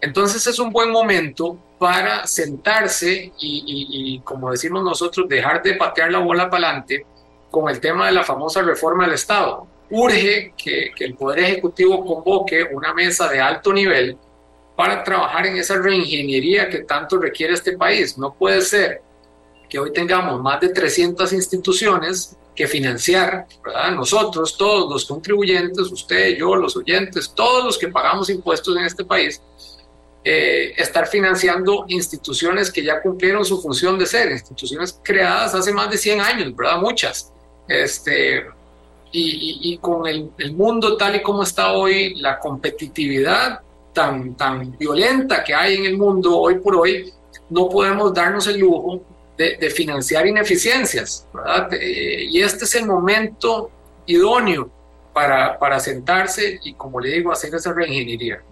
Entonces 0.00 0.46
es 0.46 0.58
un 0.58 0.70
buen 0.70 0.90
momento 0.90 1.58
para 1.78 2.26
sentarse 2.26 3.32
y, 3.38 4.20
como 4.24 4.50
decimos 4.50 4.82
nosotros, 4.82 5.28
dejar 5.28 5.62
de 5.62 5.74
patear 5.74 6.10
la 6.10 6.20
bola 6.20 6.48
para 6.48 6.68
adelante 6.68 7.04
con 7.50 7.68
el 7.68 7.80
tema 7.80 8.06
de 8.06 8.12
la 8.12 8.24
famosa 8.24 8.62
reforma 8.62 9.04
del 9.04 9.14
Estado. 9.14 9.66
Urge 9.90 10.52
que, 10.56 10.92
el 10.98 11.14
Poder 11.14 11.40
Ejecutivo 11.40 12.04
convoque 12.04 12.64
una 12.64 12.92
mesa 12.92 13.28
de 13.28 13.40
alto 13.40 13.72
nivel 13.72 14.16
para 14.74 15.02
trabajar 15.04 15.46
en 15.46 15.56
esa 15.56 15.78
reingeniería 15.78 16.68
que 16.68 16.80
tanto 16.80 17.18
requiere 17.18 17.54
este 17.54 17.76
país. 17.76 18.18
No 18.18 18.34
puede 18.34 18.62
ser 18.62 19.00
que 19.68 19.78
hoy 19.78 19.92
tengamos 19.92 20.40
más 20.42 20.60
de 20.60 20.68
300 20.70 21.32
instituciones 21.32 22.36
que 22.56 22.66
financiar, 22.66 23.46
¿verdad? 23.64 23.92
Nosotros, 23.92 24.56
todos 24.56 24.90
los 24.90 25.04
contribuyentes, 25.04 25.92
usted, 25.92 26.36
yo, 26.36 26.56
los 26.56 26.76
oyentes, 26.76 27.32
todos 27.34 27.64
los 27.64 27.78
que 27.78 27.88
pagamos 27.88 28.30
impuestos 28.30 28.76
en 28.76 28.84
este 28.84 29.04
país, 29.04 29.40
eh, 30.24 30.72
estar 30.76 31.06
financiando 31.06 31.84
instituciones 31.88 32.72
que 32.72 32.82
ya 32.82 33.00
cumplieron 33.00 33.44
su 33.44 33.62
función 33.62 33.98
de 33.98 34.06
ser, 34.06 34.32
instituciones 34.32 34.98
creadas 35.02 35.54
hace 35.54 35.72
más 35.72 35.90
de 35.90 35.98
100 35.98 36.20
años, 36.20 36.56
¿verdad? 36.56 36.80
Muchas. 36.80 37.32
Este, 37.68 38.44
y, 39.12 39.78
con 39.78 40.06
el, 40.06 40.30
mundo 40.52 40.96
tal 40.96 41.16
y 41.16 41.22
como 41.22 41.42
está 41.42 41.72
hoy, 41.72 42.16
la 42.16 42.38
competitividad 42.38 43.60
tan, 43.92 44.36
tan 44.36 44.76
violenta 44.76 45.44
que 45.44 45.54
hay 45.54 45.76
en 45.76 45.86
el 45.86 45.96
mundo 45.96 46.38
hoy 46.38 46.58
por 46.58 46.76
hoy, 46.76 47.12
no 47.48 47.68
podemos 47.68 48.12
darnos 48.12 48.46
el 48.46 48.58
lujo 48.58 49.02
de, 49.36 49.70
financiar 49.70 50.26
ineficiencias, 50.26 51.26
¿verdad? 51.32 51.68
Eh, 51.74 52.26
y 52.30 52.40
este 52.40 52.64
es 52.64 52.74
el 52.74 52.86
momento 52.86 53.70
idóneo 54.06 54.70
para, 55.12 55.58
para 55.58 55.78
sentarse 55.80 56.58
y, 56.62 56.74
como 56.74 57.00
le 57.00 57.10
digo, 57.10 57.32
hacer 57.32 57.54
esa 57.54 57.72
reingeniería. 57.72 58.42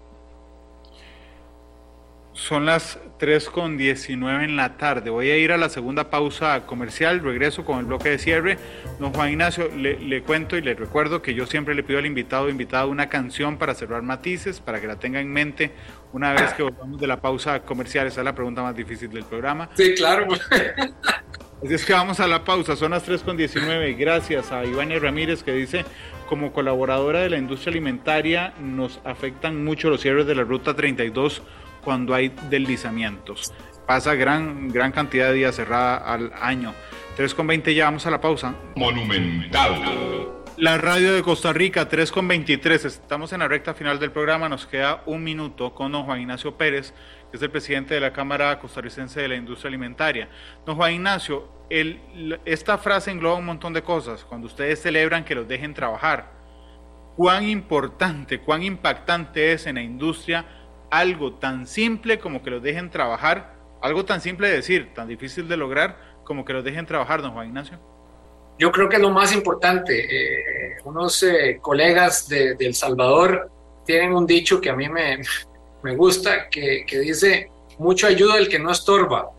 Son 2.34 2.66
las 2.66 2.98
3.19 3.20 4.44
en 4.44 4.56
la 4.56 4.76
tarde. 4.76 5.08
Voy 5.08 5.30
a 5.30 5.38
ir 5.38 5.52
a 5.52 5.56
la 5.56 5.68
segunda 5.68 6.10
pausa 6.10 6.66
comercial. 6.66 7.20
Regreso 7.20 7.64
con 7.64 7.78
el 7.78 7.84
bloque 7.84 8.10
de 8.10 8.18
cierre. 8.18 8.58
Don 8.98 9.12
Juan 9.12 9.30
Ignacio, 9.30 9.70
le, 9.74 10.22
cuento 10.22 10.56
y 10.56 10.60
le 10.60 10.74
recuerdo 10.74 11.22
que 11.22 11.32
yo 11.32 11.46
siempre 11.46 11.76
le 11.76 11.84
pido 11.84 12.00
al 12.00 12.06
invitado 12.06 12.48
invitado 12.48 12.88
una 12.88 13.08
canción 13.08 13.56
para 13.56 13.74
cerrar 13.74 14.02
matices, 14.02 14.60
para 14.60 14.80
que 14.80 14.88
la 14.88 14.96
tenga 14.96 15.20
en 15.20 15.32
mente 15.32 15.70
una 16.12 16.32
vez 16.32 16.52
que 16.54 16.64
volvamos 16.64 17.00
de 17.00 17.06
la 17.06 17.20
pausa 17.20 17.60
comercial. 17.60 18.08
Esa 18.08 18.20
es 18.20 18.24
la 18.24 18.34
pregunta 18.34 18.62
más 18.62 18.74
difícil 18.74 19.10
del 19.10 19.24
programa. 19.24 19.70
Sí, 19.74 19.94
claro. 19.94 20.26
Así 21.64 21.72
es 21.72 21.84
que 21.86 21.92
vamos 21.92 22.18
a 22.18 22.26
la 22.26 22.42
pausa. 22.44 22.74
Son 22.74 22.90
las 22.90 23.08
3.19. 23.08 23.96
Gracias 23.96 24.50
a 24.50 24.64
Ivania 24.64 24.98
Ramírez 24.98 25.44
que 25.44 25.52
dice 25.52 25.84
como 26.28 26.52
colaboradora 26.52 27.20
de 27.20 27.30
la 27.30 27.38
industria 27.38 27.70
alimentaria 27.70 28.54
nos 28.58 29.00
afectan 29.04 29.62
mucho 29.64 29.90
los 29.90 30.00
cierres 30.00 30.26
de 30.26 30.34
la 30.34 30.42
ruta 30.42 30.74
32 30.74 31.42
cuando 31.84 32.14
hay 32.14 32.32
deslizamientos. 32.50 33.52
Pasa 33.86 34.14
gran, 34.14 34.68
gran 34.68 34.92
cantidad 34.92 35.28
de 35.28 35.34
días 35.34 35.56
cerrada 35.56 35.96
al 35.98 36.32
año. 36.40 36.72
3.20 37.18 37.74
ya 37.74 37.84
vamos 37.84 38.06
a 38.06 38.10
la 38.10 38.20
pausa. 38.20 38.54
Monumental. 38.76 40.32
La 40.56 40.78
radio 40.78 41.12
de 41.12 41.22
Costa 41.22 41.52
Rica, 41.52 41.88
3.23. 41.88 42.84
Estamos 42.84 43.32
en 43.32 43.40
la 43.40 43.48
recta 43.48 43.74
final 43.74 43.98
del 43.98 44.12
programa. 44.12 44.48
Nos 44.48 44.66
queda 44.66 45.02
un 45.04 45.22
minuto 45.22 45.74
con 45.74 45.90
don 45.90 46.04
Juan 46.04 46.20
Ignacio 46.20 46.56
Pérez, 46.56 46.94
que 47.30 47.36
es 47.36 47.42
el 47.42 47.50
presidente 47.50 47.94
de 47.94 48.00
la 48.00 48.12
Cámara 48.12 48.58
Costarricense 48.58 49.20
de 49.20 49.28
la 49.28 49.34
Industria 49.34 49.68
Alimentaria. 49.68 50.28
Don 50.64 50.76
Juan 50.76 50.94
Ignacio, 50.94 51.48
el, 51.68 52.38
esta 52.44 52.78
frase 52.78 53.10
engloba 53.10 53.34
un 53.34 53.46
montón 53.46 53.72
de 53.72 53.82
cosas. 53.82 54.24
Cuando 54.24 54.46
ustedes 54.46 54.80
celebran 54.80 55.24
que 55.24 55.34
los 55.34 55.48
dejen 55.48 55.74
trabajar, 55.74 56.30
¿cuán 57.16 57.48
importante, 57.48 58.40
cuán 58.40 58.62
impactante 58.62 59.52
es 59.52 59.66
en 59.66 59.74
la 59.74 59.82
industria 59.82 60.44
algo 60.98 61.34
tan 61.34 61.66
simple 61.66 62.18
como 62.18 62.42
que 62.42 62.50
los 62.50 62.62
dejen 62.62 62.90
trabajar, 62.90 63.54
algo 63.82 64.04
tan 64.04 64.20
simple 64.20 64.48
de 64.48 64.56
decir, 64.56 64.94
tan 64.94 65.08
difícil 65.08 65.48
de 65.48 65.56
lograr 65.56 65.98
como 66.24 66.44
que 66.44 66.52
los 66.52 66.64
dejen 66.64 66.86
trabajar, 66.86 67.22
don 67.22 67.32
Juan 67.32 67.48
Ignacio? 67.48 67.78
Yo 68.58 68.72
creo 68.72 68.88
que 68.88 68.96
es 68.96 69.02
lo 69.02 69.10
más 69.10 69.32
importante. 69.34 69.98
Eh, 69.98 70.76
unos 70.84 71.22
eh, 71.22 71.58
colegas 71.60 72.28
de, 72.28 72.56
El 72.58 72.74
Salvador 72.74 73.50
tienen 73.84 74.14
un 74.14 74.26
dicho 74.26 74.60
que 74.60 74.70
a 74.70 74.76
mí 74.76 74.88
me, 74.88 75.20
me 75.82 75.96
gusta, 75.96 76.48
que, 76.48 76.84
que, 76.86 76.98
dice, 77.00 77.50
mucho 77.78 78.06
ayuda 78.06 78.38
el 78.38 78.48
que 78.48 78.58
no 78.58 78.70
estorba. 78.70 79.30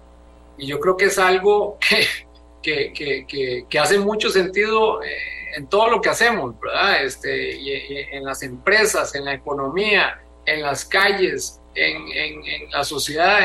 Y 0.57 0.67
yo 0.67 0.79
creo 0.79 0.95
que 0.95 1.05
es 1.05 1.17
algo 1.17 1.77
que, 2.61 2.93
que, 2.93 3.65
que 3.69 3.79
hace 3.79 3.99
mucho 3.99 4.29
sentido 4.29 5.01
eh, 5.03 5.09
en 5.55 5.67
todo 5.67 5.89
lo 5.89 6.01
que 6.01 6.09
hacemos, 6.09 6.59
¿verdad? 6.59 7.03
Este, 7.03 7.55
y 7.55 7.71
en 8.11 8.25
las 8.25 8.43
empresas, 8.43 9.15
en 9.15 9.25
la 9.25 9.33
economía, 9.33 10.19
en 10.45 10.61
las 10.61 10.85
calles, 10.85 11.61
en, 11.73 12.07
en, 12.13 12.71
la 12.71 12.83
sociedad, 12.83 13.39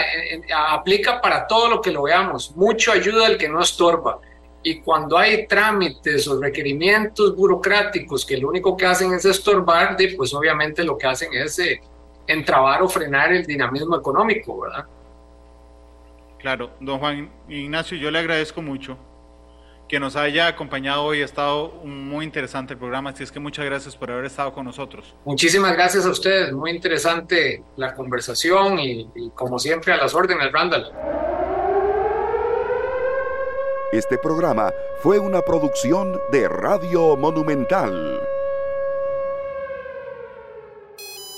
aplica 0.73 1.21
para 1.21 1.47
todo 1.47 1.69
lo 1.69 1.81
que 1.81 1.91
lo 1.91 2.03
veamos. 2.03 2.55
Mucho 2.57 2.93
ayuda 2.93 3.27
al 3.27 3.37
que 3.37 3.49
no 3.49 3.61
estorba. 3.61 4.21
Y 4.63 4.81
cuando 4.81 5.17
hay 5.17 5.47
trámites 5.47 6.29
o 6.29 6.41
requerimientos 6.41 7.35
burocráticos 7.35 8.27
que 8.27 8.37
lo 8.37 8.49
único 8.49 8.77
que 8.77 8.87
hacen 8.87 9.13
es 9.15 9.25
estorbar, 9.25 9.97
pues 10.17 10.35
obviamente 10.35 10.85
lo 10.85 10.99
que 10.99 11.07
hacen 11.07 11.33
es 11.33 11.59
eh, 11.59 11.81
entrabar 12.27 12.83
o 12.83 12.89
frenar 12.89 13.33
el 13.33 13.47
dinamismo 13.47 13.97
económico, 13.97 14.61
¿verdad? 14.61 14.87
Claro, 16.39 16.71
don 16.81 16.99
Juan 16.99 17.31
Ignacio, 17.49 17.97
yo 17.97 18.11
le 18.11 18.19
agradezco 18.19 18.61
mucho 18.61 18.99
que 19.91 19.99
nos 19.99 20.15
haya 20.15 20.47
acompañado 20.47 21.03
hoy. 21.03 21.21
Ha 21.21 21.25
estado 21.25 21.73
muy 21.83 22.25
interesante 22.25 22.75
el 22.75 22.79
programa, 22.79 23.11
así 23.11 23.25
es 23.25 23.33
que 23.33 23.41
muchas 23.41 23.65
gracias 23.65 23.97
por 23.97 24.09
haber 24.13 24.25
estado 24.25 24.53
con 24.53 24.65
nosotros. 24.65 25.17
Muchísimas 25.25 25.73
gracias 25.73 26.07
a 26.07 26.11
ustedes, 26.11 26.53
muy 26.53 26.71
interesante 26.71 27.65
la 27.77 27.93
conversación 27.93 28.79
y, 28.79 29.11
y 29.17 29.31
como 29.35 29.59
siempre 29.59 29.93
a 29.93 29.97
las 29.97 30.15
órdenes, 30.15 30.53
Randall. 30.53 30.93
Este 33.91 34.17
programa 34.17 34.73
fue 35.03 35.19
una 35.19 35.43
producción 35.43 36.21
de 36.31 36.49
Radio 36.49 37.17
Monumental. 37.17 38.30